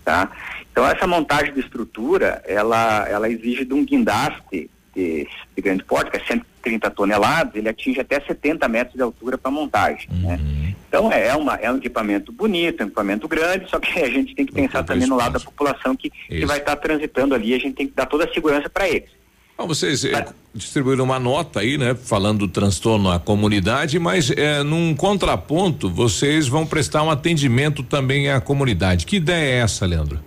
[0.03, 0.30] Tá?
[0.72, 6.11] Então essa montagem de estrutura, ela, ela exige de um guindaste de, de grande porte,
[6.11, 6.26] que é
[6.64, 10.07] 130 toneladas, ele atinge até 70 metros de altura para montagem.
[10.10, 10.40] Né?
[10.88, 14.10] Então é, é uma, é um equipamento bonito, é um equipamento grande, só que a
[14.10, 17.53] gente tem que pensar também no lado da população que, que vai estar transitando ali,
[17.53, 19.10] a gente tem que dar toda a segurança para eles.
[19.56, 21.94] Ah, vocês eh, distribuíram uma nota aí, né?
[21.94, 28.31] Falando do transtorno à comunidade, mas eh, num contraponto, vocês vão prestar um atendimento também
[28.31, 29.06] à comunidade.
[29.06, 30.19] Que ideia é essa, Leandro?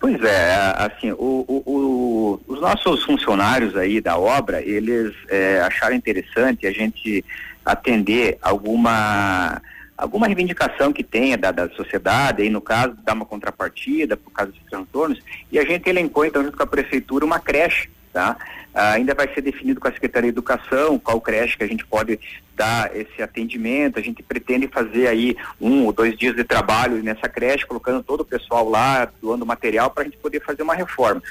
[0.00, 5.96] Pois é, assim, o, o, o, os nossos funcionários aí da obra, eles é, acharam
[5.96, 7.24] interessante a gente
[7.64, 9.60] atender alguma
[9.96, 14.52] alguma reivindicação que tenha da, da sociedade, aí no caso, dar uma contrapartida por causa
[14.52, 15.20] dos transtornos,
[15.50, 18.36] e a gente elencou então junto com a prefeitura uma creche, tá?
[18.74, 21.84] Ah, ainda vai ser definido com a Secretaria de Educação qual creche que a gente
[21.84, 22.18] pode
[22.54, 27.28] dar esse atendimento, a gente pretende fazer aí um ou dois dias de trabalho nessa
[27.28, 31.22] creche, colocando todo o pessoal lá, doando material para a gente poder fazer uma reforma,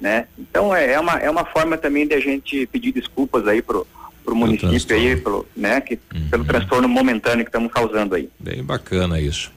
[0.00, 0.26] né?
[0.38, 3.86] Então é, é, uma, é uma forma também de a gente pedir desculpas aí pro
[4.28, 6.28] para o município aí, pelo, né, que, uhum.
[6.28, 8.28] pelo transtorno momentâneo que estamos causando aí.
[8.38, 9.50] Bem bacana isso.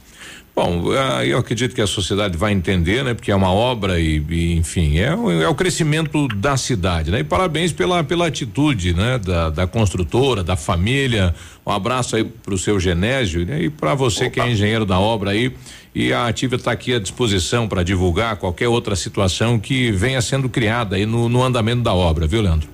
[0.54, 3.14] Bom, ah, eu acredito que a sociedade vai entender, né?
[3.14, 7.20] Porque é uma obra e, e enfim, é, é, o crescimento da cidade, né?
[7.20, 9.18] E parabéns pela, pela atitude, né?
[9.18, 11.34] Da, da construtora, da família.
[11.66, 13.62] Um abraço aí para o seu Genésio né?
[13.64, 14.34] e para você Opa.
[14.34, 15.54] que é engenheiro da obra aí.
[15.94, 20.50] E a Ativa está aqui à disposição para divulgar qualquer outra situação que venha sendo
[20.50, 22.68] criada aí no, no andamento da obra, viu, Leandro?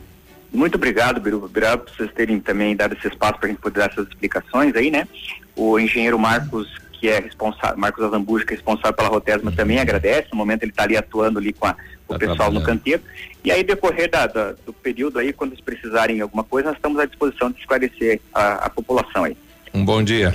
[0.54, 1.46] Muito obrigado, Biruba.
[1.46, 4.76] Obrigado por vocês terem também dado esse espaço para a gente poder dar essas explicações
[4.76, 5.08] aí, né?
[5.56, 6.68] O engenheiro Marcos,
[7.00, 10.28] que é responsável, Marcos Azambuja, que é responsável pela Rotesma, também agradece.
[10.32, 13.02] No momento ele está ali atuando ali com, a, com tá o pessoal no canteiro.
[13.44, 16.78] E aí, decorrer da, da, do período aí, quando eles precisarem de alguma coisa, nós
[16.78, 19.38] estamos à disposição de esclarecer a, a população aí.
[19.74, 20.34] Um bom dia.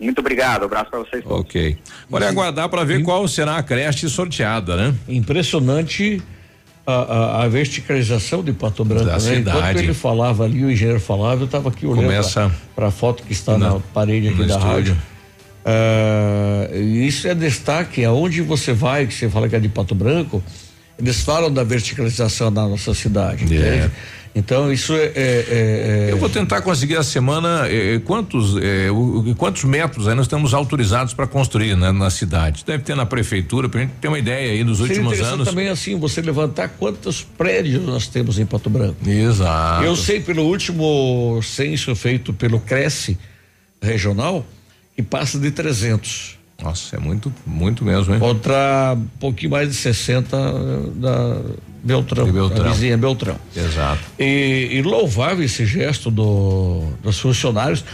[0.00, 1.22] Muito obrigado, abraço para vocês.
[1.22, 1.40] Todos.
[1.40, 1.76] Ok.
[2.08, 4.94] Agora é aguardar para ver qual será a creche sorteada, né?
[5.06, 6.22] Impressionante
[6.86, 9.20] a, a, a, verticalização de Pato Branco, da né?
[9.20, 9.58] Cidade.
[9.58, 13.32] Enquanto ele falava ali, o engenheiro falava, eu estava aqui olhando para a foto que
[13.32, 14.66] está na, na parede aqui da estúdio.
[14.66, 14.96] rádio.
[15.64, 20.42] Uh, isso é destaque, aonde você vai, que você fala que é de Pato Branco,
[20.98, 23.44] eles falam da verticalização da nossa cidade.
[23.56, 23.90] É.
[24.34, 28.88] Então isso é, é, é, Eu vou tentar conseguir a semana é, é, quantos é,
[28.88, 32.64] o, quantos metros aí nós estamos autorizados para construir né, na cidade.
[32.64, 35.48] Deve ter na prefeitura para a gente ter uma ideia aí nos Seria últimos anos.
[35.48, 38.96] também assim você levantar quantos prédios nós temos em Pato Branco.
[39.08, 39.84] Exato.
[39.84, 43.18] Eu sei pelo último censo feito pelo Cresce
[43.82, 44.46] regional
[45.02, 46.38] passa de 300.
[46.62, 48.20] Nossa, é muito, muito mesmo, hein?
[48.20, 50.36] Contra um pouquinho mais de 60
[50.96, 51.40] da
[51.82, 52.66] Beltrão, Beltrão.
[52.66, 53.36] a vizinha Beltrão.
[53.56, 54.02] Exato.
[54.18, 57.84] E, e louvável esse gesto do, dos funcionários.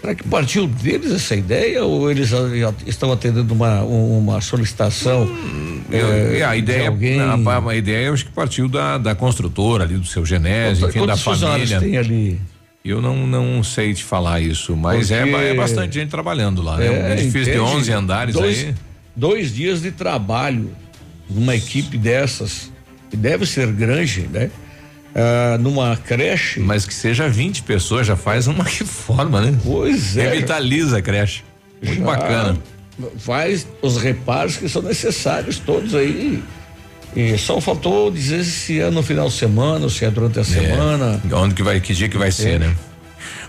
[0.00, 5.22] Será que partiu deles essa ideia ou eles já estão atendendo uma, uma solicitação?
[5.22, 7.20] Hum, é, a ideia, alguém...
[7.20, 7.36] a,
[7.68, 11.16] a, ideia eu acho que partiu da, da construtora ali, do seu Genésio, enfim, da
[11.16, 11.78] família.
[11.78, 12.40] tem ali?
[12.84, 15.36] Eu não, não sei te falar isso, mas é, Porque...
[15.36, 16.86] é, é bastante gente trabalhando lá, né?
[16.86, 18.74] É, um edifício de 11 andares dois, aí.
[19.14, 20.74] Dois dias de trabalho
[21.30, 22.72] numa equipe dessas,
[23.08, 24.50] que deve ser grande, né?
[25.14, 26.60] Ah, numa creche.
[26.60, 29.56] Mas que seja 20 pessoas, já faz uma reforma, né?
[29.62, 30.30] Pois é.
[30.30, 31.44] Revitaliza a creche.
[31.82, 32.58] Muito já bacana.
[33.18, 36.42] Faz os reparos que são necessários todos aí
[37.14, 40.44] e só faltou dizer se é no final de semana, se é durante a é.
[40.44, 41.20] semana.
[41.32, 42.32] Onde que vai, que dia que vai é.
[42.32, 42.74] ser, né?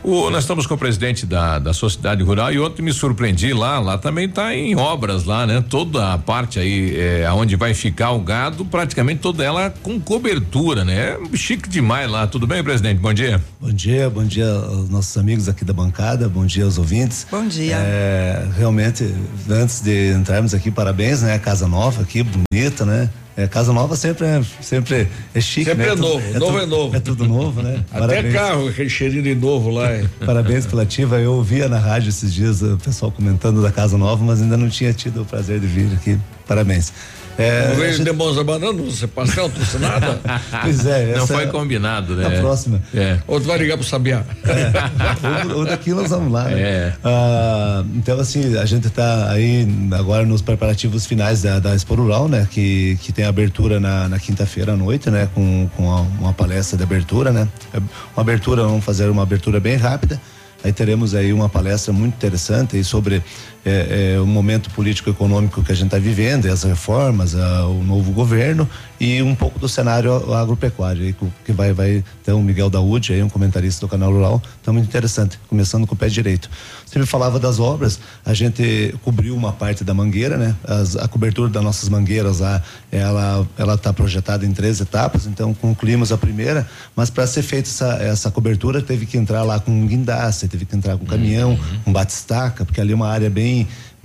[0.03, 3.79] O, nós estamos com o presidente da, da sociedade rural e ontem me surpreendi lá,
[3.79, 5.63] lá também está em obras lá, né?
[5.69, 10.83] Toda a parte aí, é, aonde vai ficar o gado, praticamente toda ela com cobertura,
[10.83, 11.17] né?
[11.33, 12.27] É chique demais lá.
[12.27, 12.99] Tudo bem, presidente?
[12.99, 13.41] Bom dia.
[13.61, 17.25] Bom dia, bom dia aos nossos amigos aqui da bancada, bom dia aos ouvintes.
[17.31, 17.77] Bom dia.
[17.77, 19.09] É, realmente,
[19.49, 21.39] antes de entrarmos aqui, parabéns, né?
[21.39, 23.09] Casa nova aqui, bonita, né?
[23.35, 25.93] É, casa nova sempre é, sempre é chique, sempre né?
[25.93, 26.95] é novo, é novo tu, é novo.
[26.95, 27.83] É tudo novo, né?
[27.91, 28.33] Até Parabéns.
[28.33, 29.87] carro, aquele cheirinho de novo lá.
[30.23, 31.19] Parabéns pela ativa.
[31.19, 34.69] Eu ouvia na rádio esses dias o pessoal comentando da casa nova, mas ainda não
[34.69, 36.19] tinha tido o prazer de vir aqui.
[36.47, 36.93] Parabéns.
[37.37, 38.05] É, não veio gente...
[38.05, 40.19] de mãos abanando, você pastel, trouxe nada?
[40.61, 41.15] pois é.
[41.15, 42.27] Não foi é combinado, né?
[42.27, 42.81] A próxima.
[42.93, 43.19] É.
[43.27, 44.23] Ou tu vai ligar pro Sabiá.
[44.45, 45.49] É.
[45.51, 46.61] Ou, ou, daqui nós vamos lá, né?
[46.61, 46.93] É.
[47.03, 52.27] Ah, então, assim, a gente está aí agora nos preparativos finais da, da Expo Rural,
[52.27, 52.47] né?
[52.49, 55.27] Que, que tem abertura na, na quinta-feira à noite, né?
[55.33, 57.47] Com, com uma, uma palestra de abertura, né?
[57.73, 60.21] É uma abertura, vamos fazer uma abertura bem rápida.
[60.63, 63.21] Aí teremos aí uma palestra muito interessante aí sobre
[63.65, 68.11] é, é, o momento político-econômico que a gente está vivendo, as reformas, a, o novo
[68.11, 68.67] governo
[68.99, 73.21] e um pouco do cenário agropecuário, aí, que vai, vai ter o Miguel Daúde, aí,
[73.21, 76.49] um comentarista do canal Rural, tá muito interessante, começando com o pé direito.
[76.85, 80.55] Você me falava das obras, a gente cobriu uma parte da mangueira, né?
[80.63, 82.61] As, a cobertura das nossas mangueiras lá,
[82.91, 87.67] ela ela está projetada em três etapas, então concluímos a primeira, mas para ser feita
[87.67, 91.07] essa, essa cobertura teve que entrar lá com um guindaste, teve que entrar com um
[91.07, 91.79] caminhão, uhum.
[91.87, 93.52] um batistaca, porque ali é uma área bem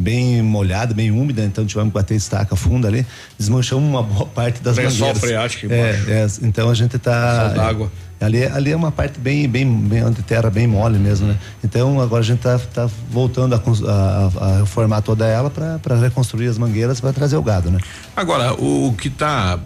[0.01, 3.05] bem molhada, bem úmida, então tivemos que bater estaca funda ali,
[3.39, 5.19] desmanchamos uma boa parte das Lençol mangueiras.
[5.20, 6.11] freático é, embaixo.
[6.43, 7.91] é, então a gente tá Sal d'água.
[8.20, 11.37] Ali, ali é uma parte bem, bem, bem onde terra bem mole mesmo, né?
[11.62, 16.49] Então agora a gente tá, tá voltando a, a- a- reformar toda ela para reconstruir
[16.49, 17.79] as mangueiras para trazer o gado, né?
[18.16, 19.57] Agora, o que está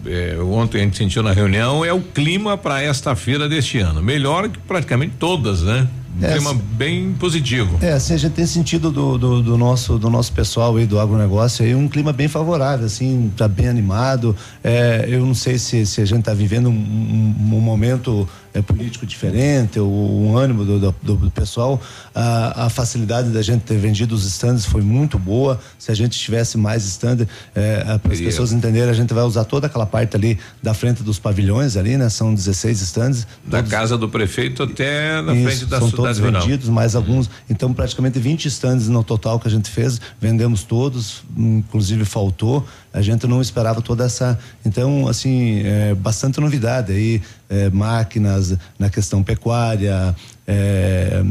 [0.51, 4.03] ontem a gente sentiu na reunião é o clima para esta feira deste ano.
[4.03, 5.87] Melhor que praticamente todas, né?
[6.21, 7.77] Um É, clima bem positivo.
[7.81, 10.99] É, assim, a gente tem sentido do, do, do nosso, do nosso pessoal aí do
[10.99, 14.35] agronegócio aí um clima bem favorável, assim, tá bem animado.
[14.63, 18.61] É, eu não sei se, se a gente tá vivendo um, um- um momento é,
[18.61, 21.81] político diferente, o, um ânimo do, do, do pessoal.
[22.13, 25.59] A, a facilidade da gente ter vendido os stands foi muito boa.
[25.77, 29.45] Se a gente tivesse mais stand, é, para as pessoas entenderem, a gente vai usar
[29.45, 32.09] toda aquela parte ali da frente dos pavilhões ali, né?
[32.09, 33.27] São 16 stands.
[33.45, 36.41] Da casa do prefeito até na Isso, frente da são cidade todos rural.
[36.41, 37.29] vendidos, mais alguns.
[37.49, 42.65] Então, praticamente 20 stands no total que a gente fez, vendemos todos, inclusive faltou.
[42.93, 44.37] A gente não esperava toda essa.
[44.63, 50.15] Então, assim, é, bastante novidade aí, é, máquinas na questão pecuária.
[50.47, 51.23] é,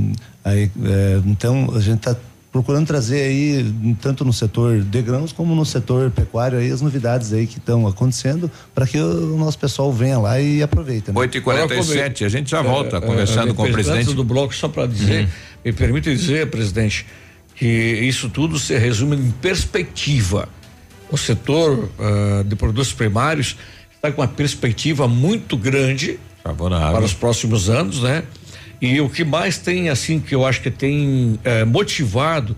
[0.45, 2.17] aí, é, então, a gente está
[2.51, 7.33] procurando trazer aí, tanto no setor de grãos como no setor pecuário, aí as novidades
[7.33, 11.11] aí que estão acontecendo, para que o nosso pessoal venha lá e aproveite.
[11.11, 11.15] Né?
[11.19, 14.13] 8h47, a gente já volta É, conversando é, com o presidente.
[14.13, 15.29] do bloco, só para dizer, Uhum.
[15.65, 17.07] me permite dizer, presidente,
[17.55, 20.47] que isso tudo se resume em perspectiva.
[21.13, 23.57] O setor ah, de produtos primários
[23.95, 26.93] está com uma perspectiva muito grande Favorável.
[26.93, 28.25] para os próximos anos, né?
[28.81, 32.57] E o que mais tem, assim, que eu acho que tem eh, motivado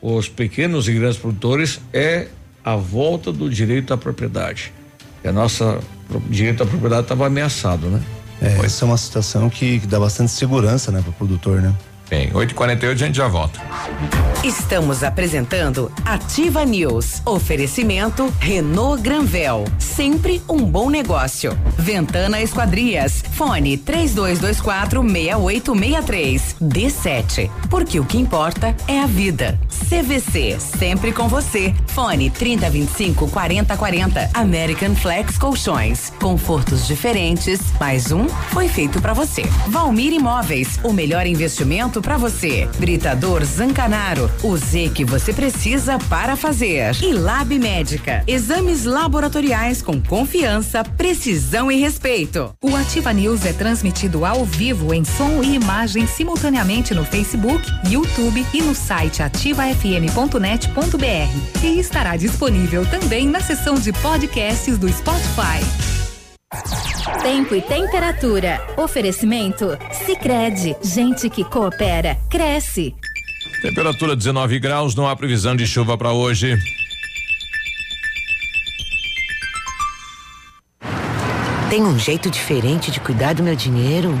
[0.00, 2.28] os pequenos e grandes produtores é
[2.64, 4.72] a volta do direito à propriedade.
[5.24, 5.80] E a nossa
[6.30, 8.00] direito à propriedade estava ameaçado, né?
[8.40, 11.74] É, essa é uma situação que, que dá bastante segurança, né, para o produtor, né?
[12.08, 13.60] Bem, 8h48 a gente já volta.
[14.44, 17.22] Estamos apresentando Ativa News.
[17.24, 19.64] Oferecimento Renault Granvel.
[19.78, 21.58] Sempre um bom negócio.
[21.78, 23.24] Ventana Esquadrias.
[23.32, 26.56] Fone 3224 6863.
[26.60, 27.50] D7.
[27.70, 29.58] Porque o que importa é a vida.
[29.88, 30.58] CVC.
[30.60, 31.74] Sempre com você.
[31.86, 34.30] Fone 3025 4040.
[34.34, 36.12] American Flex Colchões.
[36.20, 37.60] Confortos diferentes.
[37.80, 39.42] Mais um foi feito para você.
[39.68, 40.78] Valmir Imóveis.
[40.82, 42.68] O melhor investimento para você.
[42.78, 44.30] Britador Zancanaro.
[44.42, 46.96] O Z que você precisa para fazer.
[47.02, 48.22] E Lab Médica.
[48.26, 52.54] Exames laboratoriais com confiança, precisão e respeito.
[52.62, 58.44] O Ativa News é transmitido ao vivo em som e imagem simultaneamente no Facebook, YouTube
[58.52, 61.62] e no site ativafm.net.br.
[61.62, 66.03] E estará disponível também na seção de podcasts do Spotify.
[67.22, 68.60] Tempo e temperatura.
[68.76, 69.78] Oferecimento?
[70.04, 72.94] Sicredi Gente que coopera, cresce.
[73.62, 76.58] Temperatura 19 graus, não há previsão de chuva para hoje.
[81.70, 84.16] Tem um jeito diferente de cuidar do meu dinheiro?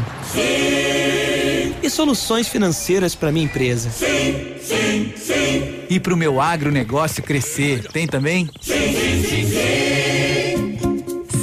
[1.82, 3.90] E soluções financeiras para minha empresa?
[3.90, 5.84] Sim, sim, sim.
[5.90, 8.48] E pro meu agronegócio crescer, tem também?
[8.60, 9.13] Sim, sim,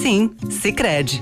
[0.01, 1.21] sim, Sicredi.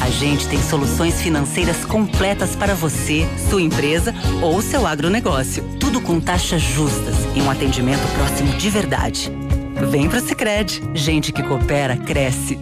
[0.00, 5.62] A gente tem soluções financeiras completas para você, sua empresa ou seu agronegócio.
[5.78, 9.30] Tudo com taxas justas e um atendimento próximo de verdade.
[9.90, 10.82] Vem pro Sicredi.
[10.94, 12.58] Gente que coopera cresce.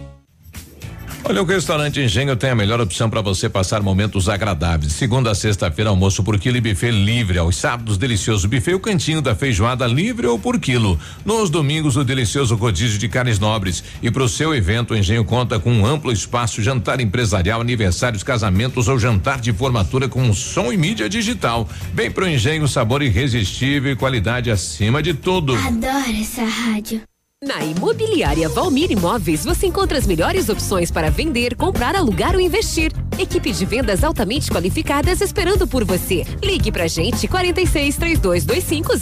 [1.27, 4.93] Olha, o restaurante Engenho tem a melhor opção para você passar momentos agradáveis.
[4.93, 7.39] Segunda a sexta-feira, almoço por quilo e buffet livre.
[7.39, 10.99] Aos sábados, delicioso buffet, o cantinho da feijoada livre ou por quilo.
[11.25, 13.83] Nos domingos, o delicioso rodízio de carnes nobres.
[14.03, 18.21] E para o seu evento, o Engenho conta com um amplo espaço, jantar empresarial, aniversários,
[18.21, 21.67] casamentos ou jantar de formatura com som e mídia digital.
[21.91, 25.55] Vem pro Engenho, sabor irresistível e qualidade acima de tudo.
[25.55, 27.01] Adoro essa rádio.
[27.45, 32.91] Na Imobiliária Valmir Imóveis, você encontra as melhores opções para vender, comprar, alugar ou investir.
[33.19, 36.25] Equipe de vendas altamente qualificadas esperando por você.
[36.43, 38.93] Ligue pra gente 46 3225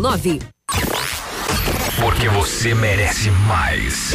[0.00, 0.38] 0009.
[1.98, 4.14] Porque você merece mais.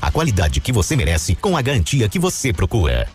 [0.00, 3.06] a qualidade que você merece com a garantia que você procura.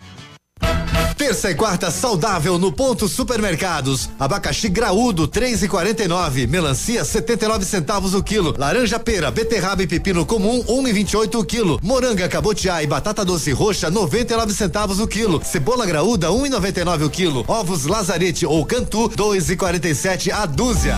[1.18, 4.10] Terça e quarta saudável no ponto supermercados.
[4.20, 6.48] Abacaxi graúdo 3,49.
[6.48, 8.54] Melancia 79 centavos o quilo.
[8.58, 11.80] Laranja pera, beterraba e pepino comum 1,28 o quilo.
[11.82, 15.42] Moranga cabotiá e batata doce roxa 99 centavos o quilo.
[15.44, 17.46] Cebola graúda 1,99 o quilo.
[17.48, 20.98] Ovos lazarete ou cantu 2,47 a dúzia.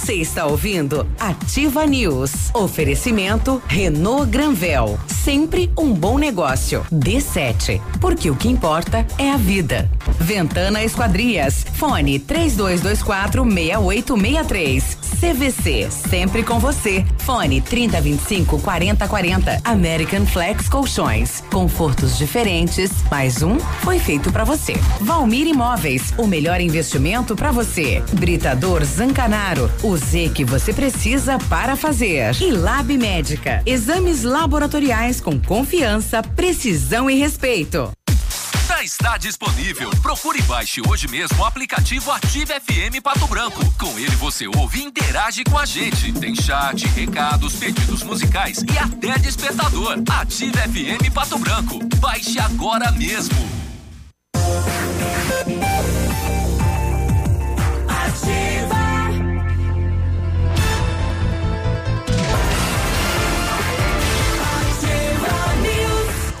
[0.00, 2.50] Você está ouvindo Ativa News.
[2.54, 4.98] Oferecimento Renault Granvel.
[5.06, 6.86] Sempre um bom negócio.
[6.90, 7.80] D7.
[8.00, 9.90] Porque o que importa é a vida.
[10.18, 11.66] Ventana Esquadrias.
[11.74, 14.98] Fone 3224 6863.
[15.20, 15.90] CVC.
[15.90, 17.04] Sempre com você.
[17.18, 19.60] Fone 3025 4040.
[19.64, 21.42] American Flex Colchões.
[21.50, 22.90] Confortos diferentes.
[23.10, 24.74] Mais um foi feito para você.
[25.00, 26.14] Valmir Imóveis.
[26.16, 28.02] O melhor investimento para você.
[28.12, 29.70] Britador Zancanaro.
[29.82, 32.34] O Z que você precisa para fazer.
[32.40, 33.62] E Lab Médica.
[33.64, 37.90] Exames laboratoriais com confiança, precisão e respeito.
[38.78, 39.90] Já está disponível.
[40.00, 43.58] Procure e baixe hoje mesmo o aplicativo Ative FM Pato Branco.
[43.76, 46.12] Com ele você ouve e interage com a gente.
[46.12, 49.96] Tem chat, recados, pedidos musicais e até despertador.
[50.08, 51.80] Ative FM Pato Branco.
[51.96, 53.34] Baixe agora mesmo.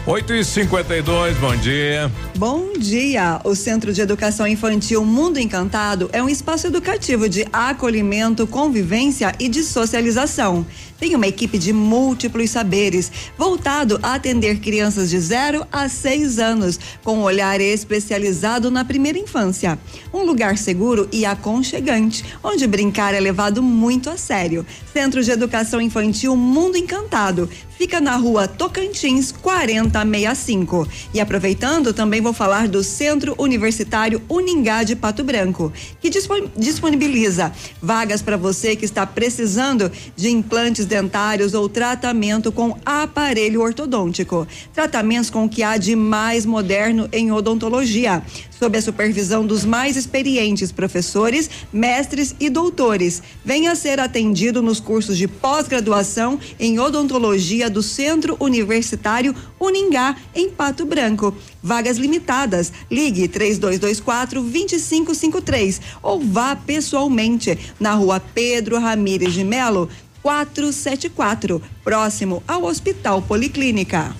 [0.08, 2.10] 8 e 52 bom dia.
[2.34, 3.42] Bom dia!
[3.44, 9.50] O Centro de Educação Infantil Mundo Encantado é um espaço educativo de acolhimento, convivência e
[9.50, 10.64] de socialização.
[10.98, 16.78] Tem uma equipe de múltiplos saberes, voltado a atender crianças de 0 a 6 anos,
[17.04, 19.78] com um olhar especializado na primeira infância.
[20.12, 24.66] Um lugar seguro e aconchegante, onde brincar é levado muito a sério.
[24.92, 27.48] Centro de Educação Infantil Mundo Encantado.
[27.78, 30.88] Fica na rua Tocantins 4065.
[31.14, 37.52] E aproveitando, também vou falar do Centro Universitário Uningá de Pato Branco, que dispon- disponibiliza
[37.80, 44.48] vagas para você que está precisando de implantes dentários ou tratamento com aparelho ortodôntico.
[44.72, 48.22] Tratamentos com o que há de mais moderno em odontologia,
[48.58, 53.22] sob a supervisão dos mais experientes professores, mestres e doutores.
[53.44, 60.84] Venha ser atendido nos cursos de pós-graduação em odontologia do Centro Universitário Uningá, em Pato
[60.84, 61.34] Branco.
[61.62, 62.72] Vagas limitadas.
[62.90, 69.88] Ligue 3224 2553 ou vá pessoalmente na rua Pedro Ramires de Melo,
[70.22, 74.14] 474, próximo ao Hospital Policlínica.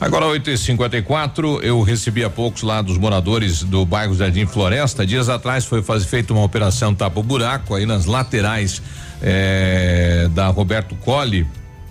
[0.00, 5.06] Agora 8 e 54 eu recebi há poucos lá dos moradores do bairro Jardim Floresta.
[5.06, 8.82] Dias atrás foi fazer feita uma operação tapa buraco aí nas laterais
[9.22, 11.46] eh, da Roberto Colli,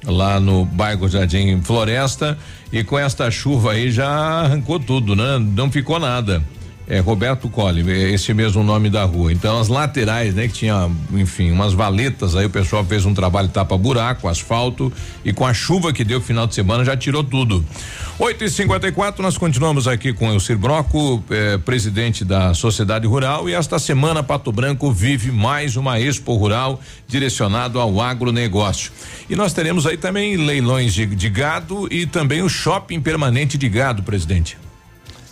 [0.05, 2.37] lá no bairro Jardim Floresta.
[2.71, 5.39] E com esta chuva aí já arrancou tudo, né?
[5.39, 6.43] Não ficou nada.
[6.85, 9.31] É Roberto Colli, é esse mesmo nome da rua.
[9.31, 13.47] Então as laterais, né, que tinha, enfim, umas valetas, aí o pessoal fez um trabalho
[13.47, 14.91] tapa buraco, asfalto
[15.23, 17.65] e com a chuva que deu final de semana já tirou tudo.
[18.19, 23.47] 8 e 54 nós continuamos aqui com o Cir Broco, eh, presidente da Sociedade Rural
[23.47, 28.91] e esta semana Pato Branco vive mais uma Expo Rural direcionado ao agronegócio.
[29.29, 33.69] E nós teremos aí também leilões de, de gado e também o shopping permanente de
[33.69, 34.62] gado, presidente.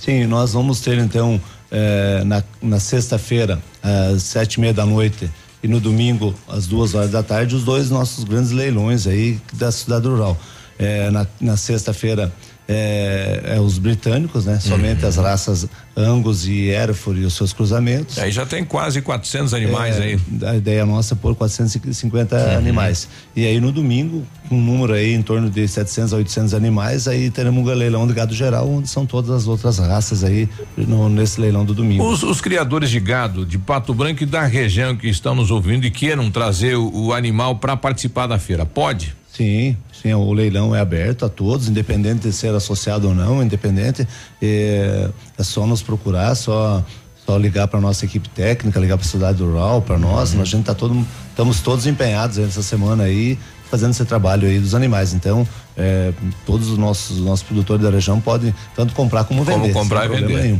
[0.03, 5.29] Sim, nós vamos ter então eh, na, na sexta-feira, às sete e meia da noite,
[5.61, 9.71] e no domingo, às duas horas da tarde, os dois nossos grandes leilões aí da
[9.71, 10.35] cidade rural.
[10.79, 12.33] Eh, na na sexta-feira
[12.73, 14.59] é, é os britânicos, né?
[14.59, 18.17] Somente as raças Angus e Hereford e os seus cruzamentos.
[18.17, 20.19] Aí já tem quase 400 animais É, aí.
[20.45, 23.07] A ideia nossa é por 450 animais.
[23.35, 27.29] E aí no domingo, um número aí em torno de 700 a 800 animais, aí
[27.29, 31.39] teremos um leilão de gado geral, onde são todas as outras raças aí no- nesse
[31.41, 32.03] leilão do domingo.
[32.09, 35.85] Os, os criadores de gado de Pato Branco e da região que estão nos ouvindo
[35.85, 39.13] e queiram trazer o, o animal para participar da feira, pode?
[39.33, 44.05] Sim, sim, o leilão é aberto a todos, independente de ser associado ou não, independente,
[44.41, 46.83] é, é só nos procurar, só
[47.25, 50.65] só ligar para nossa equipe técnica, ligar para a cidade rural, para nós, a gente
[50.65, 53.37] tá todo estamos todos empenhados aí nessa semana aí
[53.69, 55.13] fazendo esse trabalho aí dos animais.
[55.13, 55.47] Então,
[55.77, 56.11] é,
[56.45, 59.73] todos os nossos os nossos produtores da região podem tanto comprar como Como vender.
[59.73, 60.41] comprar sem e vender.
[60.41, 60.59] nenhum.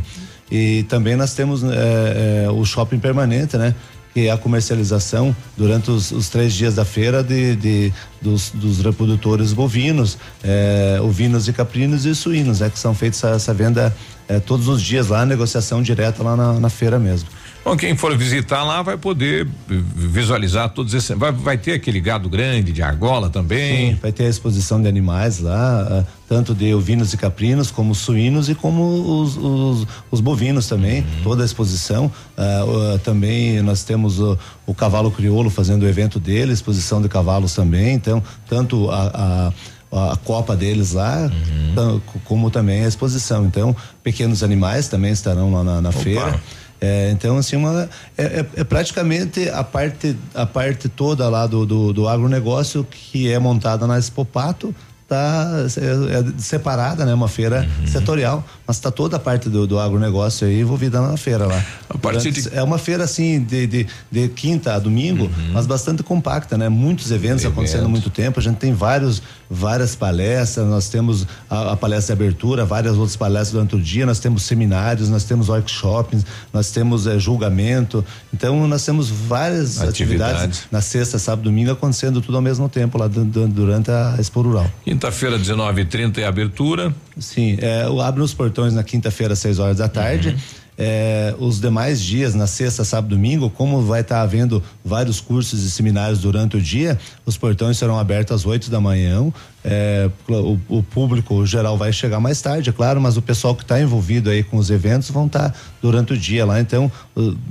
[0.50, 3.74] E também nós temos é, é, o shopping permanente, né?
[4.14, 8.80] Que é a comercialização durante os, os três dias da feira de, de- dos, dos
[8.80, 12.68] reprodutores bovinos, é, ovinos e caprinos e suínos, né?
[12.70, 13.94] Que são feitos essa, essa venda
[14.28, 17.28] é, todos os dias lá, negociação direta lá na, na feira mesmo.
[17.64, 21.16] Bom, quem for visitar lá vai poder visualizar todos esses.
[21.16, 23.92] Vai, vai ter aquele gado grande de argola também.
[23.92, 27.94] Sim, vai ter a exposição de animais lá, ah, tanto de ovinos e caprinos, como
[27.94, 31.02] suínos e como os, os, os bovinos também.
[31.02, 31.22] Uhum.
[31.22, 32.06] Toda a exposição.
[32.36, 34.36] Uh, uh, também nós temos o,
[34.66, 37.94] o, cavalo crioulo fazendo o evento dele, exposição de cavalos também.
[37.94, 39.52] Então, tanto a, a
[39.92, 41.30] a Copa deles lá,
[41.76, 42.00] uhum.
[42.24, 43.44] como também a exposição.
[43.44, 46.40] Então, pequenos animais também estarão lá na, na feira.
[46.82, 47.88] É, então, assim, uma,
[48.18, 53.30] é, é, é, praticamente a parte, a parte toda lá do, do, do agronegócio que
[53.30, 54.74] é montada na Expopato,
[55.06, 57.14] tá é, é, separada, né?
[57.14, 57.86] Uma feira uhum.
[57.86, 61.62] setorial, mas está toda a parte do, do agronegócio aí envolvida na feira lá.
[61.90, 62.56] A de...
[62.56, 65.50] É uma feira assim de, de, de quinta a domingo, uhum.
[65.52, 66.70] mas bastante compacta, né?
[66.70, 67.52] Muitos eventos Evento.
[67.52, 68.40] acontecendo há muito tempo.
[68.40, 70.66] A gente tem vários, várias palestras.
[70.66, 74.06] Nós temos a, a, palestra de abertura, várias outras palestras durante o dia.
[74.06, 78.02] Nós temos seminários, nós temos workshops, nós temos é, julgamento.
[78.32, 80.36] Então nós temos várias atividades.
[80.36, 84.70] atividades na sexta, sábado, domingo acontecendo tudo ao mesmo tempo lá durante a Expo Rural.
[84.82, 86.94] Quinta-feira, 19h30 é abertura.
[87.18, 90.30] Sim, é, abre os portões na quinta-feira, às 6 horas da tarde.
[90.30, 90.62] Uhum.
[90.78, 95.62] É, os demais dias, na sexta, sábado, domingo, como vai estar tá havendo vários cursos
[95.64, 99.30] e seminários durante o dia, os portões serão abertos às 8 da manhã.
[99.64, 103.62] É, o, o, público geral vai chegar mais tarde, é claro, mas o pessoal que
[103.62, 106.58] está envolvido aí com os eventos vão estar tá durante o dia lá.
[106.58, 106.90] Então,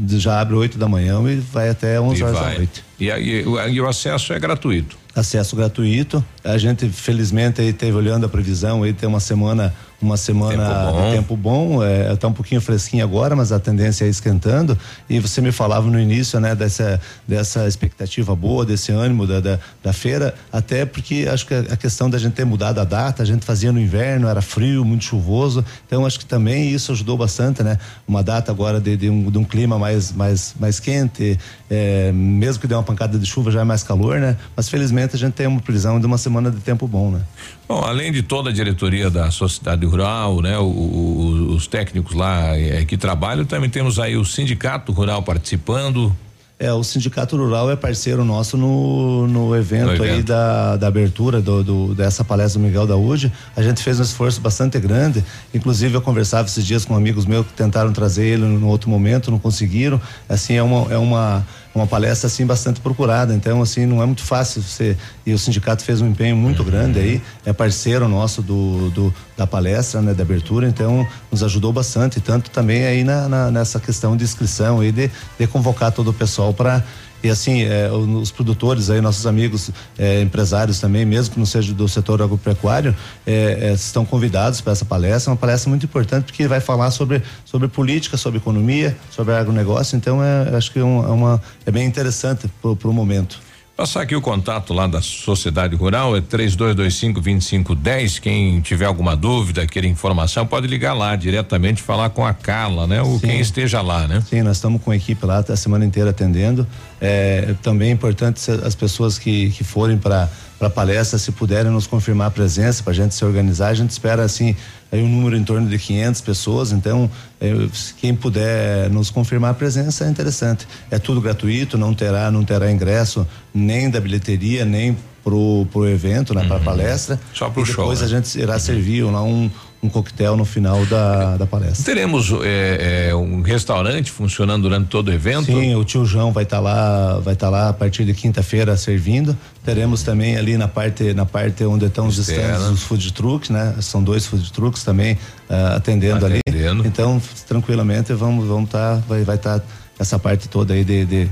[0.08, 2.52] já abre 8 da manhã e vai até 11 e horas vai.
[2.52, 2.84] da noite.
[3.00, 5.00] E, aí, o, e o acesso é gratuito?
[5.16, 6.24] acesso gratuito.
[6.44, 10.92] A gente, felizmente, aí teve olhando a previsão, aí tem uma semana, uma semana tempo
[10.92, 11.02] bom.
[11.02, 14.78] de tempo bom, é, tá um pouquinho fresquinho agora, mas a tendência é esquentando.
[15.10, 19.60] E você me falava no início, né, dessa, dessa expectativa boa, desse ânimo da, da,
[19.84, 23.26] da feira, até porque acho que a questão da gente ter mudado a data, a
[23.26, 27.64] gente fazia no inverno, era frio, muito chuvoso, então acho que também isso ajudou bastante,
[27.64, 27.78] né?
[28.08, 31.38] Uma data agora de, de, um, de um clima mais, mais, mais quente,
[31.70, 34.38] é, mesmo que dê uma pancada de chuva já é mais calor, né?
[34.56, 37.22] Mas felizmente a gente tem uma prisão de uma semana de tempo bom, né?
[37.68, 40.58] Bom, além de toda a diretoria da sociedade rural, né?
[40.58, 46.16] O, o, os técnicos lá é, que trabalham, também temos aí o sindicato rural participando.
[46.62, 50.04] É, o Sindicato Rural é parceiro nosso no, no, evento, no evento.
[50.04, 53.32] aí da, da abertura do, do, dessa palestra do Miguel da UD.
[53.56, 55.26] A gente fez um esforço bastante grande.
[55.56, 59.32] Inclusive, eu conversava esses dias com amigos meus que tentaram trazer ele no outro momento,
[59.32, 60.00] não conseguiram.
[60.30, 63.34] Assim, é uma, é uma uma palestra assim bastante procurada.
[63.34, 64.98] Então, assim, não é muito fácil você.
[65.26, 69.48] E o sindicato fez um empenho muito grande aí, é parceiro nosso do, do da
[69.48, 74.16] palestra, né, da abertura, então nos ajudou bastante, tanto também aí na, na nessa questão
[74.16, 76.84] de inscrição aí de, de convocar todo o pessoal para
[77.24, 81.74] e assim, é, os produtores aí, nossos amigos é, empresários também, mesmo que não seja
[81.74, 82.96] do setor agropecuário,
[83.26, 85.30] é, estão convidados para essa palestra.
[85.30, 89.96] É uma palestra muito importante porque vai falar sobre, sobre política, sobre economia, sobre agronegócio.
[89.96, 93.40] Então, é, acho que é, uma, é bem interessante para o momento.
[93.76, 98.20] Passar aqui o contato lá da Sociedade Rural é 3225-2510.
[98.20, 103.02] Quem tiver alguma dúvida, queira informação, pode ligar lá diretamente falar com a Carla, né?
[103.02, 103.28] Ou Sim.
[103.28, 104.22] quem esteja lá, né?
[104.30, 106.68] Sim, nós estamos com a equipe lá a semana inteira atendendo.
[107.00, 110.30] É, também é importante as pessoas que, que forem para
[110.62, 113.90] para palestra, se puderem nos confirmar a presença, para a gente se organizar, a gente
[113.90, 114.56] espera assim
[114.92, 116.72] aí um número em torno de 500 pessoas.
[116.72, 117.10] Então,
[117.40, 117.52] é,
[117.98, 120.68] quem puder nos confirmar a presença é interessante.
[120.90, 126.34] É tudo gratuito, não terá não terá ingresso nem da bilheteria nem pro pro evento,
[126.34, 126.48] né, uhum.
[126.48, 127.20] para palestra.
[127.34, 127.86] Só pro show.
[127.86, 128.06] Depois né?
[128.06, 129.50] a gente irá servir lá um
[129.84, 131.84] um coquetel no final da, da palestra.
[131.84, 135.46] Teremos é, é, um restaurante funcionando durante todo o evento?
[135.46, 138.14] Sim, o tio João vai estar tá lá, vai estar tá lá a partir de
[138.14, 139.36] quinta-feira servindo.
[139.64, 143.76] Teremos também ali na parte, na parte onde estão os stands, os food trucks, né?
[143.82, 146.88] São dois food trucks também uh, atendendo, atendendo, ali.
[146.88, 149.66] Então, tranquilamente vamos, vamos estar, tá, vai, vai estar tá
[149.98, 151.32] essa parte toda aí de, de, de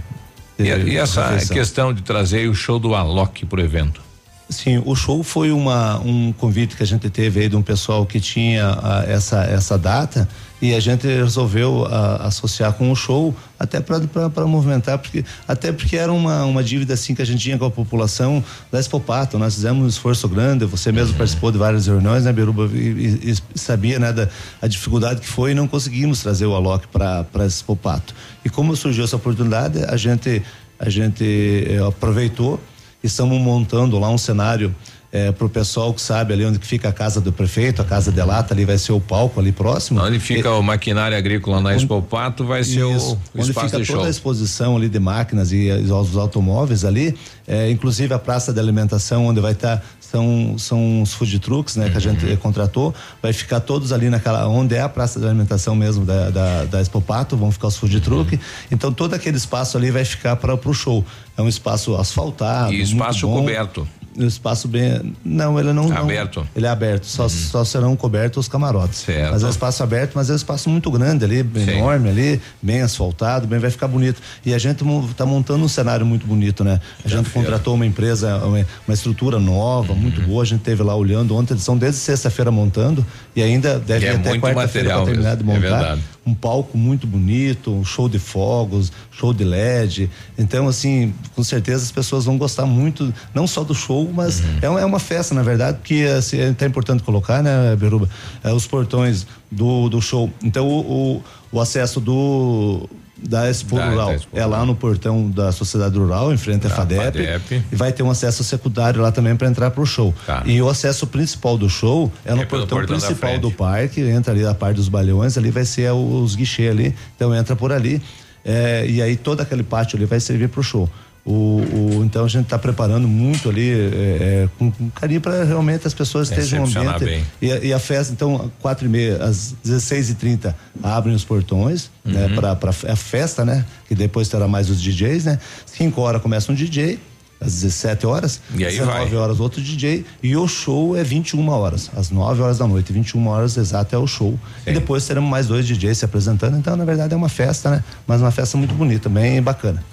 [0.59, 4.08] e, e essa questão de trazer o show do Alok para o evento?
[4.49, 8.03] Sim, o show foi uma, um convite que a gente teve aí de um pessoal
[8.03, 10.27] que tinha a, essa, essa data
[10.59, 15.95] e a gente resolveu a, associar com o show até para movimentar, porque, até porque
[15.95, 19.37] era uma, uma dívida assim que a gente tinha com a população da Expopato.
[19.37, 21.17] Nós fizemos um esforço grande, você mesmo uhum.
[21.19, 22.67] participou de várias reuniões, né, Beruba?
[22.73, 24.27] E, e, sabia né, da
[24.59, 28.15] a dificuldade que foi e não conseguimos trazer o Alok para a Expopato.
[28.43, 30.41] E como surgiu essa oportunidade, a gente,
[30.79, 32.59] a gente eh, aproveitou
[33.03, 34.73] estamos montando lá um cenário
[35.11, 38.11] é, pro pessoal que sabe ali onde que fica a casa do prefeito, a casa
[38.11, 39.99] de lata ali vai ser o palco ali próximo.
[40.01, 43.49] Onde fica e, o maquinário agrícola na Expo Pato vai ser isso, o, o onde
[43.49, 44.03] espaço fica toda show.
[44.03, 47.15] a exposição ali de máquinas e, e os automóveis ali,
[47.47, 51.75] é, inclusive a praça de alimentação onde vai estar tá, são são os food trucks,
[51.75, 52.37] né, que a gente uhum.
[52.37, 56.65] contratou, vai ficar todos ali naquela onde é a praça de alimentação mesmo da da,
[56.65, 58.01] da Expo Pato, vão ficar os food uhum.
[58.01, 58.39] truck.
[58.71, 61.05] Então todo aquele espaço ali vai ficar para o show.
[61.37, 63.87] É um espaço asfaltado, e espaço coberto
[64.17, 65.13] um espaço bem.
[65.23, 65.91] Não, ele não.
[65.91, 66.41] Aberto.
[66.41, 67.29] Não, ele é aberto, só, uhum.
[67.29, 68.99] só serão cobertos os camarotes.
[68.99, 69.31] Certo.
[69.31, 71.77] Mas é um espaço aberto, mas é um espaço muito grande ali, Sim.
[71.77, 74.21] enorme ali, bem asfaltado, bem vai ficar bonito.
[74.45, 76.79] E a gente está montando um cenário muito bonito, né?
[77.03, 79.99] A gente contratou uma empresa, uma, uma estrutura nova, uhum.
[79.99, 80.43] muito boa.
[80.43, 83.05] A gente teve lá olhando ontem, eles são desde sexta-feira montando
[83.35, 85.97] e ainda deve e é até quarta-feira terminar de montar.
[85.97, 85.97] É
[86.29, 90.09] um palco muito bonito, um show de fogos, show de LED.
[90.37, 94.77] Então, assim, com certeza as pessoas vão gostar muito, não só do show, mas uhum.
[94.79, 98.07] é, uma, é, festa, na verdade, porque assim, é até importante colocar, né, Beruba?
[98.43, 100.31] É, os portões do, do show.
[100.43, 102.87] Então, o, o, o acesso do
[103.21, 104.07] da Expo da, Rural.
[104.07, 107.75] Da Expo é lá no portão da Sociedade Rural, em frente à FADEP, FADEP, E
[107.75, 110.13] vai ter um acesso secundário lá também para entrar para o show.
[110.25, 110.43] Tá.
[110.45, 114.33] E o acesso principal do show é no é portão, portão, principal do parque, entra
[114.33, 118.01] ali a parte dos balhões, ali vai ser os guichês ali, então entra por ali.
[118.43, 120.89] É, e aí todo aquele pátio ali vai servir para o show.
[121.29, 125.43] O, o, então a gente está preparando muito ali é, é, com, com, carinho para
[125.43, 127.23] realmente as pessoas estejam no ambiente.
[127.39, 131.91] E, e, a festa, então, quatro e meia, às 16 e 30 abrem os portões,
[132.03, 132.29] né, uhum.
[132.29, 132.55] né?
[132.55, 133.63] Para a festa, né?
[133.87, 135.39] Que depois terá mais os DJs, né?
[135.67, 136.97] 5 horas começa um DJ,
[137.39, 139.15] às 17 horas, e aí 19 vai.
[139.15, 143.27] horas outro DJ e o show é 21 horas, às 9 horas da noite, 21
[143.27, 144.31] horas exato é o show.
[144.63, 144.71] Sim.
[144.71, 147.83] E depois teremos mais dois DJs se apresentando, então na verdade é uma festa, né?
[148.07, 149.83] Mas uma festa muito bonita, bem bacana.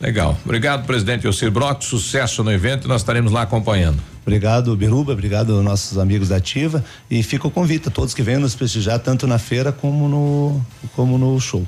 [0.00, 0.36] Legal.
[0.44, 1.82] Obrigado, presidente Ocir Brock.
[1.82, 2.86] Sucesso no evento.
[2.86, 4.00] Nós estaremos lá acompanhando.
[4.22, 5.12] Obrigado, Biruba.
[5.12, 6.84] Obrigado nossos amigos da Ativa.
[7.10, 10.66] E fica o convite a todos que venham nos prestigiar, tanto na feira como no,
[10.94, 11.66] como no show.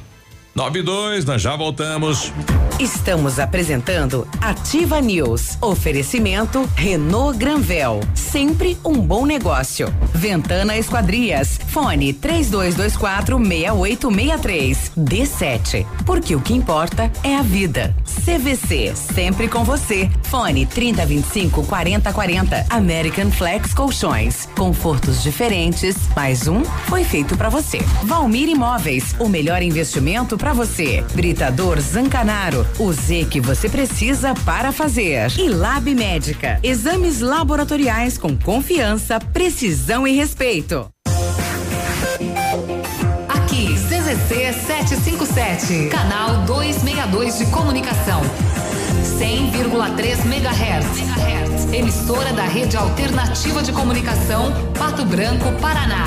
[0.58, 2.32] 9 e 2, nós já voltamos.
[2.80, 5.56] Estamos apresentando Ativa News.
[5.60, 8.00] Oferecimento Renault Granvel.
[8.14, 9.92] Sempre um bom negócio.
[10.14, 11.58] Ventana Esquadrias.
[11.68, 14.92] Fone 3224 6863.
[14.96, 15.86] D7.
[16.04, 17.94] Porque o que importa é a vida.
[18.24, 18.94] CVC.
[18.94, 20.10] Sempre com você.
[20.24, 22.66] Fone 3025 4040.
[22.70, 24.48] American Flex Colchões.
[24.56, 25.96] Confortos diferentes.
[26.14, 27.78] Mais um foi feito para você.
[28.04, 29.16] Valmir Imóveis.
[29.18, 31.04] O melhor investimento para para você.
[31.12, 35.30] Britador Zancanaro, o Z que você precisa para fazer.
[35.38, 40.88] E Lab Médica, exames laboratoriais com confiança, precisão e respeito.
[43.28, 48.22] Aqui, CZC 757, canal 262 de comunicação.
[49.18, 51.74] 100,3 MHz.
[51.74, 56.06] Emissora da Rede Alternativa de Comunicação, Pato Branco, Paraná.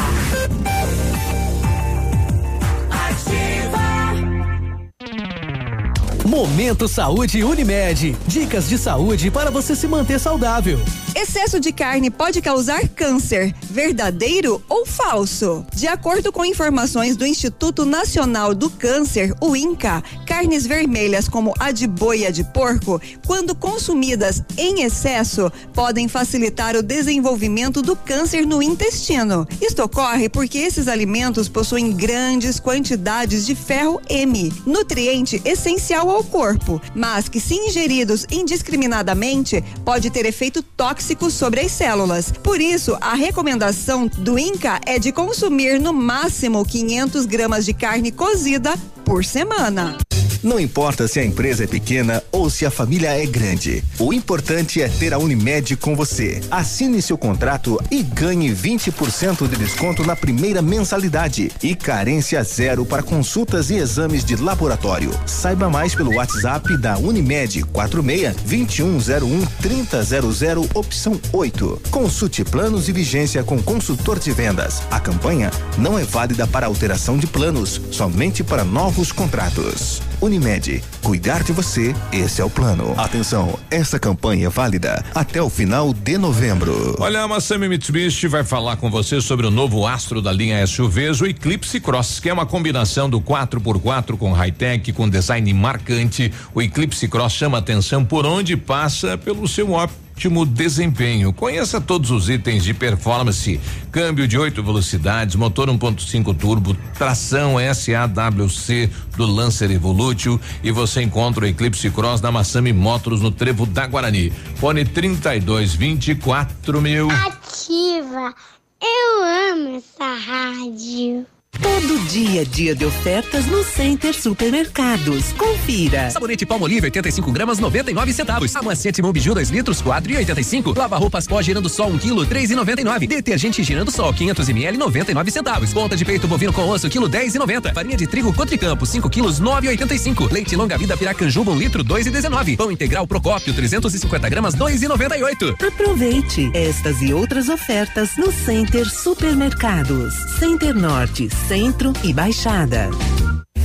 [6.32, 8.16] Momento Saúde Unimed.
[8.26, 10.80] Dicas de saúde para você se manter saudável.
[11.14, 15.66] Excesso de carne pode causar câncer, verdadeiro ou falso?
[15.76, 21.74] De acordo com informações do Instituto Nacional do Câncer, o INCA, carnes vermelhas como a
[21.74, 28.48] de boi e de porco, quando consumidas em excesso, podem facilitar o desenvolvimento do câncer
[28.48, 29.46] no intestino.
[29.62, 36.82] Isto ocorre porque esses alimentos possuem grandes quantidades de ferro M, nutriente essencial ao corpo,
[36.96, 42.32] mas que se ingeridos indiscriminadamente pode ter efeito tóxico sobre as células.
[42.32, 48.12] Por isso, a recomendação do INCA é de consumir no máximo 500 gramas de carne
[48.12, 48.74] cozida
[49.06, 49.98] por semana.
[50.44, 53.84] Não importa se a empresa é pequena ou se a família é grande.
[54.00, 56.42] O importante é ter a Unimed com você.
[56.50, 63.04] Assine seu contrato e ganhe 20% de desconto na primeira mensalidade e carência zero para
[63.04, 65.12] consultas e exames de laboratório.
[65.28, 71.82] Saiba mais pelo WhatsApp da Unimed 46 2101 3000 opção 8.
[71.92, 74.82] Consulte planos e vigência com consultor de vendas.
[74.90, 80.02] A campanha não é válida para alteração de planos, somente para novos contratos.
[80.22, 82.94] Unimed, cuidar de você, esse é o plano.
[82.96, 86.96] Atenção, essa campanha é válida até o final de novembro.
[87.00, 91.22] Olha, a Massami Mitsubishi vai falar com você sobre o novo astro da linha SUVs,
[91.22, 96.32] o Eclipse Cross, que é uma combinação do 4x4 com high-tech, com design marcante.
[96.54, 101.34] O Eclipse Cross chama atenção por onde passa pelo seu óptico ótimo desempenho.
[101.34, 103.60] Conheça todos os itens de performance:
[103.92, 108.88] câmbio de oito velocidades, motor 1.5 turbo, tração SAWC
[109.18, 113.88] do Lancer Evolutio e você encontra o Eclipse Cross da Massami Motors no Trevo da
[113.88, 114.32] Guarani.
[114.58, 117.10] Fone 3224 mil.
[117.10, 118.36] Ativa.
[118.80, 119.24] Eu
[119.54, 121.26] amo essa rádio.
[121.60, 125.34] Todo dia, dia de ofertas no Center Supermercados.
[125.34, 126.10] Confira.
[126.10, 128.56] Sabonete Palmolive 85 gramas 99 centavos.
[128.56, 130.78] Amaciante Mombiju 2 litros 4,85.
[130.78, 133.08] Lava roupas pó girando sol 1 quilo 3,99.
[133.08, 135.74] Detergente girando sol 500 ml 99 centavos.
[135.74, 137.74] Ponta de peito bovino com osso quilo 10,90.
[137.74, 140.32] Farinha de trigo Cotricampo 5 quilos 9,85.
[140.32, 142.58] Leite longa vida Piracanjuba 1 litro 2,19.
[142.58, 145.68] Pão integral Procópio 350 gramas 2,98.
[145.68, 150.14] Aproveite estas e outras ofertas no Center Supermercados.
[150.40, 152.90] Center Norte, Centro e Baixada.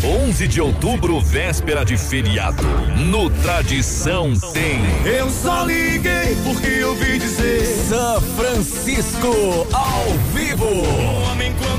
[0.04, 2.62] 11 de outubro, véspera de feriado.
[3.10, 4.78] No Tradição tem.
[5.04, 7.64] Eu só liguei porque eu ouvi dizer.
[7.88, 10.64] São Francisco ao vivo.
[10.64, 11.75] O homem quando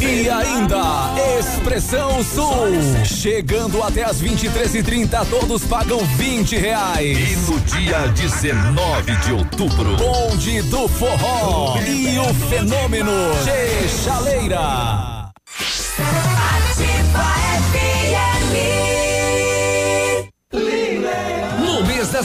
[0.00, 3.04] E ainda, Expressão Sul.
[3.04, 7.18] Chegando até as 23h30, todos pagam 20 reais.
[7.18, 13.12] E no dia 19 de outubro, Bonde do Forró e o Fenômeno
[13.44, 13.88] G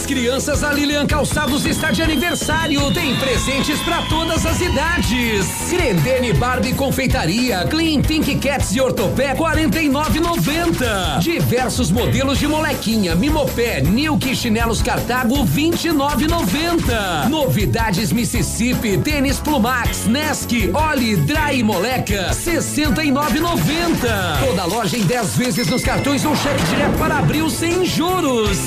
[0.06, 2.94] Crianças, a Lilian Calçados está de aniversário.
[2.94, 5.48] Tem presentes para todas as idades.
[5.70, 11.20] Grendene Barbie Confeitaria, Clean Pink Cats e Ortopé 49,90.
[11.20, 17.28] Diversos modelos de molequinha, Mimopé, Nilk Chinelos Cartago 29,90.
[17.30, 24.46] Novidades Mississippi, Tênis Plumax, Nesk, Oli, Dry Moleca 69,90.
[24.46, 28.58] Toda loja em 10 vezes nos cartões ou cheque direto para abril sem juros.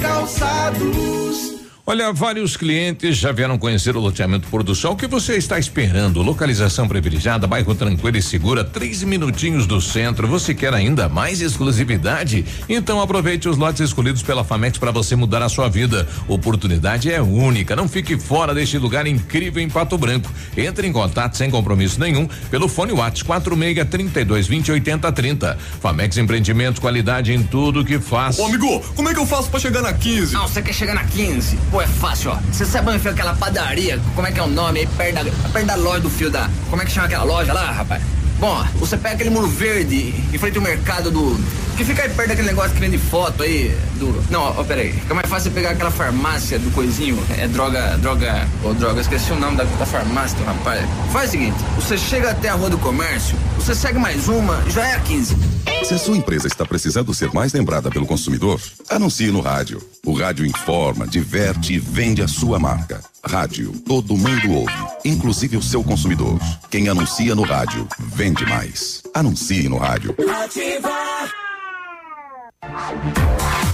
[0.00, 1.55] Calçados cansados.
[1.88, 4.94] Olha, vários clientes já vieram conhecer o loteamento Pôr do Sol.
[4.94, 6.20] O que você está esperando?
[6.20, 10.26] Localização privilegiada, bairro tranquilo e segura, três minutinhos do centro.
[10.26, 12.44] Você quer ainda mais exclusividade?
[12.68, 16.08] Então aproveite os lotes escolhidos pela Famex para você mudar a sua vida.
[16.26, 17.76] Oportunidade é única.
[17.76, 20.28] Não fique fora deste lugar incrível em Pato Branco.
[20.56, 25.58] Entre em contato sem compromisso nenhum pelo fone Whats 46 32 20 80 30.
[25.80, 28.40] Famex Empreendimentos, qualidade em tudo que faz.
[28.40, 30.34] Ô amigo, como é que eu faço pra chegar na 15?
[30.34, 31.56] Não, você quer chegar na 15?
[31.76, 32.38] Pô, é fácil, ó.
[32.50, 34.00] Você sabe onde fica aquela padaria?
[34.14, 34.86] Como é que é o nome aí?
[34.86, 36.48] Perto da, perto da loja do fio da.
[36.70, 38.02] Como é que chama aquela loja lá, rapaz?
[38.38, 41.36] Bom, você pega aquele muro verde em frente ao mercado do.
[41.76, 43.74] Que fica aí perto daquele negócio que vende foto aí.
[43.98, 44.22] Do.
[44.30, 44.92] Não, ó, ó, peraí.
[44.92, 47.18] Fica mais fácil pegar aquela farmácia do coisinho.
[47.38, 47.96] É droga.
[47.98, 48.46] Droga.
[48.62, 50.84] Ô, droga, esqueci o nome da, da farmácia, rapaz.
[51.12, 54.86] Faz o seguinte: você chega até a rua do comércio, você segue mais uma, já
[54.86, 55.36] é a 15.
[55.84, 58.60] Se a sua empresa está precisando ser mais lembrada pelo consumidor,
[58.90, 59.80] anuncie no rádio.
[60.04, 63.00] O rádio informa, diverte e vende a sua marca.
[63.28, 64.72] Rádio, todo mundo ouve,
[65.04, 66.38] inclusive o seu consumidor.
[66.70, 69.02] Quem anuncia no rádio, vende mais.
[69.12, 70.14] Anuncie no rádio.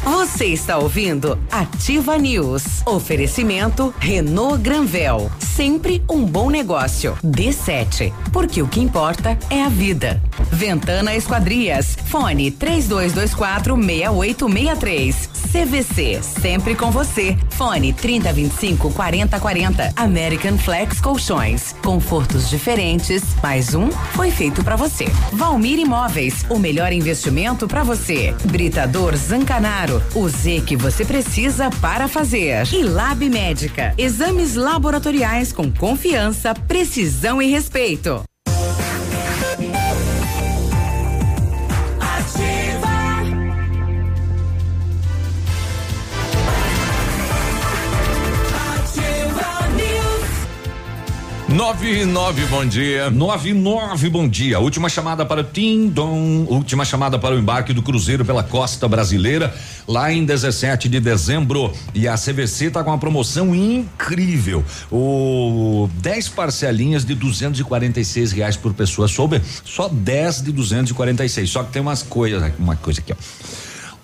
[0.04, 2.82] Você está ouvindo Ativa News.
[2.86, 5.30] Oferecimento Renault Granvel.
[5.38, 7.16] Sempre um bom negócio.
[7.24, 8.12] D7.
[8.32, 10.22] Porque o que importa é a vida.
[10.50, 11.96] Ventana Esquadrias.
[12.06, 15.30] Fone 3224 6863.
[15.52, 16.22] CVC.
[16.22, 17.36] Sempre com você.
[17.50, 19.92] Fone 3025 4040.
[19.96, 21.74] American Flex Colchões.
[21.82, 23.22] Confortos diferentes.
[23.42, 25.04] Mais um foi feito para você.
[25.32, 26.44] Valmir Imóveis.
[26.48, 28.34] O melhor investimento para você.
[28.82, 30.02] Britador Zancanaro.
[30.12, 32.66] O Z que você precisa para fazer.
[32.72, 33.94] E Lab Médica.
[33.96, 38.24] Exames laboratoriais com confiança, precisão e respeito.
[51.52, 53.10] Nove e nove, bom dia.
[53.10, 54.58] Nove e nove, bom dia.
[54.58, 59.54] Última chamada para o Tindom, última chamada para o embarque do cruzeiro pela costa brasileira,
[59.86, 61.70] lá em 17 de dezembro.
[61.94, 64.64] E a CVC está com uma promoção incrível.
[64.90, 69.06] O 10 parcelinhas de 246 reais por pessoa.
[69.06, 69.42] Soube?
[69.62, 71.50] Só 10 de 246.
[71.50, 73.16] Só que tem umas coisas, uma coisa aqui, ó.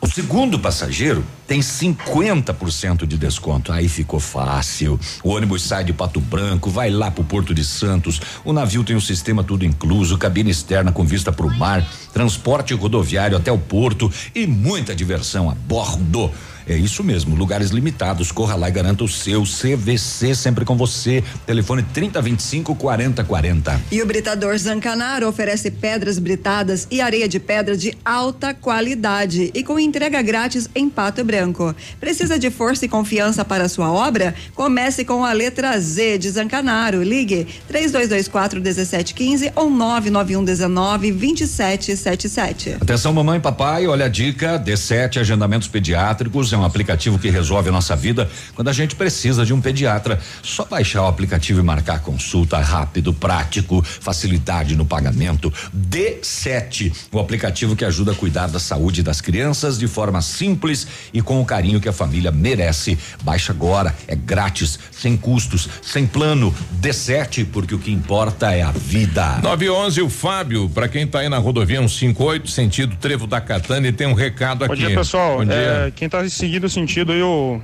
[0.00, 3.72] O segundo passageiro tem 50% de desconto.
[3.72, 4.98] Aí ficou fácil.
[5.24, 8.20] O ônibus sai de Pato Branco, vai lá pro Porto de Santos.
[8.44, 13.36] O navio tem o sistema tudo incluso, cabine externa com vista pro mar, transporte rodoviário
[13.36, 16.30] até o porto e muita diversão a bordo.
[16.68, 18.30] É isso mesmo, lugares limitados.
[18.30, 21.24] Corra lá e garanta o seu CVC sempre com você.
[21.46, 23.80] Telefone 3025 4040.
[23.90, 29.64] E o Britador Zancanaro oferece pedras britadas e areia de pedra de alta qualidade e
[29.64, 31.74] com entrega grátis em Pato Branco.
[31.98, 34.34] Precisa de força e confiança para a sua obra?
[34.54, 37.02] Comece com a letra Z de Zancanaro.
[37.02, 42.76] Ligue 3224 1715 ou 991 19 2777.
[42.80, 47.68] Atenção, mamãe e papai, olha a dica: D7 Agendamentos Pediátricos é um aplicativo que resolve
[47.68, 50.20] a nossa vida quando a gente precisa de um pediatra.
[50.42, 55.52] Só baixar o aplicativo e marcar consulta rápido, prático, facilidade no pagamento.
[55.74, 61.22] D7, o aplicativo que ajuda a cuidar da saúde das crianças de forma simples e
[61.22, 62.98] com o carinho que a família merece.
[63.22, 66.54] Baixa agora, é grátis, sem custos, sem plano.
[66.80, 69.38] D7, porque o que importa é a vida.
[69.42, 74.06] 911, o Fábio, para quem tá aí na rodovia 158, sentido Trevo da Catane, tem
[74.06, 74.86] um recado Bom aqui.
[74.86, 75.38] dia, pessoal.
[75.38, 75.54] Bom dia.
[75.54, 77.60] É, quem tá seguindo o sentido aí, o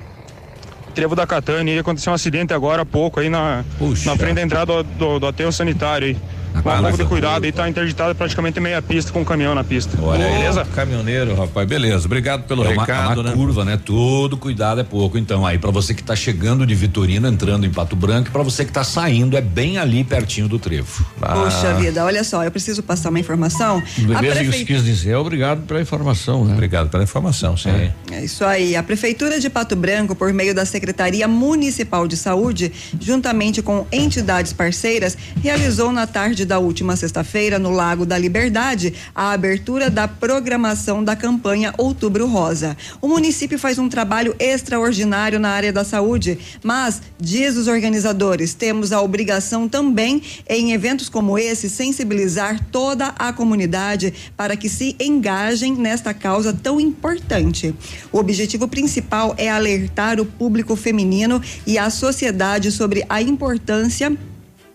[0.95, 3.65] Trevo da Catane, aconteceu um acidente agora há pouco aí na,
[4.05, 6.17] na frente da entrada do, do, do aterro sanitário aí.
[6.55, 9.55] Com um pouco de Agora- cuidado aí, tá interditada praticamente meia pista com o caminhão
[9.55, 9.99] na pista.
[10.01, 10.33] Olha aí.
[10.33, 10.65] Beleza?
[10.75, 12.07] Caminhoneiro, rapaz, beleza.
[12.07, 13.37] Obrigado pelo é uma, recado, uma né?
[13.37, 13.79] curva, né?
[13.85, 15.19] Todo cuidado é pouco.
[15.19, 18.65] Então, aí, para você que tá chegando de Vitorino, entrando em Pato Branco, para você
[18.65, 21.05] que tá saindo, é bem ali pertinho do trevo.
[21.19, 23.83] Puxa vida, olha só, eu preciso passar uma informação.
[24.17, 26.53] A Beleza, isso quis dizer, obrigado pela informação, né?
[26.53, 27.91] Obrigado pela informação, sim.
[28.11, 28.77] É isso aí.
[28.77, 34.53] A Prefeitura de Pato Branco, por meio da Secretaria Municipal de Saúde, juntamente com entidades
[34.53, 41.03] parceiras, realizou na tarde da última sexta-feira, no Lago da Liberdade, a abertura da programação
[41.03, 42.77] da campanha Outubro Rosa.
[43.01, 48.93] O município faz um trabalho extraordinário na área da saúde, mas, diz os organizadores, temos
[48.93, 55.75] a obrigação também, em eventos como esse, sensibilizar toda a comunidade para que se engajem
[55.75, 57.75] nesta causa tão importante.
[58.13, 64.17] O objetivo principal é alertar o público feminino e a sociedade sobre a importância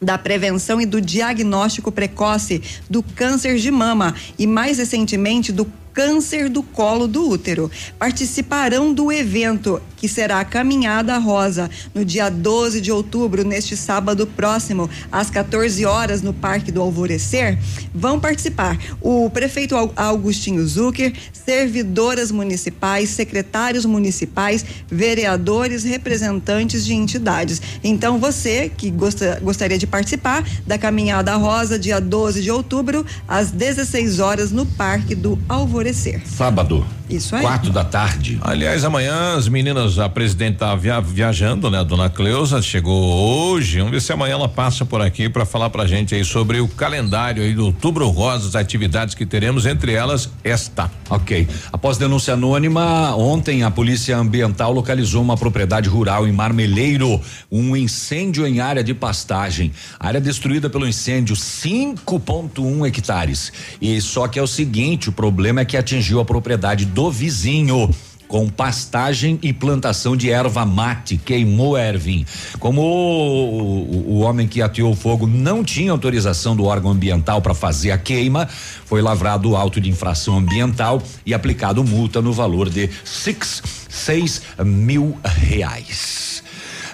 [0.01, 6.49] da prevenção e do diagnóstico precoce do câncer de mama e mais recentemente do câncer
[6.49, 7.69] do colo do útero.
[7.97, 14.25] Participarão do evento, que será a Caminhada Rosa, no dia 12 de outubro, neste sábado
[14.25, 17.57] próximo, às 14 horas, no Parque do Alvorecer.
[17.93, 27.61] Vão participar o prefeito Au- Augustinho Zucker, servidoras municipais, secretários municipais, vereadores, representantes de entidades.
[27.83, 33.51] Então, você que gosta- gostaria de participar da Caminhada Rosa, dia 12 de outubro, às
[33.51, 36.21] 16 horas, no Parque do Alvorecer.
[36.25, 36.85] Sábado.
[37.09, 37.41] Isso aí.
[37.41, 38.37] Quatro da tarde.
[38.41, 41.79] Aliás, amanhã as meninas, a presidente tá via- viajando, né?
[41.79, 43.77] A dona Cleusa chegou hoje.
[43.79, 46.67] Vamos ver se amanhã ela passa por aqui para falar pra gente aí sobre o
[46.67, 50.91] calendário aí do Outubro Rosa, as atividades que teremos, entre elas esta.
[51.09, 51.47] Ok.
[51.73, 57.19] Após denúncia anônima, ontem a Polícia Ambiental localizou uma propriedade rural em Marmeleiro,
[57.51, 59.71] um incêndio em área de pastagem.
[59.99, 63.51] Área destruída pelo incêndio, 5,1 hectares.
[63.81, 67.89] E só que é o seguinte: o problema é que atingiu a propriedade do vizinho.
[68.27, 72.23] Com pastagem e plantação de erva mate, queimou Ervin.
[72.59, 77.41] Como o, o- o homem que ateou o fogo não tinha autorização do órgão ambiental
[77.41, 78.47] para fazer a queima,
[78.85, 85.17] foi lavrado auto de infração ambiental e aplicado multa no valor de six, seis mil
[85.23, 86.43] reais.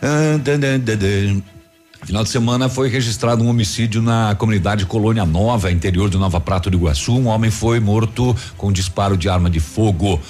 [0.02, 1.55] Ah, dan, dan, dan.
[2.06, 6.69] Final de semana foi registrado um homicídio na comunidade Colônia Nova, interior de Nova Prata
[6.69, 7.14] do Iguaçu.
[7.14, 10.22] Um homem foi morto com disparo de arma de fogo.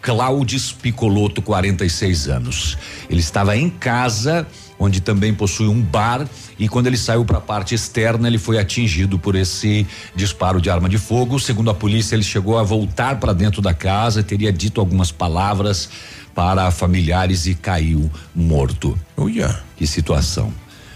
[0.00, 2.78] Cláudio Picoloto, 46 anos.
[3.10, 4.46] Ele estava em casa,
[4.78, 6.24] onde também possui um bar,
[6.56, 9.84] e quando ele saiu para a parte externa, ele foi atingido por esse
[10.14, 11.40] disparo de arma de fogo.
[11.40, 15.88] Segundo a polícia, ele chegou a voltar para dentro da casa, teria dito algumas palavras
[16.32, 18.96] para familiares e caiu morto.
[19.16, 19.58] Uia.
[19.76, 20.52] Que situação.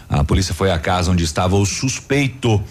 [0.08, 2.62] A polícia foi à casa onde estava o suspeito,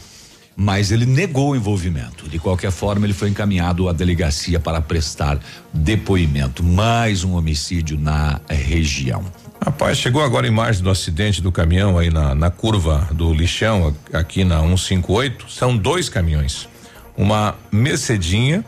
[0.56, 2.28] mas ele negou o envolvimento.
[2.28, 5.40] De qualquer forma, ele foi encaminhado à delegacia para prestar
[5.72, 6.64] depoimento.
[6.64, 9.24] Mais um homicídio na região.
[9.64, 13.96] Rapaz, chegou agora a imagem do acidente do caminhão aí na, na curva do lixão,
[14.14, 15.52] aqui na 158.
[15.52, 16.68] São dois caminhões.
[17.16, 18.64] Uma Mercedinha.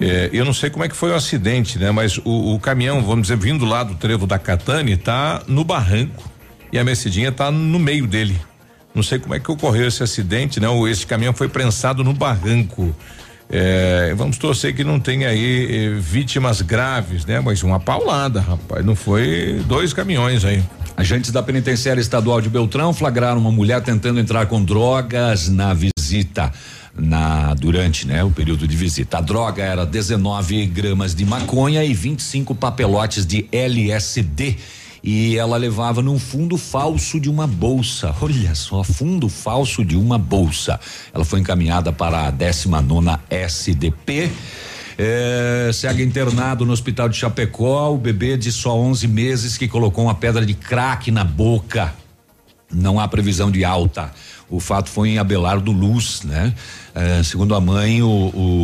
[0.00, 1.90] eh, eu não sei como é que foi o acidente, né?
[1.92, 6.31] Mas o, o caminhão, vamos dizer, vindo lá do trevo da Catane, tá no barranco.
[6.72, 8.40] E a Mercedinha tá no meio dele.
[8.94, 10.68] Não sei como é que ocorreu esse acidente, né?
[10.90, 12.94] Esse caminhão foi prensado no barranco.
[13.50, 17.40] Eh, vamos torcer que não tenha aí eh, vítimas graves, né?
[17.40, 18.84] Mas uma paulada, rapaz.
[18.84, 20.62] Não foi dois caminhões aí.
[20.96, 26.52] Agentes da Penitenciária Estadual de Beltrão flagraram uma mulher tentando entrar com drogas na visita
[26.94, 29.18] na durante, né, o período de visita.
[29.18, 34.56] A droga era 19 gramas de maconha e 25 papelotes de LSD
[35.02, 38.14] e ela levava num fundo falso de uma bolsa.
[38.20, 40.78] Olha só, fundo falso de uma bolsa.
[41.12, 44.30] Ela foi encaminhada para a 19 nona SDP.
[44.96, 50.04] É, segue internado no hospital de Chapecó, o bebê de só 11 meses que colocou
[50.04, 51.92] uma pedra de crack na boca.
[52.72, 54.12] Não há previsão de alta.
[54.52, 56.52] O fato foi em Abelardo Luz, né?
[56.94, 58.06] É, segundo a mãe, o,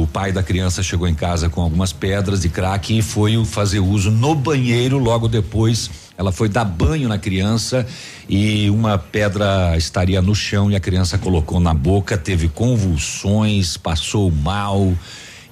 [0.02, 3.80] o, pai da criança chegou em casa com algumas pedras de crack e foi fazer
[3.80, 4.98] uso no banheiro.
[4.98, 7.86] Logo depois, ela foi dar banho na criança
[8.28, 14.30] e uma pedra estaria no chão e a criança colocou na boca, teve convulsões, passou
[14.30, 14.92] mal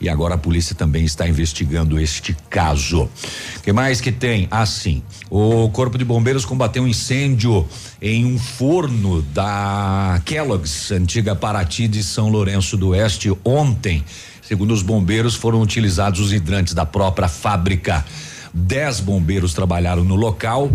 [0.00, 3.08] e agora a polícia também está investigando este caso.
[3.62, 4.46] que mais que tem?
[4.50, 7.66] Assim, o Corpo de Bombeiros combateu um incêndio
[8.00, 14.04] em um forno da Kellogg's, antiga Paraty de São Lourenço do Oeste, ontem.
[14.42, 18.04] Segundo os bombeiros, foram utilizados os hidrantes da própria fábrica.
[18.54, 20.70] Dez bombeiros trabalharam no local.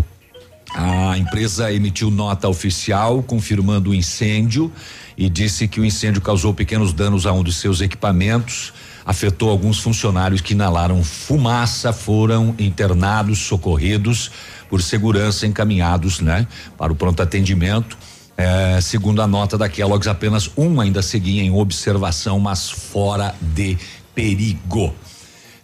[0.74, 4.72] A empresa emitiu nota oficial confirmando o incêndio
[5.18, 8.74] e disse que o incêndio causou pequenos danos a um dos seus equipamentos
[9.06, 14.32] afetou alguns funcionários que inalaram fumaça, foram internados, socorridos
[14.70, 16.48] por segurança, encaminhados, né,
[16.78, 17.98] para o pronto atendimento.
[18.38, 23.78] É, segundo a nota da Kellogg's, apenas um ainda seguia em observação, mas fora de
[24.16, 24.94] perigo.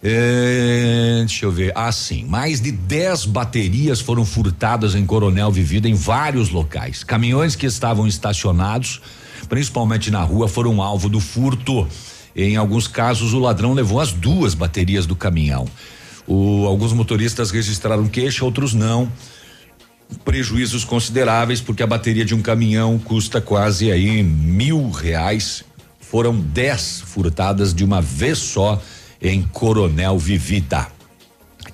[0.04, 1.72] É, deixa eu ver.
[1.76, 2.24] Ah, sim.
[2.26, 7.04] Mais de 10 baterias foram furtadas em Coronel Vivida em vários locais.
[7.04, 9.02] Caminhões que estavam estacionados,
[9.50, 11.88] principalmente na rua, foram alvo do furto.
[12.38, 15.68] Em alguns casos, o ladrão levou as duas baterias do caminhão.
[16.28, 19.12] O, alguns motoristas registraram queixa, outros não.
[20.24, 25.64] Prejuízos consideráveis, porque a bateria de um caminhão custa quase aí mil reais.
[26.00, 28.80] Foram dez furtadas de uma vez só
[29.20, 30.86] em Coronel Vivida.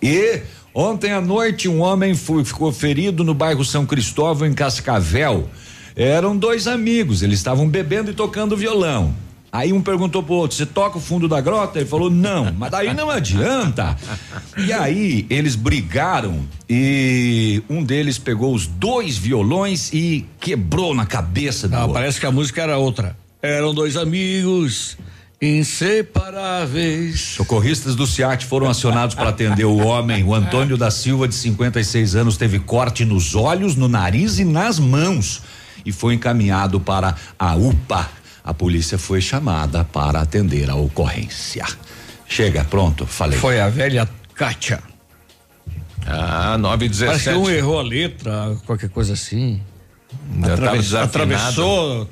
[0.02, 5.50] E ontem à noite um homem foi, ficou ferido no bairro São Cristóvão, em Cascavel.
[5.94, 9.14] Eram dois amigos, eles estavam bebendo e tocando violão.
[9.54, 11.78] Aí um perguntou pro outro: você toca o fundo da grota?
[11.78, 13.96] Ele falou: não, mas daí não adianta.
[14.58, 21.68] E aí eles brigaram e um deles pegou os dois violões e quebrou na cabeça
[21.68, 21.94] do ah, outro.
[21.94, 23.16] Parece que a música era outra.
[23.44, 24.98] Eram dois amigos.
[25.40, 27.20] Inseparáveis.
[27.36, 30.24] Socorristas do SIAT foram acionados para atender o homem.
[30.24, 34.80] O Antônio da Silva, de 56 anos, teve corte nos olhos, no nariz e nas
[34.80, 35.44] mãos
[35.86, 38.10] e foi encaminhado para a UPA
[38.44, 41.66] a polícia foi chamada para atender a ocorrência.
[42.28, 43.40] Chega, pronto, falei.
[43.40, 44.82] Foi a velha Kátia.
[46.06, 47.08] Ah, 9 e 17.
[47.08, 49.62] Parece que um errou a letra, qualquer coisa assim.
[50.44, 52.10] Atraves, atravessou,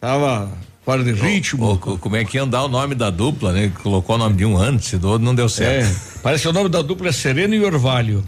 [0.00, 0.50] tava
[0.86, 1.66] fora de ritmo.
[1.66, 3.72] O, o, como é que ia andar o nome da dupla, né?
[3.82, 5.84] Colocou o nome de um antes, do outro não deu certo.
[5.84, 8.24] É, parece que o nome da dupla é Sereno e Orvalho.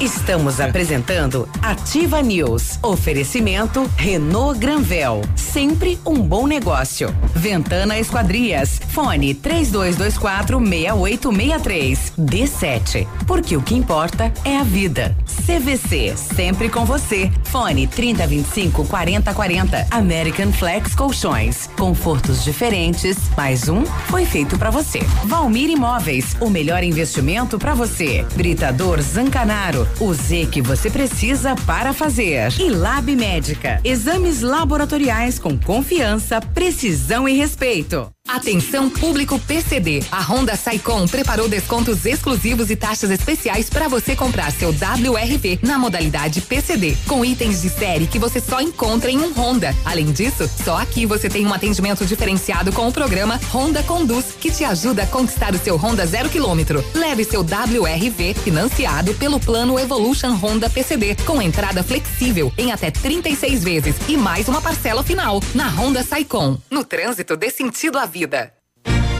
[0.00, 2.78] Estamos apresentando Ativa News.
[2.82, 5.22] Oferecimento Renault Granvel.
[5.36, 7.14] Sempre um bom negócio.
[7.34, 8.80] Ventana Esquadrias.
[8.88, 12.12] Fone 3224 6863.
[12.18, 13.06] D7.
[13.26, 15.16] Porque o que importa é a vida.
[15.46, 16.14] CVC.
[16.16, 17.30] Sempre com você.
[17.44, 19.86] Fone 3025 4040.
[19.90, 21.66] American Flex Colchões.
[21.76, 23.18] Confortos diferentes.
[23.36, 25.00] Mais um foi feito para você.
[25.26, 26.34] Valmir Imóveis.
[26.40, 28.24] O melhor investimento para você.
[28.34, 29.86] Britador Zancanaro.
[30.00, 32.58] O Z que você precisa para fazer.
[32.58, 33.82] E Lab Médica.
[33.84, 38.13] Exames laboratoriais com confiança, precisão e respeito.
[38.26, 40.02] Atenção público PCD.
[40.10, 45.78] A Honda Saicom preparou descontos exclusivos e taxas especiais para você comprar seu WRV na
[45.78, 49.76] modalidade PCD, com itens de série que você só encontra em um Honda.
[49.84, 54.50] Além disso, só aqui você tem um atendimento diferenciado com o programa Honda Conduz, que
[54.50, 56.82] te ajuda a conquistar o seu Honda zero quilômetro.
[56.94, 63.62] Leve seu WRV financiado pelo plano Evolution Honda PCD, com entrada flexível em até 36
[63.62, 66.56] vezes e mais uma parcela final na Honda Saicom.
[66.70, 68.54] No trânsito dê sentido à vida.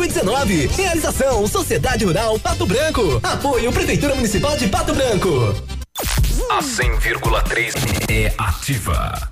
[0.02, 0.68] 2019.
[0.68, 3.20] Realização Sociedade Rural Pato Branco.
[3.22, 5.30] Apoio Prefeitura Municipal de Pato Branco.
[6.50, 7.74] A 100,3
[8.10, 9.31] é ativa.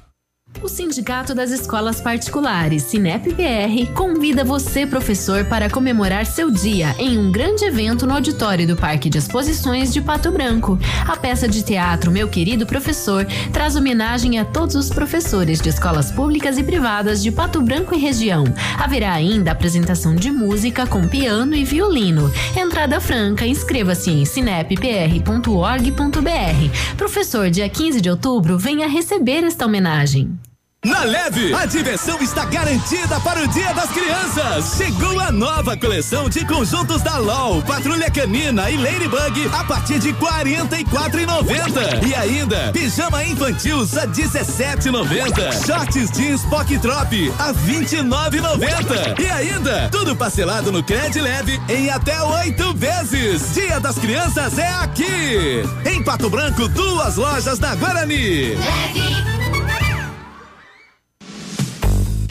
[0.62, 7.18] O Sindicato das Escolas Particulares, Sinep PR, convida você, professor, para comemorar seu dia em
[7.18, 10.78] um grande evento no auditório do Parque de Exposições de Pato Branco.
[11.08, 16.12] A peça de teatro Meu Querido Professor traz homenagem a todos os professores de escolas
[16.12, 18.44] públicas e privadas de Pato Branco e região.
[18.78, 22.30] Haverá ainda apresentação de música com piano e violino.
[22.54, 26.98] Entrada franca, inscreva-se em sineppr.org.br.
[26.98, 30.38] Professor, dia 15 de outubro, venha receber esta homenagem.
[30.86, 34.78] Na Leve, a diversão está garantida para o Dia das Crianças.
[34.78, 40.12] Chegou a nova coleção de conjuntos da LOL, Patrulha Canina e Ladybug a partir de
[40.12, 42.08] R$ 44,90.
[42.08, 45.66] E ainda, pijama infantil só R$ 17,90.
[45.66, 46.96] Shorts jeans Pock Trop
[47.40, 49.20] a R$ 29,90.
[49.20, 53.54] E ainda, tudo parcelado no Cred Leve em até oito vezes.
[53.54, 55.62] Dia das Crianças é aqui.
[55.86, 58.56] Em Pato Branco, duas lojas da Guarani.
[58.56, 59.49] Leve.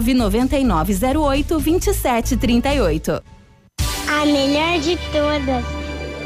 [0.00, 3.22] 99908 2738.
[4.08, 5.64] A melhor de todas.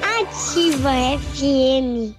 [0.03, 0.93] Ativa
[1.35, 2.15] FM.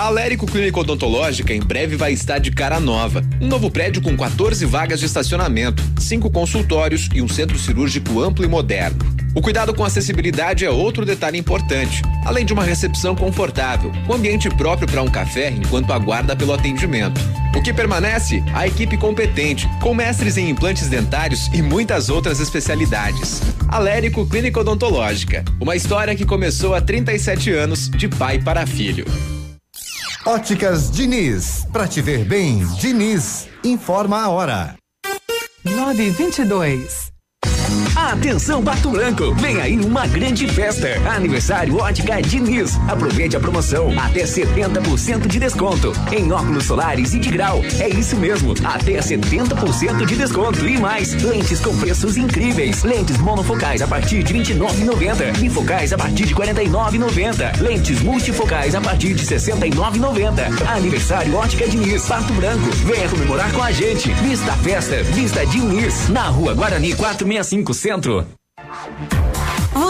[0.00, 3.22] A Alérico Clínica Odontológica em breve vai estar de cara nova.
[3.38, 8.42] Um novo prédio com 14 vagas de estacionamento, cinco consultórios e um centro cirúrgico amplo
[8.42, 8.96] e moderno.
[9.34, 14.48] O cuidado com acessibilidade é outro detalhe importante, além de uma recepção confortável, um ambiente
[14.48, 17.20] próprio para um café enquanto aguarda pelo atendimento.
[17.54, 18.42] O que permanece?
[18.54, 23.42] A equipe competente, com mestres em implantes dentários e muitas outras especialidades.
[23.68, 29.04] Alérico Clínica Odontológica, uma história que começou há 37 anos de pai para filho.
[30.26, 34.76] Óticas Diniz, pra te ver bem, Diniz, informa a hora.
[35.64, 37.09] 922.
[38.10, 40.88] Atenção Pato Branco, vem aí uma grande festa.
[41.14, 42.76] Aniversário Ótica Diniz.
[42.88, 47.62] Aproveite a promoção, até 70% de desconto em óculos solares e de grau.
[47.78, 51.22] É isso mesmo, até 70% de desconto e mais.
[51.22, 52.82] Lentes com preços incríveis.
[52.82, 55.38] Lentes monofocais a partir de 29,90.
[55.38, 57.60] Bifocais a partir de 49,90.
[57.60, 60.68] Lentes multifocais a partir de 69,90.
[60.68, 62.70] Aniversário Ótica Diniz, Pato Branco.
[62.84, 64.12] Venha comemorar com a gente.
[64.14, 69.19] Vista festa, vista Diniz, na Rua Guarani 465 Centro dentro.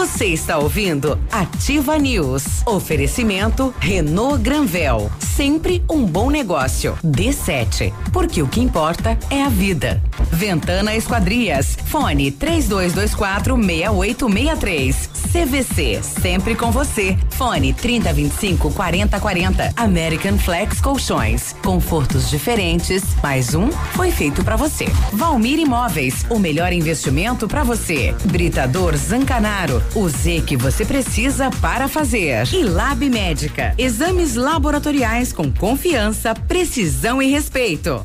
[0.01, 2.63] Você está ouvindo Ativa News.
[2.65, 5.11] Oferecimento Renault Granvel.
[5.19, 6.97] Sempre um bom negócio.
[7.05, 7.93] D7.
[8.11, 10.01] Porque o que importa é a vida.
[10.31, 11.77] Ventana Esquadrias.
[11.85, 15.09] Fone 3224 6863.
[15.31, 16.01] CVC.
[16.01, 17.15] Sempre com você.
[17.29, 19.71] Fone 3025 4040.
[19.77, 21.55] American Flex Colchões.
[21.63, 23.03] Confortos diferentes.
[23.21, 24.85] Mais um foi feito para você.
[25.13, 26.25] Valmir Imóveis.
[26.27, 28.15] O melhor investimento para você.
[28.25, 29.81] Britador Zancanaro.
[29.93, 32.47] O Z que você precisa para fazer.
[32.53, 33.75] E Lab Médica.
[33.77, 38.01] Exames laboratoriais com confiança, precisão e respeito.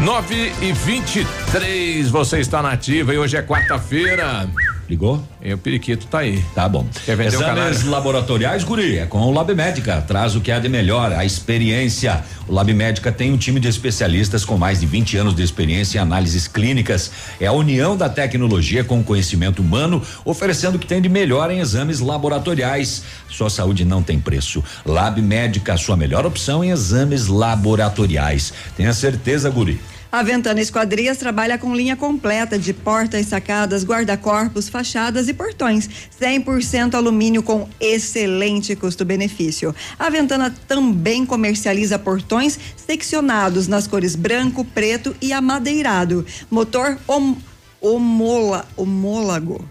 [0.00, 4.48] Nove e vinte e três, você está na ativa e hoje é quarta-feira.
[4.88, 5.22] Ligou?
[5.42, 6.44] E o periquito tá aí.
[6.54, 6.86] Tá bom.
[7.04, 10.02] Quer vender Exames laboratoriais, Guri, é com o Lab Médica.
[10.02, 12.22] Traz o que há de melhor, a experiência.
[12.46, 15.98] O Lab Médica tem um time de especialistas com mais de 20 anos de experiência
[15.98, 17.10] em análises clínicas.
[17.40, 21.50] É a união da tecnologia com o conhecimento humano, oferecendo o que tem de melhor
[21.50, 23.02] em exames laboratoriais.
[23.30, 24.62] Sua saúde não tem preço.
[24.84, 28.52] Lab Médica, a sua melhor opção em exames laboratoriais.
[28.76, 29.80] Tenha certeza, Guri.
[30.14, 35.90] A Ventana Esquadrias trabalha com linha completa de portas, sacadas, guarda-corpos, fachadas e portões.
[36.20, 39.74] 100% alumínio com excelente custo-benefício.
[39.98, 46.24] A Ventana também comercializa portões seccionados nas cores branco, preto e amadeirado.
[46.48, 47.34] Motor hom
[47.80, 49.68] homola, homólago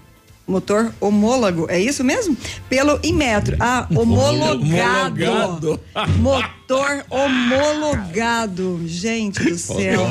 [0.48, 2.36] motor homólogo, é isso mesmo?
[2.70, 3.56] Pelo Inmetro.
[3.60, 5.24] Ah, homologado.
[5.24, 5.80] homologado.
[6.20, 8.82] motor homologado.
[8.86, 10.02] Gente do céu.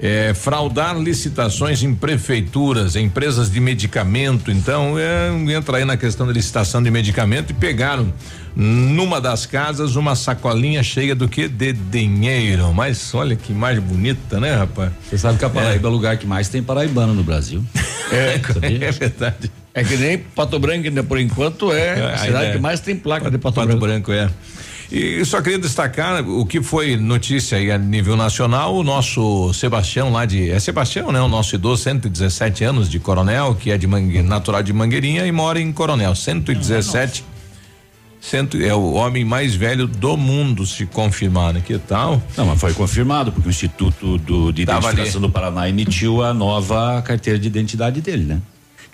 [0.00, 4.50] É, fraudar licitações em prefeituras, em empresas de medicamento.
[4.50, 8.12] Então, é, entra aí na questão da licitação de medicamento e pegaram
[8.54, 11.48] numa das casas uma sacolinha cheia do que?
[11.48, 12.72] De dinheiro.
[12.72, 14.90] Mas olha que imagem bonita, né, rapaz?
[15.08, 17.64] Você sabe que a Paraíba é o lugar que mais tem paraibano no Brasil.
[18.10, 18.40] É,
[18.86, 19.50] é verdade.
[19.74, 22.52] É que nem Pato Branco, ainda por enquanto, é, a ainda cidade é.
[22.52, 23.80] que mais tem placa de Pato, Pato Branco.
[23.80, 24.30] Branco, é.
[24.90, 30.10] E só queria destacar o que foi notícia aí a nível nacional, o nosso Sebastião
[30.10, 31.20] lá de, é Sebastião, né?
[31.20, 35.32] O nosso idoso, 117 anos de Coronel, que é de Mangue, natural de Mangueirinha e
[35.32, 37.24] mora em Coronel, 117
[38.20, 41.62] cento, é o homem mais velho do mundo, se confirmar, né?
[41.64, 42.22] Que tal?
[42.36, 46.34] Não, mas foi confirmado, porque o Instituto do, de Tava Identificação do Paraná emitiu a
[46.34, 48.40] nova carteira de identidade dele, né?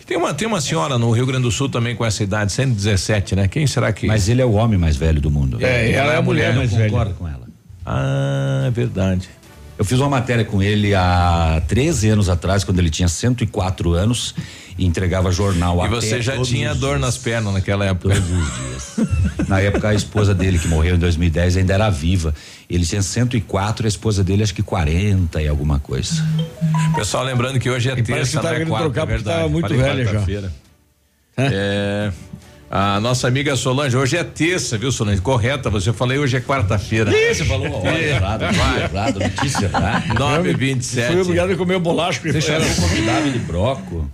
[0.07, 3.35] Tem uma, tem uma senhora no Rio Grande do Sul também com essa idade, 117,
[3.35, 3.49] né?
[3.49, 4.07] Quem será que?
[4.07, 5.59] Mas ele é o homem mais velho do mundo.
[5.65, 6.91] É, ela é a mulher mais eu velha.
[6.91, 7.45] concordo com ela.
[7.87, 9.29] Ah, é verdade.
[9.77, 14.35] Eu fiz uma matéria com ele há 13 anos atrás, quando ele tinha 104 anos
[14.79, 17.01] e entregava jornal E a você já tinha dor dias.
[17.01, 18.15] nas pernas naquela época.
[18.15, 18.55] Todos os
[18.97, 19.49] dias.
[19.49, 22.33] Na época, a esposa dele, que morreu em 2010, ainda era viva.
[22.71, 26.25] Ele tinha 104, a esposa dele, acho que 40 e alguma coisa.
[26.95, 28.53] Pessoal, lembrando que hoje é parece terça, que tá né?
[28.55, 29.37] querendo Quarta, trocar é porque verdade.
[29.39, 30.11] tava muito Falei velha já.
[30.13, 30.53] quarta-feira.
[31.37, 32.13] É.
[32.77, 35.21] A nossa amiga Solange, hoje é terça, viu, Solange?
[35.21, 37.13] Correta, você falei hoje é quarta-feira.
[37.33, 40.03] Você falou uma hora errada, dia errado, notícia errada.
[40.17, 41.07] 9h27.
[41.07, 42.21] Fui obrigado a comer o bolacho.
[42.21, 44.11] Você o convidado de broco.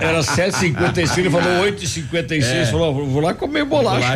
[0.00, 2.66] Era 7h55, ele falou 8h56, É.
[2.66, 4.14] falou, vou lá comer bolacha.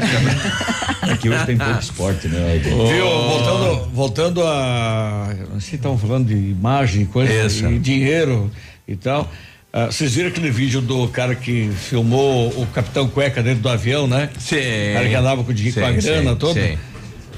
[1.02, 2.58] Aqui hoje tem pouco esporte, né?
[2.60, 5.28] Viu, voltando, voltando a.
[5.50, 7.64] Vocês estavam falando de imagem, coisa Isso.
[7.68, 8.50] e dinheiro
[8.88, 9.30] e tal.
[9.72, 14.06] Ah, Vocês viram aquele vídeo do cara que filmou o Capitão Cueca dentro do avião,
[14.06, 14.28] né?
[14.38, 14.56] Sim.
[14.90, 16.60] O cara que andava com, o dinheiro, com a Sim, grana sim, toda.
[16.60, 16.78] sim.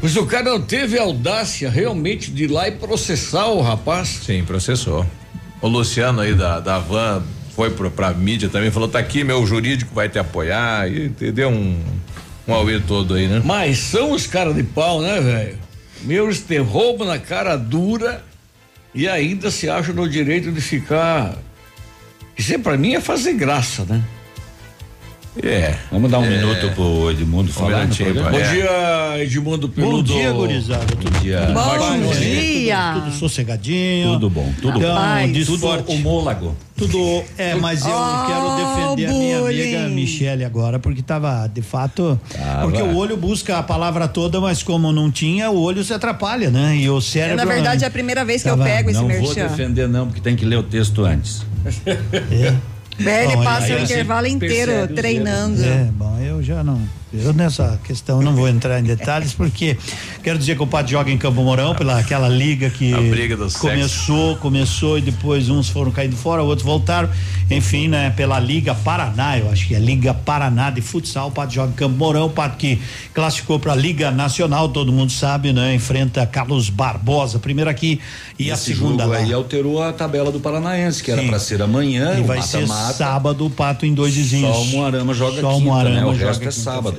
[0.03, 4.09] Mas o cara não teve audácia realmente de ir lá e processar o rapaz.
[4.27, 5.07] Sim, processou.
[5.63, 7.23] O Luciano aí da, da Van
[7.55, 10.91] foi pro, pra mídia também, falou: tá aqui, meu jurídico vai te apoiar.
[10.93, 11.81] E deu um,
[12.49, 13.41] um auê todo aí, né?
[13.45, 15.59] Mas são os caras de pau, né, velho?
[16.03, 18.23] Meu, eles te roubam na cara dura
[18.93, 21.39] e ainda se acham no direito de ficar.
[22.37, 24.03] Isso pra mim é fazer graça, né?
[25.43, 25.75] É.
[25.91, 26.29] Vamos dar um É.
[26.31, 27.89] minuto pro Edmundo falar.
[27.89, 28.53] Bom É.
[28.53, 30.13] dia, Edmundo Peludo.
[30.13, 30.85] Bom dia, gurizada.
[30.87, 31.41] Tudo Bom dia.
[31.53, 32.93] Bom dia.
[32.95, 34.13] Tudo, tudo sossegadinho.
[34.13, 35.33] Tudo bom, tudo então, Paz.
[35.33, 35.93] de Tudo esporte.
[35.93, 36.57] homólogo.
[36.77, 37.25] Tudo.
[37.37, 39.75] É, mas eu Oh, quero defender a minha bullying.
[39.77, 42.19] amiga Michele agora, porque tava, de fato.
[42.33, 42.63] Tava.
[42.63, 46.49] Porque o olho busca a palavra toda, mas como não tinha, o olho se atrapalha,
[46.49, 46.77] né?
[46.77, 47.45] E o cérebro.
[47.45, 49.49] Na verdade, é a primeira vez que eu pego esse Não vou merchan.
[49.49, 51.43] defender não, porque tem que ler o texto antes.
[52.31, 53.25] É.
[53.25, 55.65] Ele Bom, passa o intervalo inteiro treinando.
[55.65, 56.81] É, bom, eu já não.
[57.17, 59.77] Eu nessa questão não vou entrar em detalhes, porque
[60.23, 63.37] quero dizer que o Pato joga em Campo Mourão, pela aquela liga que A briga
[63.37, 67.09] do começou, começou e depois uns foram caindo fora, outros voltaram.
[67.51, 71.53] Enfim, né, pela Liga Paraná, eu acho que é Liga Paraná de futsal, o Pato
[71.55, 72.81] joga em Campo Mourão, o Pato que
[73.13, 75.75] classificou para a Liga Nacional, todo mundo sabe, né?
[75.75, 78.01] Enfrenta Carlos Barbosa, primeiro aqui
[78.39, 79.21] e a Esse segunda jogo lá.
[79.21, 81.29] aí alterou a tabela do Paranaense, que era Sim.
[81.29, 82.95] pra ser amanhã, E o vai ser mata-mata.
[82.95, 84.57] sábado o Pato em dois vizinhos.
[84.57, 86.05] Só o Moarama joga Só o quinta, Moarama né?
[86.07, 86.97] O joga resto é sábado.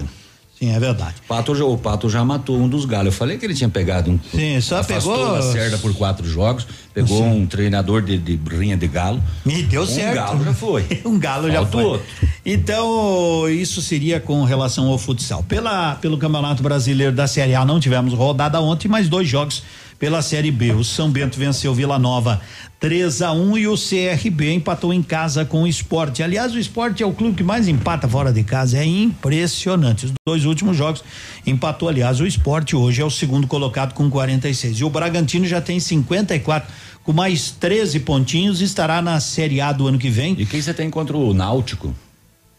[0.65, 1.15] Sim, é verdade.
[1.23, 3.07] O Pato, já- o Pato já matou um dos galos.
[3.07, 4.19] Eu falei que ele tinha pegado um.
[4.31, 7.41] Sim, só pegou- Lacerda por quatro jogos, pegou Sim.
[7.41, 9.21] um treinador de, de rinha de galo.
[9.45, 10.15] Me deu um certo.
[10.15, 10.85] galo já foi.
[11.05, 11.83] um galo já Falta foi.
[11.83, 12.05] outro.
[12.45, 15.43] Então, isso seria com relação ao futsal.
[15.43, 19.61] Pela, pelo Campeonato Brasileiro da Série A, não tivemos rodada ontem, mas dois jogos
[19.97, 20.73] pela Série B.
[20.73, 22.41] O São Bento venceu Vila Nova
[22.79, 26.21] 3 a 1 e o CRB empatou em casa com o Esporte.
[26.21, 30.05] Aliás, o Esporte é o clube que mais empata fora de casa, é impressionante.
[30.05, 31.03] Os dois últimos jogos
[31.47, 34.79] empatou, aliás, o Esporte hoje é o segundo colocado com 46.
[34.79, 36.71] E o Bragantino já tem 54
[37.03, 40.35] com mais 13 pontinhos estará na Série A do ano que vem.
[40.37, 41.95] E quem você tem contra o Náutico?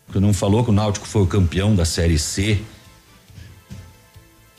[0.07, 2.61] Porque não falou que o Náutico foi o campeão da Série C.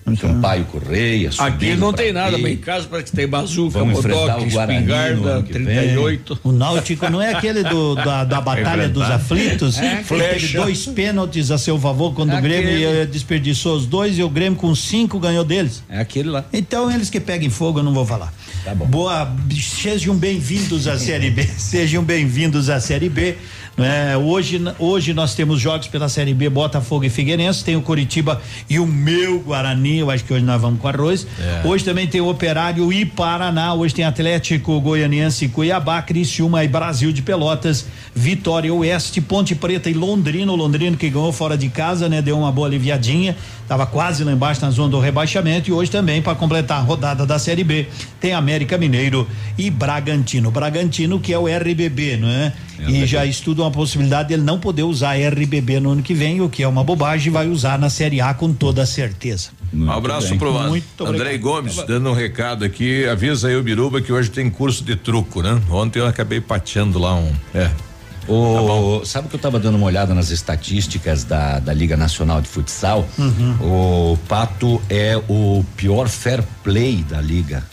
[0.08, 1.30] Então, Sampaio Correia.
[1.30, 2.44] Aqui subindo não pra tem nada, B.
[2.44, 5.66] bem em casa parece que tem bazuca, no espingarda, ano que vem.
[5.66, 6.40] 38.
[6.44, 9.78] O Náutico não é aquele do, da, da Batalha dos Aflitos?
[9.78, 10.62] É, teve flecha.
[10.62, 13.06] dois pênaltis a seu favor quando o Grêmio Aquele.
[13.08, 15.84] desperdiçou os dois e o Grêmio com cinco ganhou deles.
[15.90, 16.46] É aquele lá.
[16.54, 18.34] Então eles que peguem fogo, eu não vou falar.
[18.64, 18.86] Tá bom.
[18.86, 19.30] Boa,
[19.62, 21.44] sejam bem-vindos à Série B.
[21.58, 23.36] Sejam bem-vindos à Série B.
[23.78, 24.18] né?
[24.18, 28.80] hoje, hoje nós temos jogos pela Série B, Botafogo e Figueirense, tem o Curitiba e
[28.80, 31.28] o meu Guarani, eu acho que hoje nós vamos com arroz.
[31.40, 31.62] É.
[31.66, 36.68] Hoje também tem o Operário e Paraná, hoje tem Atlético Goianiense e Cuiabá, Criciúma e
[36.68, 41.70] Brasil de Pelotas, Vitória Oeste, Ponte Preta e Londrina, o Londrino que ganhou fora de
[41.70, 42.20] casa, né?
[42.20, 46.20] Deu uma boa aliviadinha, tava quase lá embaixo na zona do rebaixamento e hoje também
[46.20, 47.86] para completar a rodada da Série B,
[48.20, 50.50] tem América Mineiro e Bragantino.
[50.50, 52.54] Bragantino que é o RBB, não é?
[52.80, 56.50] E já estudam a possibilidade dele não poder usar RBB no ano que vem, o
[56.50, 59.50] que é uma bobagem, vai usar na Série A com toda certeza.
[59.74, 60.40] Um abraço bem.
[60.40, 61.42] pro Muito Andrei obrigado.
[61.42, 63.06] Gomes, dando um recado aqui.
[63.08, 65.62] Avisa aí o Biruba que hoje tem curso de truco, né?
[65.70, 67.32] Ontem eu acabei pateando lá um.
[67.54, 67.70] É.
[68.28, 72.48] O, sabe que eu estava dando uma olhada nas estatísticas da, da Liga Nacional de
[72.48, 73.08] Futsal?
[73.62, 77.64] O Pato é o pior fair play da liga.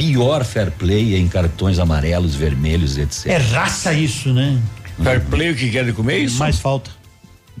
[0.00, 3.26] É pior fair play em cartões amarelos, vermelhos, etc.
[3.26, 4.58] É raça isso, né?
[5.02, 6.38] Fair play o que quer comer isso?
[6.38, 6.90] Mais falta.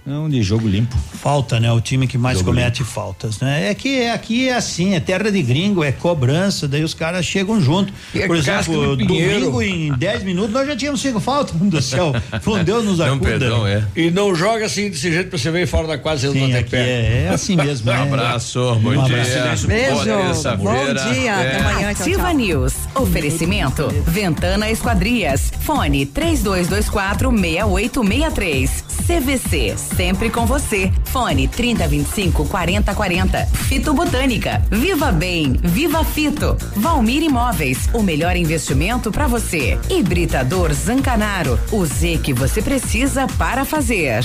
[0.04, 0.96] Não, de jogo limpo.
[1.14, 1.70] Falta, né?
[1.72, 3.70] O time que mais Jogo comete faltas, né?
[3.70, 7.60] É que aqui é assim, é terra de gringo, é cobrança, daí os caras chegam
[7.60, 7.92] junto.
[8.14, 11.70] E é Por exemplo, do domingo em 10 minutos nós já tínhamos cinco faltas, meu
[11.70, 12.12] Deus do céu.
[12.40, 13.24] Foi um Deus nos acuda.
[13.24, 13.84] perdão, é.
[13.94, 16.54] E não joga assim desse jeito pra você ver fora da quadra, você não tem
[16.56, 16.78] aqui pé.
[16.78, 17.90] é, é assim mesmo.
[17.90, 17.98] Um é.
[18.02, 19.22] abraço, bom Um dia.
[19.22, 19.66] abraço.
[19.66, 20.04] Beijo.
[20.04, 20.56] Boa.
[20.56, 21.34] Bom dia.
[21.34, 21.58] Até É.
[21.60, 21.94] amanhã.
[21.94, 22.34] Tchau, Ativa tchau.
[22.34, 22.74] News.
[22.94, 23.88] Oferecimento.
[24.06, 25.52] Ventana Esquadrias.
[25.60, 28.89] Fone 3224 6863.
[29.00, 29.76] CVC.
[29.76, 30.92] Sempre com você.
[31.06, 33.46] Fone 3025 4040.
[33.46, 34.62] Fito Botânica.
[34.70, 35.52] Viva Bem.
[35.62, 36.56] Viva Fito.
[36.76, 37.88] Valmir Imóveis.
[37.92, 39.78] O melhor investimento para você.
[39.88, 41.58] Hibridador Zancanaro.
[41.72, 44.24] O Z que você precisa para fazer.